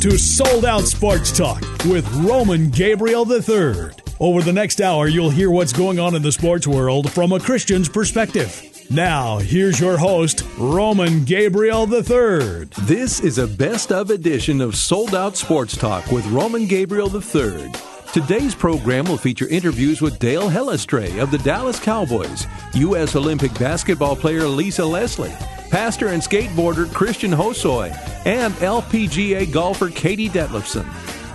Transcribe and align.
To 0.00 0.16
Sold 0.16 0.64
Out 0.64 0.84
Sports 0.84 1.30
Talk 1.36 1.60
with 1.84 2.10
Roman 2.14 2.70
Gabriel 2.70 3.30
III. 3.30 3.90
Over 4.18 4.40
the 4.40 4.50
next 4.50 4.80
hour, 4.80 5.08
you'll 5.08 5.28
hear 5.28 5.50
what's 5.50 5.74
going 5.74 5.98
on 5.98 6.14
in 6.14 6.22
the 6.22 6.32
sports 6.32 6.66
world 6.66 7.12
from 7.12 7.32
a 7.32 7.38
Christian's 7.38 7.86
perspective. 7.86 8.62
Now, 8.90 9.36
here's 9.40 9.78
your 9.78 9.98
host, 9.98 10.42
Roman 10.56 11.24
Gabriel 11.24 11.82
III. 11.92 12.70
This 12.86 13.20
is 13.20 13.36
a 13.36 13.46
best 13.46 13.92
of 13.92 14.08
edition 14.08 14.62
of 14.62 14.74
Sold 14.74 15.14
Out 15.14 15.36
Sports 15.36 15.76
Talk 15.76 16.10
with 16.10 16.26
Roman 16.28 16.66
Gabriel 16.66 17.14
III. 17.14 17.70
Today's 18.14 18.54
program 18.54 19.04
will 19.04 19.18
feature 19.18 19.48
interviews 19.48 20.00
with 20.00 20.18
Dale 20.18 20.48
Hellestrae 20.48 21.22
of 21.22 21.30
the 21.30 21.38
Dallas 21.38 21.78
Cowboys, 21.78 22.46
U.S. 22.72 23.14
Olympic 23.16 23.52
basketball 23.58 24.16
player 24.16 24.46
Lisa 24.48 24.84
Leslie, 24.84 25.34
pastor 25.70 26.08
and 26.08 26.22
skateboarder 26.22 26.92
Christian 26.92 27.30
Hosoi, 27.30 27.90
and 28.26 28.52
LPGA 28.54 29.50
golfer 29.50 29.88
Katie 29.90 30.28
Detlefson. 30.28 30.84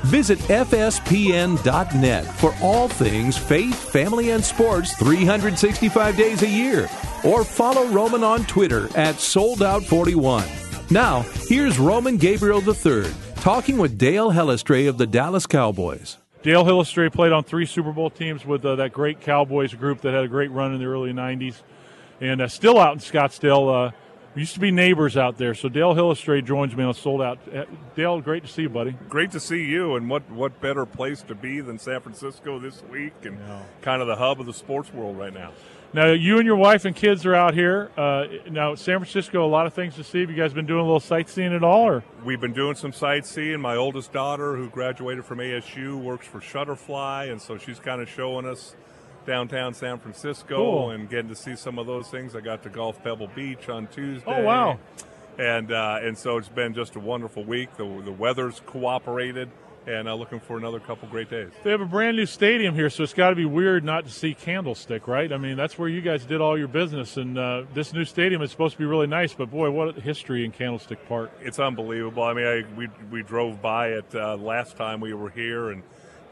Visit 0.06 0.38
FSPN.net 0.40 2.26
for 2.26 2.54
all 2.62 2.88
things 2.88 3.38
faith, 3.38 3.76
family, 3.92 4.32
and 4.32 4.44
sports 4.44 4.96
365 4.98 6.16
days 6.16 6.44
a 6.44 6.50
year. 6.50 6.88
Or 7.24 7.44
follow 7.44 7.88
Roman 7.88 8.24
on 8.24 8.46
Twitter 8.46 8.86
at 8.96 9.16
SoldOut41. 9.16 10.92
Now, 10.92 11.22
here's 11.48 11.80
Roman 11.80 12.18
Gabriel 12.18 12.62
III 12.62 13.12
talking 13.38 13.78
with 13.78 13.96
Dale 13.98 14.32
Hellestrae 14.32 14.90
of 14.90 14.98
the 14.98 15.06
Dallas 15.06 15.46
Cowboys. 15.46 16.18
Dale 16.42 16.64
Hellestrae 16.64 17.12
played 17.12 17.32
on 17.32 17.44
three 17.44 17.66
Super 17.66 17.92
Bowl 17.92 18.10
teams 18.10 18.46
with 18.46 18.66
uh, 18.66 18.76
that 18.76 18.94
great 18.94 19.22
Cowboys 19.22 19.74
group 19.74 20.02
that 20.02 20.14
had 20.14 20.24
a 20.24 20.28
great 20.28 20.52
run 20.52 20.74
in 20.74 20.80
the 20.80 20.86
early 20.86 21.14
90s. 21.14 21.56
And 22.22 22.42
uh, 22.42 22.48
still 22.48 22.80
out 22.80 22.94
in 22.94 23.00
Scottsdale. 23.00 23.90
Uh, 23.90 23.92
we 24.36 24.42
used 24.42 24.54
to 24.54 24.60
be 24.60 24.70
neighbors 24.70 25.16
out 25.16 25.38
there. 25.38 25.54
So 25.54 25.70
Dale 25.70 25.96
Hellestrae 25.96 26.44
joins 26.44 26.76
me 26.76 26.84
on 26.84 26.94
Sold 26.94 27.22
Out. 27.22 27.40
Uh, 27.54 27.64
Dale, 27.96 28.20
great 28.20 28.44
to 28.44 28.50
see 28.50 28.64
you, 28.64 28.70
buddy. 28.70 28.92
Great 29.08 29.32
to 29.32 29.40
see 29.40 29.64
you. 29.64 29.96
And 29.96 30.10
what, 30.10 30.30
what 30.30 30.60
better 30.60 30.86
place 30.86 31.22
to 31.24 31.36
be 31.36 31.62
than 31.62 31.80
San 31.80 32.02
Francisco 32.02 32.60
this 32.60 32.84
week 32.84 33.14
and 33.24 33.40
yeah. 33.40 33.62
kind 33.82 34.02
of 34.02 34.08
the 34.10 34.18
hub 34.18 34.42
of 34.42 34.46
the 34.46 34.54
sports 34.54 34.94
world 34.94 35.18
right 35.18 35.34
now. 35.34 35.54
Now, 35.94 36.12
you 36.12 36.38
and 36.38 36.46
your 36.46 36.58
wife 36.58 36.84
and 36.84 36.94
kids 36.94 37.26
are 37.26 37.34
out 37.34 37.54
here. 37.54 37.90
Uh, 37.96 38.26
now, 38.50 38.76
San 38.76 39.00
Francisco, 39.00 39.46
a 39.46 39.48
lot 39.48 39.66
of 39.66 39.74
things 39.74 39.96
to 39.96 40.04
see. 40.04 40.20
Have 40.20 40.30
you 40.30 40.36
guys 40.36 40.52
been 40.52 40.66
doing 40.66 40.82
a 40.82 40.84
little 40.84 41.00
sightseeing 41.00 41.54
at 41.54 41.64
all? 41.64 41.88
Or? 41.88 42.04
We've 42.26 42.42
been 42.42 42.52
doing 42.52 42.76
some 42.76 42.92
sightseeing. 42.92 43.62
My 43.62 43.78
oldest 43.78 44.12
daughter, 44.12 44.58
who 44.58 44.70
graduated 44.70 45.24
from 45.24 45.38
ASU, 45.38 45.96
works 45.98 46.28
for 46.28 46.42
Shutterfly, 46.42 47.32
and 47.32 47.42
so 47.42 47.58
she's 47.58 47.80
kind 47.80 48.02
of 48.02 48.10
showing 48.10 48.46
us 48.46 48.76
downtown 49.26 49.74
San 49.74 50.00
Francisco 50.00 50.56
cool. 50.56 50.92
and 50.92 51.10
getting 51.10 51.30
to 51.30 51.36
see 51.36 51.56
some 51.56 51.80
of 51.80 51.88
those 51.88 52.08
things. 52.08 52.36
I 52.36 52.42
got 52.42 52.64
to 52.64 52.70
Golf 52.70 53.02
Pebble 53.04 53.30
Beach 53.36 53.70
on 53.70 53.88
Tuesday. 53.88 54.24
Oh 54.26 54.44
wow! 54.44 54.80
And 55.38 55.72
uh, 55.72 56.00
and 56.02 56.18
so 56.18 56.38
it's 56.38 56.50
been 56.50 56.74
just 56.74 56.96
a 56.96 57.00
wonderful 57.00 57.44
week. 57.44 57.76
The 57.78 58.02
the 58.04 58.12
weather's 58.12 58.62
cooperated, 58.66 59.50
and 59.88 60.08
uh, 60.08 60.16
looking 60.16 60.40
for 60.40 60.58
another 60.58 60.80
couple 60.80 61.08
great 61.10 61.30
days. 61.30 61.50
They 61.64 61.72
have 61.72 61.82
a 61.82 61.86
brand 61.86 62.18
new 62.18 62.26
stadium 62.26 62.76
here, 62.76 62.90
so 62.90 63.04
it's 63.04 63.14
got 63.14 63.30
to 63.32 63.36
be 63.36 63.46
weird 63.46 63.84
not 63.84 64.06
to 64.06 64.12
see 64.12 64.34
Candlestick, 64.34 65.08
right? 65.08 65.32
I 65.32 65.38
mean, 65.38 65.58
that's 65.58 65.78
where 65.78 65.90
you 65.90 66.02
guys 66.02 66.26
did 66.26 66.42
all 66.42 66.58
your 66.58 66.68
business, 66.68 67.18
and 67.18 67.38
uh, 67.38 67.64
this 67.74 67.94
new 67.94 68.06
stadium 68.06 68.42
is 68.42 68.52
supposed 68.52 68.74
to 68.74 68.80
be 68.80 68.86
really 68.86 69.08
nice. 69.08 69.34
But 69.34 69.52
boy, 69.52 69.70
what 69.72 69.98
a 69.98 70.02
history 70.02 70.46
in 70.46 70.52
Candlestick 70.52 71.08
Park! 71.08 71.32
It's 71.42 71.60
unbelievable. 71.60 72.24
I 72.24 72.34
mean, 72.34 72.48
I, 72.48 72.64
we 72.78 72.88
we 73.12 73.24
drove 73.24 73.62
by 73.62 73.90
it 73.90 74.06
uh, 74.16 74.38
last 74.38 74.78
time 74.78 75.02
we 75.02 75.14
were 75.14 75.30
here, 75.30 75.72
and 75.72 75.84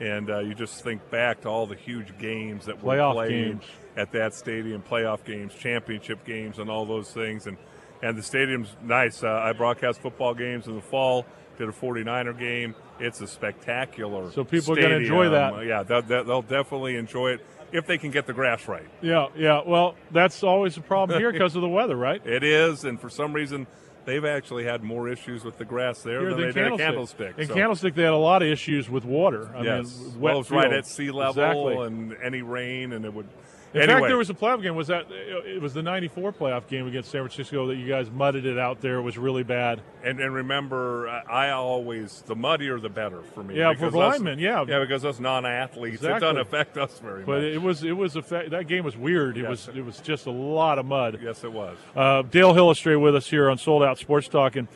and 0.04 0.30
uh, 0.30 0.40
you 0.40 0.54
just 0.54 0.84
think 0.84 1.10
back 1.10 1.42
to 1.42 1.48
all 1.50 1.66
the 1.66 1.76
huge 1.76 2.18
games 2.18 2.66
that 2.66 2.84
were 2.84 2.96
playoff 2.96 3.14
played 3.14 3.30
games. 3.30 3.64
at 3.96 4.12
that 4.12 4.34
stadium, 4.34 4.82
playoff 4.82 5.24
games, 5.24 5.54
championship 5.56 6.26
games, 6.26 6.60
and 6.60 6.70
all 6.70 6.86
those 6.86 7.12
things. 7.12 7.48
And 7.48 7.58
and 8.02 8.18
the 8.18 8.24
stadium's 8.24 8.68
nice. 8.84 9.24
Uh, 9.24 9.30
I 9.30 9.54
broadcast 9.54 10.02
football 10.02 10.34
games 10.34 10.68
in 10.68 10.76
the 10.76 10.82
fall. 10.82 11.26
Did 11.58 11.70
a 11.70 11.72
49er 11.72 12.38
game. 12.38 12.76
It's 13.00 13.22
a 13.22 13.28
spectacular. 13.28 14.32
So 14.32 14.44
people 14.44 14.74
stadium. 14.74 14.86
are 14.86 14.90
going 14.90 15.00
to 15.00 15.06
enjoy 15.06 15.30
that. 15.30 15.66
Yeah, 15.66 15.84
they'll, 15.84 16.24
they'll 16.24 16.42
definitely 16.42 16.96
enjoy 16.96 17.34
it 17.34 17.46
if 17.72 17.86
they 17.86 17.98
can 17.98 18.12
get 18.12 18.26
the 18.26 18.34
grass 18.34 18.68
right. 18.68 18.88
Yeah, 19.02 19.28
yeah. 19.38 19.62
Well, 19.66 19.96
that's 20.12 20.44
always 20.44 20.76
a 20.78 20.82
problem 20.82 21.20
here 21.20 21.32
because 21.32 21.56
of 21.56 21.62
the 21.62 21.70
weather, 21.70 21.96
right? 21.96 22.22
It 22.26 22.44
is, 22.44 22.84
and 22.84 23.00
for 23.00 23.10
some 23.10 23.34
reason 23.34 23.68
they've 24.06 24.26
actually 24.26 24.66
had 24.66 24.84
more 24.84 25.08
issues 25.10 25.44
with 25.44 25.58
the 25.58 25.66
grass 25.66 26.02
there 26.02 26.22
Here 26.22 26.30
than 26.30 26.38
they 26.40 26.54
Candlestick. 26.54 26.78
did 26.78 26.82
at 26.82 26.86
Candlestick. 26.88 27.38
In 27.40 27.48
so. 27.48 27.54
Candlestick, 27.54 27.96
they 27.96 28.04
had 28.04 28.14
a 28.14 28.18
lot 28.18 28.42
of 28.42 28.48
issues 28.50 28.90
with 28.90 29.06
water. 29.06 29.50
I 29.56 29.64
yes, 29.64 29.98
mean, 29.98 30.08
wet 30.20 30.20
well, 30.34 30.40
it's 30.42 30.52
right 30.52 30.64
field. 30.64 30.74
at 30.74 30.86
sea 30.86 31.12
level, 31.12 31.70
Exactly. 31.70 31.86
and 31.88 32.16
any 32.24 32.42
rain, 32.42 32.94
and 32.94 33.06
it 33.06 33.14
would. 33.14 33.28
In 33.74 33.82
anyway, 33.82 34.00
fact, 34.02 34.08
there 34.10 34.18
was 34.18 34.30
a 34.30 34.34
playoff 34.36 34.62
game. 34.62 34.76
Was 34.76 34.88
that 34.88 35.06
it 35.12 35.62
was 35.62 35.74
the 35.74 35.82
'94 35.82 36.32
playoff 36.34 36.68
game 36.68 36.88
against 36.88 37.10
San 37.10 37.22
Francisco 37.22 37.68
that 37.68 37.76
you 37.76 37.88
guys 37.88 38.12
mudded 38.12 38.46
it 38.46 38.60
out 38.60 38.82
there? 38.82 38.98
It 38.98 39.02
was 39.02 39.18
really 39.18 39.42
bad. 39.44 39.82
and, 40.04 40.20
and 40.20 40.34
remember, 40.34 41.08
I 41.10 41.50
always 41.52 42.22
the 42.28 42.36
muddier 42.36 42.80
the 42.80 42.90
better 42.90 43.22
for 43.34 43.44
me. 43.44 43.58
Yeah, 43.58 43.74
for 43.74 43.90
linemen, 43.90 44.38
yeah. 44.38 44.64
yeah, 44.68 44.80
because 44.80 45.04
us 45.06 45.20
non-athletes, 45.20 46.04
it 46.04 46.20
doesn't 46.20 46.38
affect 46.38 46.78
us 46.78 47.00
very 47.00 47.24
But 47.24 47.32
much. 47.32 47.42
But 47.42 47.44
it 47.46 47.62
was 47.62 47.84
it 47.84 47.94
was 47.98 48.16
a 48.16 48.22
fa- 48.22 48.46
that 48.50 48.68
game 48.68 48.84
was 48.84 48.96
weird. 48.96 49.38
It 49.38 49.42
Yes. 49.42 49.50
was 49.68 49.76
it 49.76 49.84
was 49.86 50.00
just 50.02 50.28
a 50.28 50.32
lot 50.32 50.78
of 50.78 50.86
mud. 50.86 51.20
yes, 51.24 51.44
it 51.44 51.52
was. 51.52 51.78
Uh, 51.96 52.22
Dale 52.22 52.54
Hellestrae 52.54 53.00
with 53.02 53.16
us 53.16 53.28
here 53.30 53.50
on 53.50 53.58
Sold 53.58 53.82
Out 53.84 53.98
Sports 53.98 54.28
Talk. 54.28 54.56
And 54.56 54.68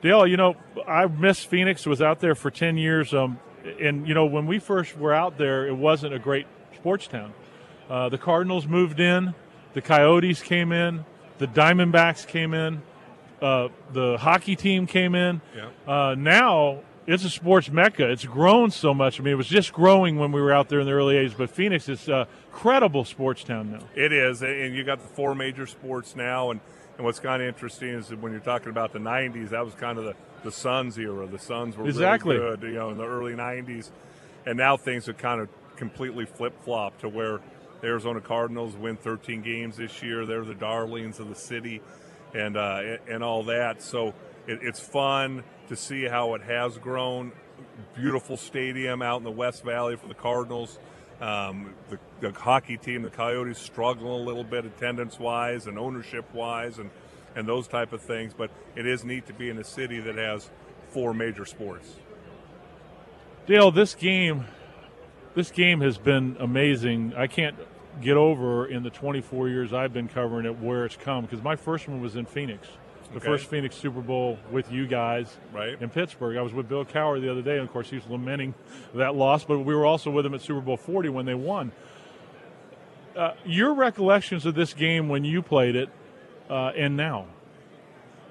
Dale, 0.00 0.26
you 0.26 0.36
know, 0.38 0.56
I 0.86 1.06
miss 1.06 1.44
Phoenix. 1.44 1.84
Was 1.86 2.00
out 2.00 2.20
there 2.20 2.34
for 2.34 2.50
ten 2.50 2.76
years. 2.78 3.12
Um, 3.12 3.38
and 3.80 4.08
you 4.08 4.14
know, 4.14 4.24
when 4.24 4.46
we 4.46 4.58
first 4.58 4.96
were 4.96 5.12
out 5.12 5.36
there, 5.36 5.66
it 5.66 5.76
wasn't 5.76 6.14
a 6.14 6.18
great 6.18 6.46
sports 6.76 7.06
town. 7.08 7.32
Uh, 7.88 8.08
the 8.08 8.18
Cardinals 8.18 8.66
moved 8.66 9.00
in, 9.00 9.34
the 9.74 9.80
Coyotes 9.80 10.42
came 10.42 10.72
in, 10.72 11.04
the 11.38 11.46
Diamondbacks 11.46 12.26
came 12.26 12.52
in, 12.54 12.82
uh, 13.40 13.68
the 13.92 14.16
hockey 14.18 14.56
team 14.56 14.86
came 14.86 15.14
in. 15.14 15.40
Yeah. 15.56 15.68
Uh, 15.86 16.14
now 16.14 16.80
it's 17.06 17.24
a 17.24 17.30
sports 17.30 17.70
mecca. 17.70 18.10
It's 18.10 18.24
grown 18.24 18.70
so 18.70 18.92
much. 18.92 19.18
I 19.18 19.22
mean, 19.22 19.32
it 19.32 19.36
was 19.36 19.46
just 19.48 19.72
growing 19.72 20.18
when 20.18 20.32
we 20.32 20.40
were 20.42 20.52
out 20.52 20.68
there 20.68 20.80
in 20.80 20.86
the 20.86 20.92
early 20.92 21.14
'80s, 21.14 21.36
but 21.38 21.48
Phoenix 21.50 21.88
is 21.88 22.08
a 22.08 22.28
credible 22.52 23.04
sports 23.04 23.44
town 23.44 23.70
now. 23.72 23.80
It 23.94 24.12
is, 24.12 24.42
and 24.42 24.74
you 24.74 24.84
got 24.84 25.00
the 25.00 25.08
four 25.14 25.34
major 25.34 25.66
sports 25.66 26.14
now, 26.16 26.50
and, 26.50 26.60
and 26.96 27.04
what's 27.06 27.20
kind 27.20 27.40
of 27.40 27.48
interesting 27.48 27.90
is 27.90 28.08
that 28.08 28.20
when 28.20 28.32
you're 28.32 28.40
talking 28.42 28.68
about 28.70 28.92
the 28.92 28.98
'90s, 28.98 29.50
that 29.50 29.64
was 29.64 29.74
kind 29.74 29.98
of 29.98 30.04
the 30.04 30.14
the 30.44 30.52
Suns 30.52 30.98
era. 30.98 31.26
The 31.26 31.38
Suns 31.38 31.76
were 31.76 31.86
Exactly. 31.86 32.36
really 32.36 32.56
good, 32.56 32.68
you 32.68 32.74
know, 32.74 32.90
in 32.90 32.98
the 32.98 33.06
early 33.06 33.32
'90s, 33.34 33.90
and 34.44 34.58
now 34.58 34.76
things 34.76 35.06
have 35.06 35.16
kind 35.16 35.40
of 35.40 35.48
completely 35.76 36.26
flip 36.26 36.52
flopped 36.64 37.00
to 37.00 37.08
where 37.08 37.38
the 37.80 37.86
Arizona 37.86 38.20
Cardinals 38.20 38.76
win 38.76 38.96
13 38.96 39.42
games 39.42 39.76
this 39.76 40.02
year. 40.02 40.26
They're 40.26 40.44
the 40.44 40.54
darlings 40.54 41.20
of 41.20 41.28
the 41.28 41.34
city, 41.34 41.80
and 42.34 42.56
uh, 42.56 42.96
and 43.08 43.22
all 43.22 43.44
that. 43.44 43.82
So 43.82 44.08
it, 44.46 44.60
it's 44.62 44.80
fun 44.80 45.44
to 45.68 45.76
see 45.76 46.04
how 46.04 46.34
it 46.34 46.42
has 46.42 46.78
grown. 46.78 47.32
Beautiful 47.94 48.36
stadium 48.36 49.02
out 49.02 49.18
in 49.18 49.24
the 49.24 49.30
West 49.30 49.64
Valley 49.64 49.96
for 49.96 50.08
the 50.08 50.14
Cardinals. 50.14 50.78
Um, 51.20 51.74
the, 51.90 51.98
the 52.20 52.30
hockey 52.30 52.76
team, 52.76 53.02
the 53.02 53.10
Coyotes, 53.10 53.58
struggling 53.58 54.12
a 54.12 54.24
little 54.24 54.44
bit 54.44 54.64
attendance 54.64 55.18
wise 55.18 55.66
and 55.66 55.78
ownership 55.78 56.32
wise, 56.32 56.78
and 56.78 56.90
and 57.34 57.46
those 57.46 57.68
type 57.68 57.92
of 57.92 58.02
things. 58.02 58.32
But 58.36 58.50
it 58.76 58.86
is 58.86 59.04
neat 59.04 59.26
to 59.26 59.32
be 59.32 59.50
in 59.50 59.58
a 59.58 59.64
city 59.64 60.00
that 60.00 60.16
has 60.16 60.50
four 60.90 61.14
major 61.14 61.44
sports. 61.44 61.96
Dale, 63.46 63.70
this 63.70 63.94
game, 63.94 64.44
this 65.38 65.52
game 65.52 65.80
has 65.82 65.98
been 65.98 66.36
amazing. 66.40 67.14
I 67.16 67.28
can't 67.28 67.54
get 68.02 68.16
over 68.16 68.66
in 68.66 68.82
the 68.82 68.90
24 68.90 69.48
years 69.48 69.72
I've 69.72 69.92
been 69.92 70.08
covering 70.08 70.46
it 70.46 70.58
where 70.58 70.84
it's 70.84 70.96
come 70.96 71.24
because 71.26 71.44
my 71.44 71.54
first 71.54 71.86
one 71.88 72.00
was 72.00 72.16
in 72.16 72.26
Phoenix, 72.26 72.66
the 73.12 73.18
Okay. 73.18 73.26
first 73.26 73.46
Phoenix 73.46 73.76
Super 73.76 74.00
Bowl 74.00 74.36
with 74.50 74.72
you 74.72 74.88
guys 74.88 75.36
Right. 75.52 75.80
in 75.80 75.90
Pittsburgh. 75.90 76.36
I 76.36 76.42
was 76.42 76.52
with 76.52 76.68
Bill 76.68 76.84
Cowher 76.84 77.20
the 77.20 77.30
other 77.30 77.40
day, 77.42 77.52
and 77.52 77.60
of 77.62 77.72
course 77.72 77.88
he 77.88 77.94
was 77.94 78.06
lamenting 78.08 78.52
that 78.94 79.14
loss, 79.14 79.44
but 79.44 79.60
we 79.60 79.76
were 79.76 79.86
also 79.86 80.10
with 80.10 80.26
him 80.26 80.34
at 80.34 80.40
Super 80.40 80.60
Bowl 80.60 80.76
40 80.76 81.08
when 81.08 81.24
they 81.24 81.34
won. 81.34 81.70
Uh, 83.14 83.34
your 83.44 83.74
recollections 83.74 84.44
of 84.44 84.56
this 84.56 84.74
game 84.74 85.08
when 85.08 85.24
you 85.24 85.40
played 85.40 85.76
it, 85.76 85.88
uh, 86.50 86.72
and 86.76 86.96
now. 86.96 87.26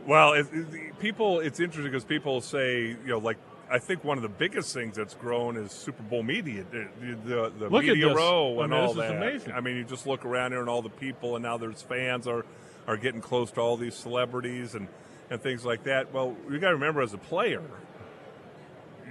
Well, 0.06 0.34
it, 0.34 0.48
it- 0.52 1.00
people, 1.00 1.40
it's 1.40 1.62
interesting 1.62 1.90
because 1.90 2.04
people 2.04 2.42
say, 2.42 2.82
you 2.88 2.98
know, 3.06 3.20
like 3.20 3.38
I 3.70 3.80
think 3.80 4.04
one 4.04 4.18
of 4.18 4.24
the 4.24 4.30
biggest 4.30 4.74
things 4.74 4.96
that's 4.96 5.14
grown 5.16 5.58
is 5.58 5.72
Super 5.72 6.04
Bowl 6.04 6.24
media, 6.24 6.64
the 6.72 6.88
the, 7.26 7.52
the 7.60 7.70
media 7.70 8.14
row 8.14 8.60
I 8.60 8.64
and 8.64 8.72
mean, 8.72 8.80
all 8.82 8.94
this 8.94 9.04
is 9.06 9.10
that. 9.12 9.18
amazing. 9.18 9.52
I 9.54 9.60
mean, 9.62 9.76
you 9.78 9.84
just 9.84 10.08
look 10.08 10.24
around 10.26 10.52
here 10.52 10.62
and 10.62 10.70
all 10.70 10.82
the 10.82 10.90
people, 10.90 11.36
and 11.36 11.44
now 11.44 11.58
there's 11.58 11.82
fans 11.82 12.28
are 12.28 12.46
are 12.88 12.98
getting 12.98 13.20
close 13.22 13.52
to 13.52 13.60
all 13.62 13.76
these 13.78 13.96
celebrities 13.96 14.74
and 14.76 14.88
and 15.30 15.42
things 15.42 15.66
like 15.66 15.84
that. 15.84 16.14
Well, 16.14 16.36
you 16.50 16.58
got 16.60 16.70
to 16.70 16.76
remember 16.76 17.02
as 17.02 17.14
a 17.14 17.18
player. 17.18 17.62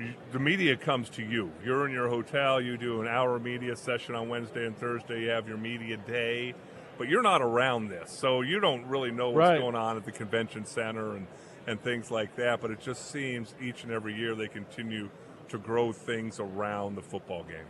you- 0.00 0.14
The 0.32 0.38
media 0.38 0.76
comes 0.76 1.10
to 1.10 1.22
you. 1.22 1.50
You're 1.64 1.86
in 1.86 1.92
your 1.92 2.08
hotel. 2.08 2.60
You 2.60 2.76
do 2.78 3.00
an 3.02 3.08
hour 3.08 3.38
media 3.38 3.76
session 3.76 4.14
on 4.14 4.28
Wednesday 4.28 4.66
and 4.66 4.76
Thursday. 4.78 5.22
You 5.22 5.30
have 5.30 5.48
your 5.48 5.58
media 5.58 5.96
day, 5.98 6.54
but 6.98 7.08
you're 7.08 7.22
not 7.22 7.42
around 7.42 7.88
this, 7.88 8.10
so 8.12 8.40
you 8.42 8.60
don't 8.60 8.86
really 8.86 9.10
know 9.10 9.28
what's 9.30 9.48
Right. 9.50 9.60
going 9.60 9.74
on 9.74 9.96
at 9.98 10.04
the 10.06 10.12
convention 10.12 10.64
center 10.64 11.16
and, 11.16 11.26
and 11.66 11.80
things 11.80 12.10
like 12.10 12.36
that. 12.36 12.60
But 12.60 12.70
it 12.70 12.80
just 12.80 13.10
seems 13.10 13.54
each 13.62 13.84
and 13.84 13.92
every 13.92 14.14
year 14.14 14.34
they 14.34 14.48
continue 14.48 15.08
to 15.48 15.58
grow 15.58 15.92
things 15.92 16.40
around 16.40 16.96
the 16.96 17.02
football 17.02 17.44
game. 17.44 17.64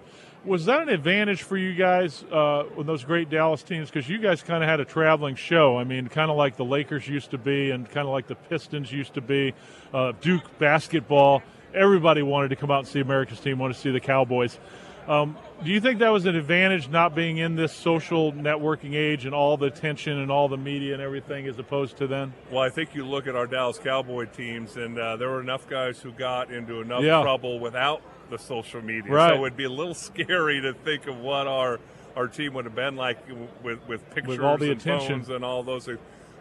Was 0.44 0.66
that 0.66 0.82
an 0.82 0.88
advantage 0.88 1.43
for 1.43 1.56
you 1.56 1.75
guys 1.75 2.25
uh, 2.31 2.64
those 2.78 3.04
great 3.04 3.28
Dallas 3.28 3.62
teams? 3.62 3.90
Because 3.90 4.08
you 4.08 4.19
guys 4.19 4.43
kind 4.43 4.62
of 4.62 4.69
had 4.69 4.81
a 4.81 4.84
traveling 4.84 5.34
show. 5.34 5.76
I 5.76 5.84
mean, 5.84 6.08
kind 6.08 6.31
of 6.31 6.37
like 6.37 6.56
the 6.56 6.64
Lakers 6.64 7.08
used 7.08 7.32
to 7.32 7.38
be, 7.38 7.70
and 7.70 7.88
kind 7.90 8.06
of 8.06 8.12
like 8.12 8.28
the 8.28 8.37
Pistons 8.37 8.93
used 8.93 9.14
to 9.14 9.20
be. 9.20 9.54
Uh, 9.93 10.12
Duke 10.20 10.58
basketball. 10.58 11.42
Everybody 11.75 12.22
wanted 12.22 12.49
to 12.49 12.56
come 12.56 12.70
out 12.70 12.81
and 12.81 12.88
see 12.88 13.00
America's 13.00 13.40
team. 13.40 13.58
Wanted 13.58 13.75
to 13.75 13.81
see 13.81 13.90
the 13.90 14.00
Cowboys. 14.00 14.58
Um, 15.08 15.36
do 15.64 15.70
you 15.70 15.80
think 15.80 16.00
that 16.00 16.10
was 16.10 16.26
an 16.26 16.34
advantage 16.34 16.88
not 16.88 17.14
being 17.14 17.38
in 17.38 17.54
this 17.54 17.72
social 17.72 18.32
networking 18.32 18.94
age 18.94 19.24
and 19.24 19.34
all 19.34 19.56
the 19.56 19.66
attention 19.66 20.18
and 20.18 20.30
all 20.32 20.48
the 20.48 20.56
media 20.56 20.94
and 20.94 21.02
everything 21.02 21.46
as 21.46 21.58
opposed 21.58 21.96
to 21.98 22.06
then? 22.06 22.32
Well, 22.50 22.60
I 22.62 22.70
think 22.70 22.94
you 22.94 23.06
look 23.06 23.26
at 23.26 23.36
our 23.36 23.46
Dallas 23.46 23.78
Cowboy 23.78 24.26
teams, 24.26 24.76
and 24.76 24.98
uh, 24.98 25.16
there 25.16 25.28
were 25.30 25.40
enough 25.40 25.68
guys 25.68 26.00
who 26.00 26.10
got 26.12 26.50
into 26.50 26.80
enough 26.80 27.02
Yeah. 27.04 27.22
trouble 27.22 27.60
without 27.60 28.02
the 28.30 28.38
social 28.38 28.82
media. 28.82 29.12
Right. 29.12 29.34
So 29.36 29.44
it'd 29.46 29.56
be 29.56 29.64
a 29.64 29.70
little 29.70 29.94
scary 30.10 30.60
to 30.62 30.72
think 30.74 31.06
of 31.06 31.18
what 31.18 31.46
our 31.46 31.78
our 32.16 32.26
team 32.28 32.54
would 32.54 32.64
have 32.64 32.74
been 32.74 32.96
like 32.96 33.18
with 33.62 33.78
with 33.86 34.08
pictures 34.14 34.40
all 34.40 34.56
the 34.56 34.72
and 34.72 34.80
attention. 34.80 35.08
phones 35.18 35.28
and 35.28 35.44
all 35.44 35.62
those 35.62 35.84
things. 35.84 35.98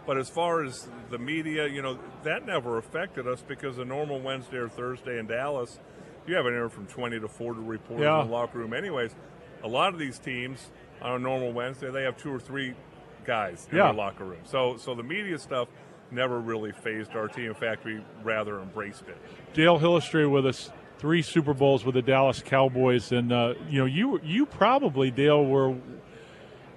But 0.08 0.18
as 0.18 0.30
far 0.30 0.64
as 0.64 0.88
the 1.10 1.18
media, 1.18 1.68
you 1.68 1.82
know, 1.82 1.98
that 2.24 2.46
never 2.46 2.78
affected 2.78 3.28
us 3.28 3.42
because 3.48 3.78
a 3.78 3.86
normal 3.86 4.20
Wednesday 4.22 4.58
or 4.58 4.70
Thursday 4.70 5.20
in 5.20 5.28
Dallas, 5.28 5.78
you 6.28 6.36
have 6.36 6.46
anywhere 6.46 6.70
from 6.70 6.86
20 6.88 7.20
to 7.20 7.28
40 7.28 7.60
reporters 7.62 8.04
Yeah. 8.04 8.22
in 8.22 8.28
the 8.28 8.34
locker 8.34 8.58
room. 8.60 8.74
Anyways, 8.74 9.16
a 9.64 9.68
lot 9.68 9.94
of 9.94 10.00
these 10.00 10.20
teams 10.20 10.72
on 11.02 11.16
a 11.16 11.20
normal 11.20 11.52
Wednesday, 11.54 11.92
they 11.92 12.04
have 12.04 12.18
two 12.18 12.34
or 12.34 12.40
three 12.40 12.74
guys 13.26 13.68
in 13.72 13.78
Yeah. 13.78 13.86
their 13.86 13.94
locker 13.94 14.26
room. 14.26 14.40
So, 14.44 14.78
so 14.78 14.96
the 14.96 15.04
media 15.04 15.38
stuff 15.38 15.68
never 16.12 16.40
really 16.40 16.72
phased 16.72 17.16
our 17.16 17.28
team. 17.28 17.46
In 17.48 17.54
fact, 17.56 17.84
we 17.86 18.00
rather 18.24 18.60
embraced 18.60 19.04
it. 19.08 19.18
Dale 19.54 19.80
Hellestrae 19.80 20.30
with 20.30 20.46
us, 20.46 20.72
three 21.00 21.22
Super 21.22 21.54
Bowls 21.54 21.84
with 21.84 21.96
the 21.96 22.02
Dallas 22.02 22.42
Cowboys, 22.44 23.12
and 23.12 23.32
uh, 23.32 23.54
you 23.70 23.80
know 23.80 23.86
you 23.86 24.20
you 24.24 24.46
probably 24.46 25.10
Dale 25.12 25.44
were 25.44 25.76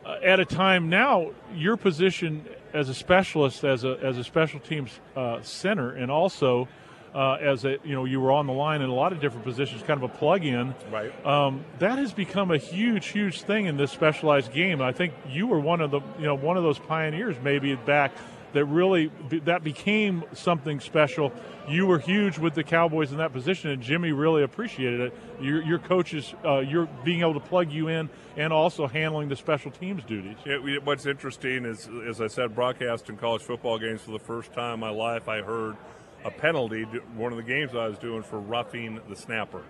uh, 0.07 0.17
at 0.25 0.41
a 0.41 0.45
time 0.45 0.89
now 0.89 1.31
your 1.55 1.77
position 1.77 2.47
as 2.73 2.89
a 2.89 2.95
specialist 2.95 3.65
as 3.65 3.85
a 3.85 3.99
as 4.03 4.17
a 4.19 4.25
special 4.25 4.61
teams 4.61 4.99
uh, 5.17 5.41
center, 5.43 5.91
and 5.93 6.11
also. 6.11 6.67
Uh, 7.15 7.35
as 7.35 7.65
a 7.65 7.79
you 7.85 7.95
know, 7.95 8.05
you 8.05 8.21
were 8.21 8.31
on 8.33 8.47
the 8.47 8.53
line 8.53 8.83
in 8.83 8.91
a 8.91 8.95
lot 8.95 9.13
of 9.13 9.21
different 9.21 9.45
positions, 9.45 9.83
kind 9.83 10.03
of 10.03 10.11
a 10.11 10.15
plug-in. 10.15 10.75
Right. 10.93 11.27
Um, 11.27 11.65
that 11.79 11.99
has 11.99 12.13
become 12.13 12.51
a 12.51 12.59
huge, 12.59 13.07
huge 13.09 13.43
thing 13.43 13.67
in 13.67 13.77
this 13.77 13.91
specialized 13.91 14.53
game. 14.53 14.83
I 14.83 14.93
think 14.93 15.15
you 15.29 15.47
were 15.47 15.59
one 15.61 15.81
of 15.81 15.91
the 15.91 16.01
you 16.19 16.27
know 16.27 16.35
one 16.35 16.57
of 16.57 16.63
those 16.63 16.79
pioneers 16.79 17.37
maybe 17.43 17.75
back 17.75 18.13
that 18.53 18.65
really 18.65 19.11
that 19.45 19.63
became 19.65 20.25
something 20.33 20.81
special. 20.81 21.33
You 21.69 21.87
were 21.87 21.99
huge 21.99 22.39
with 22.39 22.55
the 22.55 22.65
Cowboys 22.65 23.13
in 23.13 23.19
that 23.19 23.33
position, 23.35 23.71
and 23.71 23.83
Jimmy 23.83 24.13
really 24.13 24.43
appreciated 24.43 25.01
it. 25.01 25.15
Your, 25.39 25.63
your 25.63 25.79
coaches, 25.79 26.35
uh, 26.43 26.61
you're 26.61 26.89
being 27.05 27.21
able 27.21 27.35
to 27.35 27.41
plug 27.41 27.71
you 27.71 27.89
in, 27.89 28.09
and 28.39 28.51
also 28.51 28.87
handling 28.87 29.29
the 29.29 29.37
special 29.37 29.71
teams 29.71 30.03
duties. 30.05 30.37
Yeah, 30.47 30.61
we- 30.61 30.79
what's 30.79 31.05
interesting 31.05 31.67
is, 31.67 31.87
as 32.07 32.23
I 32.23 32.27
said, 32.29 32.55
broadcasting 32.55 33.19
college 33.19 33.43
football 33.43 33.79
games 33.79 34.01
for 34.01 34.13
the 34.13 34.19
first 34.19 34.55
time 34.55 34.75
in 34.75 34.81
my 34.81 34.89
life, 34.89 35.29
I 35.29 35.43
heard 35.43 35.77
a 36.25 36.31
penalty, 36.31 36.83
one 37.15 37.33
of 37.33 37.37
the 37.37 37.45
games 37.45 37.75
I 37.75 37.87
was 37.89 37.99
doing 37.99 38.23
for 38.23 38.39
roughing 38.39 39.01
the 39.09 39.17
snapper. 39.17 39.63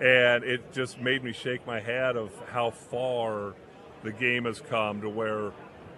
And 0.00 0.44
it 0.44 0.72
just 0.72 1.00
made 1.00 1.24
me 1.24 1.32
shake 1.32 1.66
my 1.66 1.80
head 1.80 2.16
of 2.16 2.30
how 2.52 2.70
far 2.70 3.54
the 4.04 4.12
game 4.12 4.44
has 4.44 4.60
come 4.60 5.00
to 5.00 5.08
where 5.08 5.50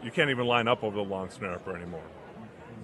you 0.02 0.10
can't 0.10 0.30
even 0.30 0.46
line 0.46 0.68
up 0.68 0.82
over 0.82 0.96
the 0.96 1.02
long 1.04 1.28
snapper 1.30 1.76
anymore. 1.76 2.02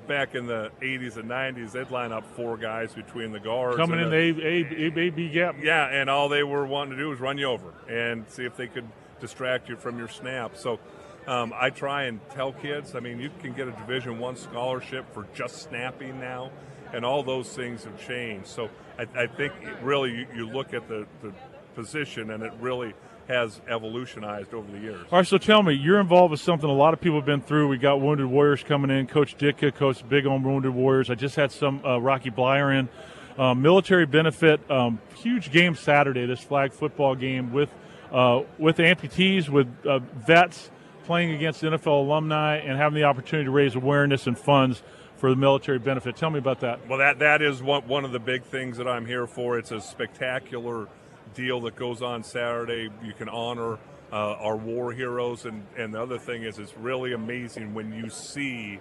Back 0.06 0.34
in 0.34 0.46
the 0.46 0.70
80s 0.82 1.16
and 1.16 1.28
90s, 1.28 1.72
they'd 1.72 1.90
line 1.90 2.12
up 2.12 2.24
four 2.36 2.56
guys 2.58 2.92
between 2.94 3.32
the 3.32 3.40
guards. 3.40 3.76
Coming 3.76 3.98
in 4.00 4.10
the- 4.10 4.16
A, 4.16 4.88
A, 5.00 5.06
A, 5.06 5.10
B 5.10 5.28
gap. 5.30 5.56
yeah, 5.60 5.86
and 5.86 6.10
all 6.10 6.28
they 6.28 6.42
were 6.42 6.66
wanting 6.66 6.92
to 6.96 7.02
do 7.02 7.08
was 7.08 7.18
run 7.18 7.38
you 7.38 7.46
over 7.46 7.72
and 7.88 8.28
see 8.28 8.44
if 8.44 8.54
they 8.56 8.66
could 8.68 8.86
distract 9.20 9.68
you 9.70 9.76
from 9.76 9.98
your 9.98 10.08
snap. 10.08 10.56
So 10.56 10.78
um, 11.26 11.52
I 11.54 11.70
try 11.70 12.04
and 12.04 12.20
tell 12.30 12.52
kids. 12.52 12.94
I 12.94 13.00
mean, 13.00 13.20
you 13.20 13.30
can 13.40 13.52
get 13.52 13.68
a 13.68 13.72
Division 13.72 14.18
One 14.18 14.36
scholarship 14.36 15.12
for 15.12 15.26
just 15.34 15.62
snapping 15.62 16.20
now, 16.20 16.50
and 16.92 17.04
all 17.04 17.22
those 17.22 17.48
things 17.54 17.84
have 17.84 18.00
changed. 18.06 18.46
So 18.46 18.68
I, 18.98 19.06
I 19.14 19.26
think 19.26 19.52
really 19.82 20.10
you, 20.12 20.26
you 20.34 20.48
look 20.48 20.72
at 20.72 20.88
the, 20.88 21.06
the 21.22 21.32
position, 21.74 22.30
and 22.30 22.42
it 22.42 22.52
really 22.60 22.94
has 23.28 23.60
evolutionized 23.68 24.54
over 24.54 24.70
the 24.70 24.78
years. 24.78 25.04
All 25.10 25.18
right, 25.18 25.26
so 25.26 25.36
tell 25.36 25.62
me, 25.62 25.74
you're 25.74 26.00
involved 26.00 26.30
with 26.30 26.40
something 26.40 26.70
a 26.70 26.72
lot 26.72 26.94
of 26.94 27.00
people 27.00 27.18
have 27.18 27.26
been 27.26 27.42
through. 27.42 27.66
We 27.68 27.76
got 27.76 28.00
Wounded 28.00 28.26
Warriors 28.26 28.62
coming 28.62 28.96
in. 28.96 29.08
Coach 29.08 29.36
Ditka, 29.36 29.74
Coach 29.74 30.08
Big 30.08 30.26
on 30.26 30.44
Wounded 30.44 30.72
Warriors. 30.72 31.10
I 31.10 31.16
just 31.16 31.34
had 31.34 31.50
some 31.50 31.84
uh, 31.84 31.98
Rocky 31.98 32.30
Bleier 32.30 32.78
in. 32.78 32.88
Um, 33.38 33.60
military 33.60 34.06
benefit, 34.06 34.60
um, 34.70 34.98
huge 35.16 35.50
game 35.50 35.74
Saturday. 35.74 36.24
This 36.24 36.40
flag 36.40 36.72
football 36.72 37.14
game 37.14 37.52
with 37.52 37.68
uh, 38.10 38.44
with 38.56 38.78
amputees, 38.78 39.50
with 39.50 39.68
uh, 39.84 39.98
vets 39.98 40.70
playing 41.06 41.32
against 41.32 41.62
NFL 41.62 42.04
alumni, 42.04 42.56
and 42.56 42.76
having 42.76 42.96
the 42.96 43.04
opportunity 43.04 43.46
to 43.46 43.50
raise 43.50 43.74
awareness 43.74 44.26
and 44.26 44.38
funds 44.38 44.82
for 45.16 45.30
the 45.30 45.36
military 45.36 45.78
benefit. 45.78 46.16
Tell 46.16 46.30
me 46.30 46.38
about 46.38 46.60
that. 46.60 46.86
Well, 46.88 46.98
that 46.98 47.20
that 47.20 47.42
is 47.42 47.62
one 47.62 47.86
one 47.88 48.04
of 48.04 48.12
the 48.12 48.18
big 48.18 48.44
things 48.44 48.76
that 48.76 48.86
I'm 48.86 49.06
here 49.06 49.26
for. 49.26 49.58
It's 49.58 49.72
a 49.72 49.80
spectacular 49.80 50.88
deal 51.34 51.60
that 51.62 51.76
goes 51.76 52.02
on 52.02 52.22
Saturday. 52.22 52.90
You 53.02 53.12
can 53.14 53.28
honor 53.28 53.78
uh, 54.12 54.16
our 54.16 54.56
war 54.56 54.92
heroes, 54.92 55.46
and 55.46 55.66
and 55.76 55.94
the 55.94 56.02
other 56.02 56.18
thing 56.18 56.42
is, 56.42 56.58
it's 56.58 56.76
really 56.76 57.12
amazing 57.12 57.74
when 57.74 57.92
you 57.92 58.10
see 58.10 58.80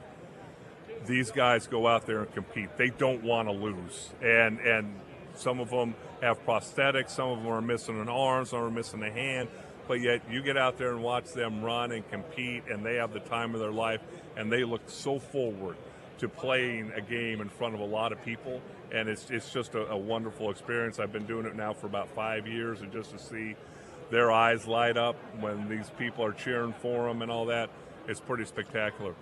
these 1.06 1.32
guys 1.32 1.68
go 1.68 1.88
out 1.88 2.06
there 2.06 2.22
and 2.22 2.34
compete. 2.34 2.76
They 2.78 2.90
don't 2.90 3.24
want 3.24 3.48
to 3.48 3.54
lose, 3.54 4.10
and 4.22 4.60
and 4.60 4.96
some 5.36 5.60
of 5.60 5.70
them 5.70 5.96
have 6.22 6.44
prosthetics, 6.46 7.12
some 7.12 7.30
of 7.30 7.44
them 7.44 7.48
are 7.48 7.62
missing 7.62 8.00
an 8.00 8.10
arm, 8.10 8.46
some 8.46 8.60
are 8.60 8.72
missing 8.72 9.04
a 9.04 9.12
hand. 9.12 9.50
But 9.88 10.02
yet, 10.02 10.22
you 10.30 10.42
get 10.42 10.58
out 10.58 10.78
there 10.78 10.92
and 10.92 11.04
watch 11.04 11.32
them 11.34 11.62
run 11.64 11.92
and 11.92 12.10
compete, 12.10 12.64
and 12.70 12.84
they 12.86 12.96
have 12.96 13.14
the 13.14 13.20
time 13.20 13.54
of 13.54 13.60
their 13.60 13.72
life, 13.72 14.02
and 14.36 14.52
they 14.52 14.64
look 14.64 14.82
so 14.88 15.20
forward 15.20 15.76
to 16.18 16.28
playing 16.30 16.92
a 16.96 17.02
game 17.02 17.42
in 17.42 17.50
front 17.50 17.76
of 17.76 17.82
a 17.82 17.86
lot 17.86 18.12
of 18.12 18.24
people, 18.24 18.62
and 18.92 19.08
it's 19.10 19.30
it's 19.30 19.52
just 19.52 19.76
a, 19.76 19.86
a 19.92 19.98
wonderful 19.98 20.50
experience. 20.50 20.98
I've 21.00 21.12
been 21.14 21.26
doing 21.28 21.46
it 21.46 21.56
now 21.56 21.74
for 21.74 21.86
about 21.88 22.10
five 22.16 22.48
years, 22.48 22.82
and 22.82 22.92
just 22.92 23.12
to 23.12 23.20
see 23.20 23.56
their 24.12 24.32
eyes 24.32 24.66
light 24.66 24.98
up 24.98 25.16
when 25.40 25.68
these 25.70 25.90
people 25.98 26.24
are 26.26 26.32
cheering 26.34 26.74
for 26.82 27.08
them 27.08 27.22
and 27.22 27.30
all 27.32 27.46
that, 27.48 27.70
it's 28.08 28.20
pretty 28.20 28.46
spectacular. 28.46 29.14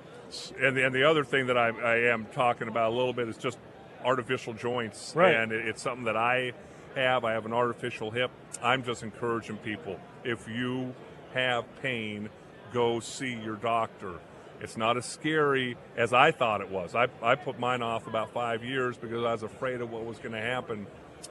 And 0.61 0.75
the, 0.77 0.85
and 0.85 0.93
the 0.95 1.03
other 1.03 1.23
thing 1.23 1.47
that 1.47 1.57
I, 1.57 1.69
I 1.69 1.95
am 2.11 2.25
talking 2.33 2.67
about 2.67 2.91
a 2.91 2.95
little 2.95 3.13
bit 3.13 3.27
is 3.27 3.38
just 3.38 3.57
artificial 4.03 4.53
joints, 4.53 5.13
Right. 5.15 5.35
and 5.35 5.51
it, 5.51 5.67
it's 5.67 5.81
something 5.81 6.05
that 6.05 6.17
I 6.17 6.53
have. 6.95 7.23
I 7.25 7.31
have 7.33 7.45
an 7.45 7.53
artificial 7.53 8.11
hip. 8.11 8.29
I'm 8.61 8.83
just 8.83 9.03
encouraging 9.03 9.57
people 9.57 9.99
if 10.23 10.47
you 10.47 10.93
have 11.33 11.65
pain, 11.81 12.29
go 12.71 12.99
see 12.99 13.33
your 13.33 13.55
doctor. 13.55 14.13
It's 14.61 14.77
not 14.77 14.97
as 14.97 15.05
scary 15.05 15.75
as 15.97 16.13
I 16.13 16.31
thought 16.31 16.61
it 16.61 16.69
was. 16.69 16.95
I, 16.95 17.07
I 17.21 17.35
put 17.35 17.59
mine 17.59 17.81
off 17.81 18.07
about 18.07 18.33
five 18.33 18.63
years 18.63 18.97
because 18.97 19.23
I 19.23 19.31
was 19.33 19.43
afraid 19.43 19.81
of 19.81 19.91
what 19.91 20.05
was 20.05 20.17
going 20.19 20.31
to 20.31 20.41
happen. 20.41 20.87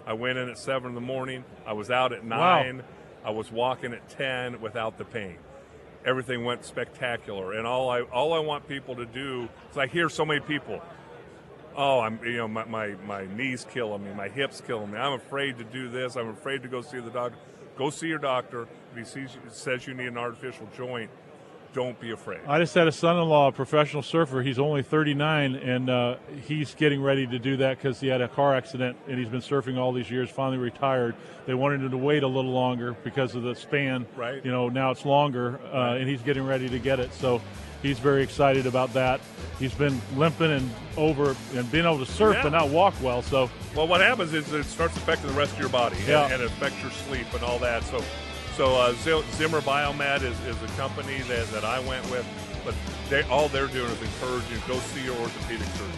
I 0.06 0.12
went 0.12 0.38
in 0.38 0.48
at 0.48 0.58
seven 0.58 0.90
in 0.90 0.94
the 0.94 1.00
morning. 1.00 1.44
I 1.66 1.72
was 1.72 1.90
out 1.90 2.12
at 2.12 2.24
Wow. 2.24 2.62
nine. 2.62 2.82
I 3.24 3.30
was 3.30 3.50
walking 3.50 3.92
at 3.92 4.08
ten 4.10 4.60
without 4.60 4.98
the 4.98 5.04
pain. 5.04 5.36
Everything 6.04 6.44
went 6.44 6.64
spectacular, 6.64 7.52
and 7.52 7.64
all 7.64 7.88
I 7.88 8.00
all 8.00 8.32
I 8.32 8.40
want 8.40 8.66
people 8.66 8.96
to 8.96 9.06
do 9.06 9.48
is 9.70 9.78
I 9.78 9.86
hear 9.86 10.08
so 10.08 10.24
many 10.24 10.40
people 10.40 10.82
oh, 11.76 12.00
I'm 12.00 12.18
you 12.24 12.36
know 12.38 12.48
my, 12.48 12.64
my, 12.64 12.88
my 13.06 13.26
knees 13.34 13.66
killing 13.72 14.04
me, 14.04 14.12
my 14.14 14.28
hips 14.28 14.60
killing 14.60 14.90
me. 14.90 14.98
I'm 14.98 15.14
afraid 15.14 15.58
to 15.58 15.64
do 15.64 15.88
this. 15.88 16.16
I'm 16.16 16.28
afraid 16.28 16.62
to 16.62 16.68
go 16.68 16.82
see 16.82 16.98
the 17.00 17.10
doctor. 17.10 17.38
Go 17.76 17.90
see 17.90 18.08
your 18.08 18.18
doctor. 18.18 18.68
If 18.92 18.98
he 18.98 19.04
sees, 19.04 19.36
says 19.50 19.86
you 19.86 19.94
need 19.94 20.08
an 20.08 20.18
artificial 20.18 20.68
joint, 20.76 21.10
don't 21.72 21.98
be 21.98 22.10
afraid. 22.10 22.40
I 22.46 22.58
just 22.58 22.74
had 22.74 22.86
a 22.86 22.92
son-in-law, 22.92 23.48
a 23.48 23.52
professional 23.52 24.02
surfer. 24.02 24.42
He's 24.42 24.58
only 24.58 24.82
39, 24.82 25.54
and 25.54 25.88
uh, 25.88 26.16
he's 26.46 26.74
getting 26.74 27.02
ready 27.02 27.26
to 27.26 27.38
do 27.38 27.56
that 27.58 27.78
because 27.78 27.98
he 27.98 28.08
had 28.08 28.20
a 28.20 28.28
car 28.28 28.54
accident, 28.54 28.96
and 29.08 29.18
he's 29.18 29.28
been 29.28 29.40
surfing 29.40 29.78
all 29.78 29.92
these 29.92 30.10
years. 30.10 30.28
Finally 30.28 30.58
retired. 30.58 31.14
They 31.46 31.54
wanted 31.54 31.80
him 31.80 31.90
to 31.90 31.96
wait 31.96 32.22
a 32.22 32.28
little 32.28 32.52
longer 32.52 32.92
because 33.04 33.34
of 33.34 33.42
the 33.42 33.54
span. 33.54 34.06
Right. 34.16 34.44
You 34.44 34.50
know, 34.50 34.68
now 34.68 34.90
it's 34.90 35.06
longer, 35.06 35.60
uh, 35.72 35.94
and 35.94 36.08
he's 36.08 36.22
getting 36.22 36.44
ready 36.44 36.68
to 36.68 36.78
get 36.78 37.00
it. 37.00 37.12
So 37.14 37.40
he's 37.82 37.98
very 37.98 38.22
excited 38.22 38.66
about 38.66 38.92
that. 38.94 39.20
He's 39.58 39.74
been 39.74 40.00
limping 40.16 40.50
and 40.50 40.70
over 40.96 41.36
and 41.54 41.70
being 41.70 41.84
able 41.84 41.98
to 42.04 42.10
surf, 42.10 42.36
Yeah. 42.36 42.42
but 42.44 42.52
not 42.52 42.68
walk 42.70 42.94
well. 43.02 43.22
So 43.22 43.50
Well, 43.76 43.86
what 43.88 44.00
happens 44.00 44.32
is 44.34 44.52
it 44.52 44.64
starts 44.64 44.96
affecting 44.96 45.28
the 45.28 45.36
rest 45.38 45.52
of 45.54 45.60
your 45.60 45.68
body, 45.68 45.96
and- 45.98 46.08
Yeah. 46.08 46.24
and, 46.24 46.42
it 46.42 46.46
affects 46.46 46.80
your 46.82 46.90
sleep 47.06 47.26
and 47.34 47.42
all 47.42 47.58
that. 47.60 47.84
So, 47.84 48.02
so 48.56 48.74
uh, 48.76 48.92
Zimmer 49.36 49.60
Biomet 49.60 50.22
is, 50.22 50.38
is 50.46 50.56
a 50.62 50.76
company 50.76 51.18
that, 51.28 51.50
that 51.52 51.64
I 51.64 51.80
went 51.80 52.08
with, 52.10 52.26
but 52.64 52.74
they 53.08 53.22
all 53.24 53.48
they're 53.48 53.66
doing 53.66 53.90
is 53.90 54.02
encouraging 54.02 54.50
you 54.52 54.62
go 54.66 54.78
see 54.78 55.04
your 55.04 55.16
orthopedic 55.16 55.66
surgeon. 55.68 55.92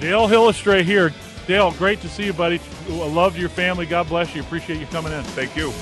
Dale 0.00 0.28
Hellestrae 0.28 0.82
here. 0.82 1.12
Dale, 1.46 1.70
great 1.72 2.00
to 2.00 2.08
see 2.08 2.24
you, 2.26 2.32
buddy. 2.32 2.60
I 2.90 2.92
love 2.92 3.38
your 3.38 3.48
family. 3.48 3.86
God 3.86 4.08
bless 4.08 4.34
you. 4.34 4.42
Appreciate 4.42 4.80
you 4.80 4.86
coming 4.86 5.12
in. 5.12 5.22
Thank 5.22 5.56
you. 5.56 5.72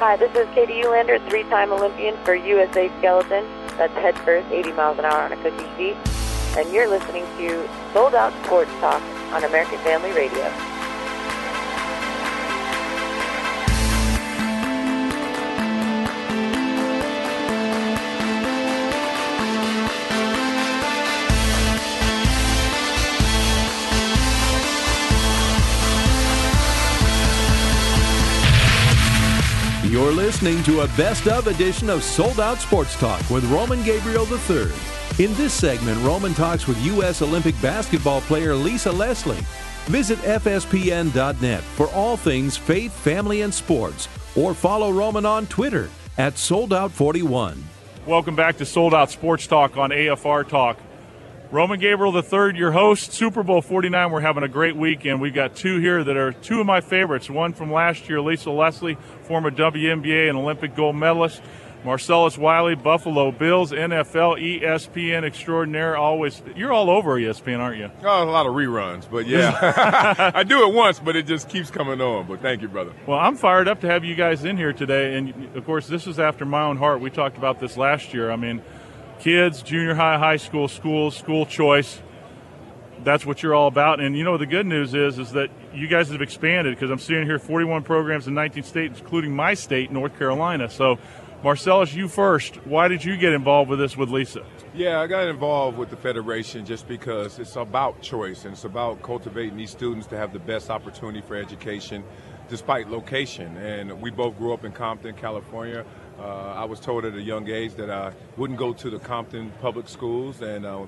Hi, 0.00 0.16
this 0.16 0.34
is 0.34 0.48
Katie 0.54 0.80
Uhlaender, 0.80 1.20
three-time 1.28 1.70
Olympian 1.72 2.16
for 2.24 2.34
USA 2.34 2.88
Skeleton. 3.00 3.44
That's 3.76 3.92
head 3.92 4.18
first, 4.20 4.48
80 4.50 4.72
miles 4.72 4.98
an 4.98 5.04
hour 5.04 5.20
on 5.20 5.30
a 5.30 5.36
cookie 5.42 5.68
sheet. 5.76 5.96
and 6.56 6.72
you're 6.72 6.88
listening 6.88 7.26
to 7.36 7.68
Sold 7.92 8.14
Out 8.14 8.32
Sports 8.46 8.70
Talk 8.80 9.02
on 9.34 9.44
American 9.44 9.76
Family 9.80 10.10
Radio. 10.12 10.79
Listening 30.40 30.64
to 30.64 30.80
a 30.80 30.86
best 30.96 31.28
of 31.28 31.48
edition 31.48 31.90
of 31.90 32.02
Sold 32.02 32.40
Out 32.40 32.60
Sports 32.60 32.98
Talk 32.98 33.28
with 33.28 33.44
Roman 33.50 33.82
Gabriel 33.82 34.26
III. 34.26 34.72
In 35.22 35.34
this 35.34 35.52
segment, 35.52 36.02
Roman 36.02 36.32
talks 36.32 36.66
with 36.66 36.82
U.S. 36.82 37.20
Olympic 37.20 37.60
basketball 37.60 38.22
player 38.22 38.54
Lisa 38.54 38.90
Leslie. 38.90 39.44
Visit 39.84 40.18
FSPN.net 40.20 41.60
for 41.60 41.88
all 41.88 42.16
things 42.16 42.56
faith, 42.56 42.90
family, 42.90 43.42
and 43.42 43.52
sports, 43.52 44.08
or 44.34 44.54
follow 44.54 44.90
Roman 44.90 45.26
on 45.26 45.46
Twitter 45.46 45.90
at 46.16 46.36
SoldOut41. 46.36 47.58
Welcome 48.06 48.34
back 48.34 48.56
to 48.56 48.64
Sold 48.64 48.94
Out 48.94 49.10
Sports 49.10 49.46
Talk 49.46 49.76
on 49.76 49.90
AFR 49.90 50.48
Talk. 50.48 50.78
Roman 51.52 51.80
Gabriel 51.80 52.14
III, 52.16 52.56
your 52.56 52.70
host, 52.70 53.12
Super 53.12 53.42
Bowl 53.42 53.60
49. 53.60 54.12
We're 54.12 54.20
having 54.20 54.44
a 54.44 54.48
great 54.48 54.76
weekend. 54.76 55.20
We've 55.20 55.34
got 55.34 55.56
two 55.56 55.80
here 55.80 56.04
that 56.04 56.16
are 56.16 56.30
two 56.30 56.60
of 56.60 56.66
my 56.66 56.80
favorites. 56.80 57.28
One 57.28 57.54
from 57.54 57.72
last 57.72 58.08
year, 58.08 58.20
Lisa 58.20 58.52
Leslie, 58.52 58.96
former 59.22 59.50
WNBA 59.50 60.28
and 60.28 60.38
Olympic 60.38 60.76
gold 60.76 60.94
medalist. 60.94 61.42
Marcellus 61.84 62.38
Wiley, 62.38 62.76
Buffalo 62.76 63.32
Bills, 63.32 63.72
NFL, 63.72 64.60
ESPN 64.62 65.24
extraordinaire. 65.24 65.96
Always, 65.96 66.40
you're 66.54 66.72
all 66.72 66.88
over 66.88 67.18
ESPN, 67.18 67.58
aren't 67.58 67.78
you? 67.78 67.90
Oh, 68.04 68.22
a 68.22 68.30
lot 68.30 68.46
of 68.46 68.52
reruns, 68.52 69.10
but 69.10 69.26
yeah, 69.26 70.30
I 70.34 70.44
do 70.44 70.68
it 70.68 70.74
once, 70.74 71.00
but 71.00 71.16
it 71.16 71.26
just 71.26 71.48
keeps 71.48 71.70
coming 71.70 72.00
on. 72.00 72.28
But 72.28 72.42
thank 72.42 72.62
you, 72.62 72.68
brother. 72.68 72.92
Well, 73.06 73.18
I'm 73.18 73.34
fired 73.34 73.66
up 73.66 73.80
to 73.80 73.88
have 73.88 74.04
you 74.04 74.14
guys 74.14 74.44
in 74.44 74.56
here 74.56 74.74
today, 74.74 75.16
and 75.16 75.56
of 75.56 75.64
course, 75.64 75.88
this 75.88 76.06
is 76.06 76.20
after 76.20 76.44
my 76.44 76.62
own 76.62 76.76
heart. 76.76 77.00
We 77.00 77.10
talked 77.10 77.38
about 77.38 77.58
this 77.58 77.76
last 77.76 78.14
year. 78.14 78.30
I 78.30 78.36
mean 78.36 78.62
kids, 79.20 79.62
junior 79.62 79.94
high, 79.94 80.18
high 80.18 80.36
school, 80.36 80.66
schools, 80.66 81.16
school 81.16 81.46
choice. 81.46 82.00
That's 83.04 83.24
what 83.24 83.42
you're 83.42 83.54
all 83.54 83.68
about. 83.68 84.00
And 84.00 84.16
you 84.16 84.24
know 84.24 84.36
the 84.36 84.46
good 84.46 84.66
news 84.66 84.94
is 84.94 85.18
is 85.18 85.32
that 85.32 85.50
you 85.72 85.86
guys 85.88 86.10
have 86.10 86.20
expanded 86.20 86.74
because 86.74 86.90
I'm 86.90 86.98
seeing 86.98 87.24
here 87.24 87.38
41 87.38 87.82
programs 87.84 88.26
in 88.26 88.34
19 88.34 88.62
states, 88.62 89.00
including 89.00 89.34
my 89.34 89.54
state, 89.54 89.90
North 89.90 90.18
Carolina. 90.18 90.68
So, 90.68 90.98
Marcellus, 91.42 91.94
you 91.94 92.08
first. 92.08 92.56
Why 92.66 92.88
did 92.88 93.04
you 93.04 93.16
get 93.16 93.32
involved 93.32 93.70
with 93.70 93.78
this 93.78 93.96
with 93.96 94.10
Lisa? 94.10 94.44
Yeah, 94.74 95.00
I 95.00 95.06
got 95.06 95.28
involved 95.28 95.78
with 95.78 95.90
the 95.90 95.96
federation 95.96 96.66
just 96.66 96.86
because 96.86 97.38
it's 97.38 97.56
about 97.56 98.02
choice 98.02 98.44
and 98.44 98.52
it's 98.52 98.64
about 98.64 99.02
cultivating 99.02 99.56
these 99.56 99.70
students 99.70 100.06
to 100.08 100.16
have 100.16 100.32
the 100.32 100.38
best 100.38 100.70
opportunity 100.70 101.22
for 101.26 101.36
education 101.36 102.04
despite 102.48 102.90
location. 102.90 103.56
And 103.56 104.00
we 104.00 104.10
both 104.10 104.36
grew 104.36 104.52
up 104.52 104.64
in 104.64 104.72
Compton, 104.72 105.14
California. 105.14 105.84
Uh, 106.20 106.52
I 106.54 106.64
was 106.64 106.80
told 106.80 107.06
at 107.06 107.14
a 107.14 107.22
young 107.22 107.48
age 107.48 107.74
that 107.76 107.88
I 107.88 108.12
wouldn't 108.36 108.58
go 108.58 108.74
to 108.74 108.90
the 108.90 108.98
Compton 108.98 109.50
public 109.62 109.88
schools, 109.88 110.42
and 110.42 110.66
uh, 110.66 110.86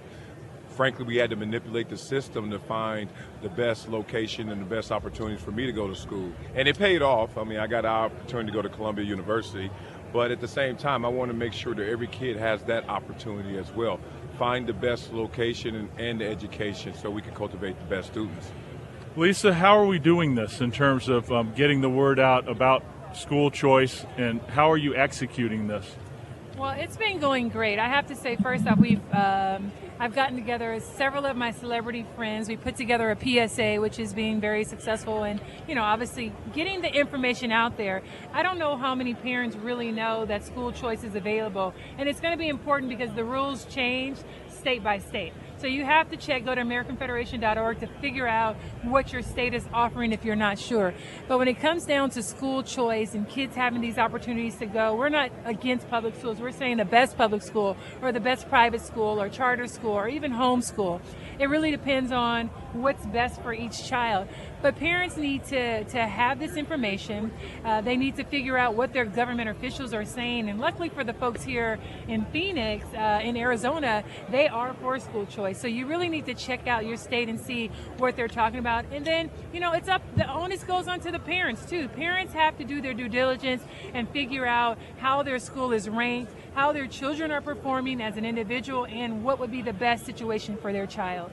frankly, 0.68 1.06
we 1.06 1.16
had 1.16 1.30
to 1.30 1.36
manipulate 1.36 1.88
the 1.88 1.96
system 1.96 2.50
to 2.50 2.58
find 2.58 3.08
the 3.40 3.48
best 3.48 3.88
location 3.88 4.50
and 4.50 4.60
the 4.60 4.66
best 4.66 4.92
opportunities 4.92 5.42
for 5.42 5.50
me 5.50 5.64
to 5.64 5.72
go 5.72 5.88
to 5.88 5.94
school. 5.94 6.30
And 6.54 6.68
it 6.68 6.78
paid 6.78 7.00
off. 7.00 7.38
I 7.38 7.44
mean, 7.44 7.58
I 7.58 7.66
got 7.66 7.86
an 7.86 7.92
opportunity 7.92 8.50
to 8.50 8.52
go 8.52 8.60
to 8.60 8.68
Columbia 8.68 9.06
University, 9.06 9.70
but 10.12 10.30
at 10.30 10.40
the 10.42 10.48
same 10.48 10.76
time, 10.76 11.06
I 11.06 11.08
want 11.08 11.30
to 11.30 11.36
make 11.36 11.54
sure 11.54 11.74
that 11.74 11.88
every 11.88 12.08
kid 12.08 12.36
has 12.36 12.62
that 12.64 12.86
opportunity 12.90 13.56
as 13.56 13.72
well. 13.72 14.00
Find 14.38 14.66
the 14.66 14.74
best 14.74 15.14
location 15.14 15.74
and, 15.76 15.88
and 15.98 16.20
the 16.20 16.26
education 16.26 16.94
so 16.94 17.10
we 17.10 17.22
can 17.22 17.34
cultivate 17.34 17.78
the 17.78 17.86
best 17.86 18.08
students. 18.08 18.52
Lisa, 19.16 19.54
how 19.54 19.78
are 19.78 19.86
we 19.86 19.98
doing 19.98 20.34
this 20.34 20.60
in 20.60 20.70
terms 20.70 21.08
of 21.08 21.30
um, 21.32 21.52
getting 21.54 21.80
the 21.80 21.90
word 21.90 22.18
out 22.18 22.48
about 22.48 22.82
school 23.14 23.50
choice, 23.50 24.04
and 24.16 24.40
how 24.42 24.70
are 24.70 24.76
you 24.76 24.94
executing 24.94 25.66
this? 25.66 25.96
Well, 26.56 26.74
it's 26.78 26.96
been 26.96 27.18
going 27.18 27.48
great. 27.48 27.78
I 27.78 27.88
have 27.88 28.06
to 28.08 28.14
say, 28.14 28.36
first 28.36 28.66
off, 28.66 28.78
we've 28.78 29.00
um, 29.14 29.72
I've 29.98 30.14
gotten 30.14 30.36
together 30.36 30.80
several 30.80 31.26
of 31.26 31.36
my 31.36 31.52
celebrity 31.52 32.04
friends. 32.16 32.48
We 32.48 32.56
put 32.56 32.76
together 32.76 33.10
a 33.10 33.16
PSA, 33.48 33.80
which 33.80 33.98
is 33.98 34.12
being 34.12 34.40
very 34.40 34.64
successful, 34.64 35.22
and 35.22 35.40
you 35.66 35.74
know, 35.74 35.82
obviously, 35.82 36.32
getting 36.52 36.82
the 36.82 36.92
information 36.92 37.52
out 37.52 37.76
there. 37.76 38.02
I 38.32 38.42
don't 38.42 38.58
know 38.58 38.76
how 38.76 38.94
many 38.94 39.14
parents 39.14 39.56
really 39.56 39.92
know 39.92 40.24
that 40.26 40.44
school 40.44 40.72
choice 40.72 41.04
is 41.04 41.14
available, 41.14 41.72
and 41.98 42.08
it's 42.08 42.20
going 42.20 42.32
to 42.32 42.38
be 42.38 42.48
important 42.48 42.90
because 42.90 43.14
the 43.14 43.24
rules 43.24 43.64
change 43.66 44.18
state 44.48 44.82
by 44.84 44.98
state. 44.98 45.32
So 45.62 45.68
you 45.68 45.84
have 45.84 46.10
to 46.10 46.16
check, 46.16 46.44
go 46.44 46.56
to 46.56 46.60
AmericanFederation.org 46.62 47.78
to 47.78 47.86
figure 48.00 48.26
out 48.26 48.56
what 48.82 49.12
your 49.12 49.22
state 49.22 49.54
is 49.54 49.64
offering 49.72 50.10
if 50.10 50.24
you're 50.24 50.34
not 50.34 50.58
sure. 50.58 50.92
But 51.28 51.38
when 51.38 51.46
it 51.46 51.60
comes 51.60 51.86
down 51.86 52.10
to 52.10 52.22
school 52.24 52.64
choice 52.64 53.14
and 53.14 53.28
kids 53.28 53.54
having 53.54 53.80
these 53.80 53.96
opportunities 53.96 54.56
to 54.56 54.66
go, 54.66 54.96
we're 54.96 55.08
not 55.08 55.30
against 55.44 55.88
public 55.88 56.16
schools. 56.16 56.40
We're 56.40 56.50
saying 56.50 56.78
the 56.78 56.84
best 56.84 57.16
public 57.16 57.42
school 57.42 57.76
or 58.02 58.10
the 58.10 58.18
best 58.18 58.48
private 58.48 58.80
school 58.80 59.22
or 59.22 59.28
charter 59.28 59.68
school 59.68 59.92
or 59.92 60.08
even 60.08 60.32
homeschool. 60.32 61.00
It 61.38 61.46
really 61.46 61.70
depends 61.70 62.10
on 62.10 62.48
what's 62.72 63.06
best 63.06 63.40
for 63.40 63.54
each 63.54 63.86
child. 63.86 64.26
But 64.62 64.76
parents 64.76 65.16
need 65.16 65.44
to, 65.46 65.84
to 65.84 66.06
have 66.06 66.38
this 66.38 66.56
information. 66.56 67.32
Uh, 67.64 67.80
they 67.80 67.96
need 67.96 68.16
to 68.16 68.24
figure 68.24 68.56
out 68.56 68.74
what 68.74 68.92
their 68.92 69.04
government 69.04 69.48
officials 69.48 69.92
are 69.92 70.04
saying. 70.04 70.48
And 70.48 70.60
luckily 70.60 70.88
for 70.88 71.02
the 71.02 71.12
folks 71.12 71.42
here 71.42 71.80
in 72.06 72.24
Phoenix, 72.26 72.86
uh, 72.94 73.20
in 73.22 73.36
Arizona, 73.36 74.04
they 74.30 74.46
are 74.46 74.72
for 74.74 74.98
school 75.00 75.26
choice. 75.26 75.60
So 75.60 75.66
you 75.66 75.86
really 75.86 76.08
need 76.08 76.26
to 76.26 76.34
check 76.34 76.68
out 76.68 76.86
your 76.86 76.96
state 76.96 77.28
and 77.28 77.40
see 77.40 77.68
what 77.98 78.14
they're 78.14 78.28
talking 78.28 78.60
about. 78.60 78.84
And 78.92 79.04
then, 79.04 79.30
you 79.52 79.58
know, 79.58 79.72
it's 79.72 79.88
up, 79.88 80.02
the 80.16 80.32
onus 80.32 80.62
goes 80.62 80.86
on 80.86 81.00
to 81.00 81.10
the 81.10 81.18
parents 81.18 81.68
too. 81.68 81.88
Parents 81.88 82.32
have 82.32 82.56
to 82.58 82.64
do 82.64 82.80
their 82.80 82.94
due 82.94 83.08
diligence 83.08 83.62
and 83.94 84.08
figure 84.10 84.46
out 84.46 84.78
how 84.98 85.24
their 85.24 85.40
school 85.40 85.72
is 85.72 85.88
ranked, 85.88 86.32
how 86.54 86.72
their 86.72 86.86
children 86.86 87.32
are 87.32 87.40
performing 87.40 88.00
as 88.00 88.16
an 88.16 88.24
individual, 88.24 88.86
and 88.86 89.24
what 89.24 89.40
would 89.40 89.50
be 89.50 89.62
the 89.62 89.72
best 89.72 90.06
situation 90.06 90.56
for 90.56 90.72
their 90.72 90.86
child. 90.86 91.32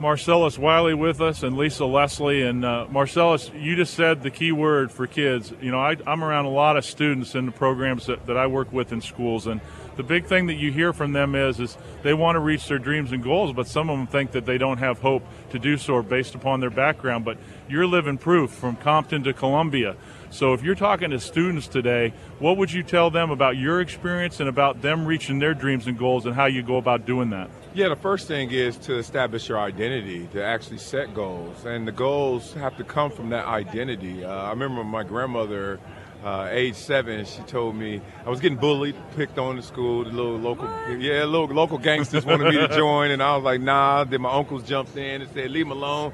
Marcellus 0.00 0.58
Wiley 0.58 0.94
with 0.94 1.20
us 1.20 1.42
and 1.42 1.56
Lisa 1.56 1.84
Leslie. 1.84 2.42
And 2.42 2.64
uh, 2.64 2.86
Marcellus, 2.90 3.50
you 3.54 3.76
just 3.76 3.94
said 3.94 4.22
the 4.22 4.30
key 4.30 4.52
word 4.52 4.92
for 4.92 5.06
kids. 5.06 5.52
You 5.60 5.70
know, 5.70 5.80
I, 5.80 5.96
am 6.06 6.22
around 6.22 6.44
a 6.44 6.50
lot 6.50 6.76
of 6.76 6.84
students 6.84 7.34
in 7.34 7.46
the 7.46 7.52
programs 7.52 8.06
that, 8.06 8.26
that 8.26 8.36
I 8.36 8.46
work 8.46 8.72
with 8.72 8.92
in 8.92 9.00
schools, 9.00 9.46
and 9.46 9.60
the 9.98 10.04
big 10.04 10.26
thing 10.26 10.46
that 10.46 10.54
you 10.54 10.70
hear 10.70 10.92
from 10.92 11.12
them 11.12 11.34
is 11.34 11.58
is 11.58 11.76
they 12.04 12.14
want 12.14 12.36
to 12.36 12.38
reach 12.38 12.68
their 12.68 12.78
dreams 12.78 13.10
and 13.10 13.20
goals, 13.20 13.52
but 13.52 13.66
some 13.66 13.90
of 13.90 13.98
them 13.98 14.06
think 14.06 14.30
that 14.30 14.46
they 14.46 14.56
don't 14.56 14.78
have 14.78 15.00
hope 15.00 15.24
to 15.50 15.58
do 15.58 15.76
so 15.76 16.00
based 16.02 16.36
upon 16.36 16.60
their 16.60 16.70
background. 16.70 17.24
But 17.24 17.36
you're 17.68 17.86
living 17.86 18.16
proof 18.16 18.52
from 18.52 18.76
Compton 18.76 19.24
to 19.24 19.32
Columbia. 19.32 19.96
So 20.30 20.52
if 20.52 20.62
you're 20.62 20.76
talking 20.76 21.10
to 21.10 21.18
students 21.18 21.66
today, 21.66 22.12
what 22.38 22.58
would 22.58 22.70
you 22.70 22.84
tell 22.84 23.10
them 23.10 23.32
about 23.32 23.56
your 23.56 23.80
experience 23.80 24.38
and 24.38 24.48
about 24.48 24.82
them 24.82 25.04
reaching 25.04 25.40
their 25.40 25.54
dreams 25.54 25.88
and 25.88 25.98
goals 25.98 26.26
and 26.26 26.34
how 26.36 26.46
you 26.46 26.62
go 26.62 26.76
about 26.76 27.04
doing 27.04 27.30
that? 27.30 27.50
Yeah, 27.78 27.90
the 27.90 27.94
first 27.94 28.26
thing 28.26 28.50
is 28.50 28.76
to 28.78 28.98
establish 28.98 29.48
your 29.48 29.60
identity, 29.60 30.26
to 30.32 30.42
actually 30.44 30.78
set 30.78 31.14
goals. 31.14 31.64
And 31.64 31.86
the 31.86 31.92
goals 31.92 32.52
have 32.54 32.76
to 32.78 32.82
come 32.82 33.12
from 33.12 33.30
that 33.30 33.46
identity. 33.46 34.24
Uh, 34.24 34.34
I 34.34 34.50
remember 34.50 34.82
my 34.82 35.04
grandmother, 35.04 35.78
uh, 36.24 36.48
age 36.50 36.74
seven, 36.74 37.24
she 37.24 37.40
told 37.42 37.76
me 37.76 38.00
I 38.26 38.30
was 38.30 38.40
getting 38.40 38.58
bullied, 38.58 38.96
picked 39.14 39.38
on 39.38 39.58
in 39.58 39.62
school. 39.62 40.02
The 40.02 40.10
little 40.10 40.38
local, 40.38 40.66
yeah, 40.98 41.22
little 41.22 41.46
local 41.46 41.78
gangsters 41.78 42.26
wanted 42.26 42.52
me 42.52 42.58
to 42.58 42.66
join, 42.76 43.12
and 43.12 43.22
I 43.22 43.36
was 43.36 43.44
like, 43.44 43.60
nah. 43.60 44.02
Then 44.02 44.22
my 44.22 44.32
uncles 44.32 44.64
jumped 44.64 44.96
in 44.96 45.22
and 45.22 45.30
said, 45.32 45.48
leave 45.48 45.66
him 45.66 45.70
alone. 45.70 46.12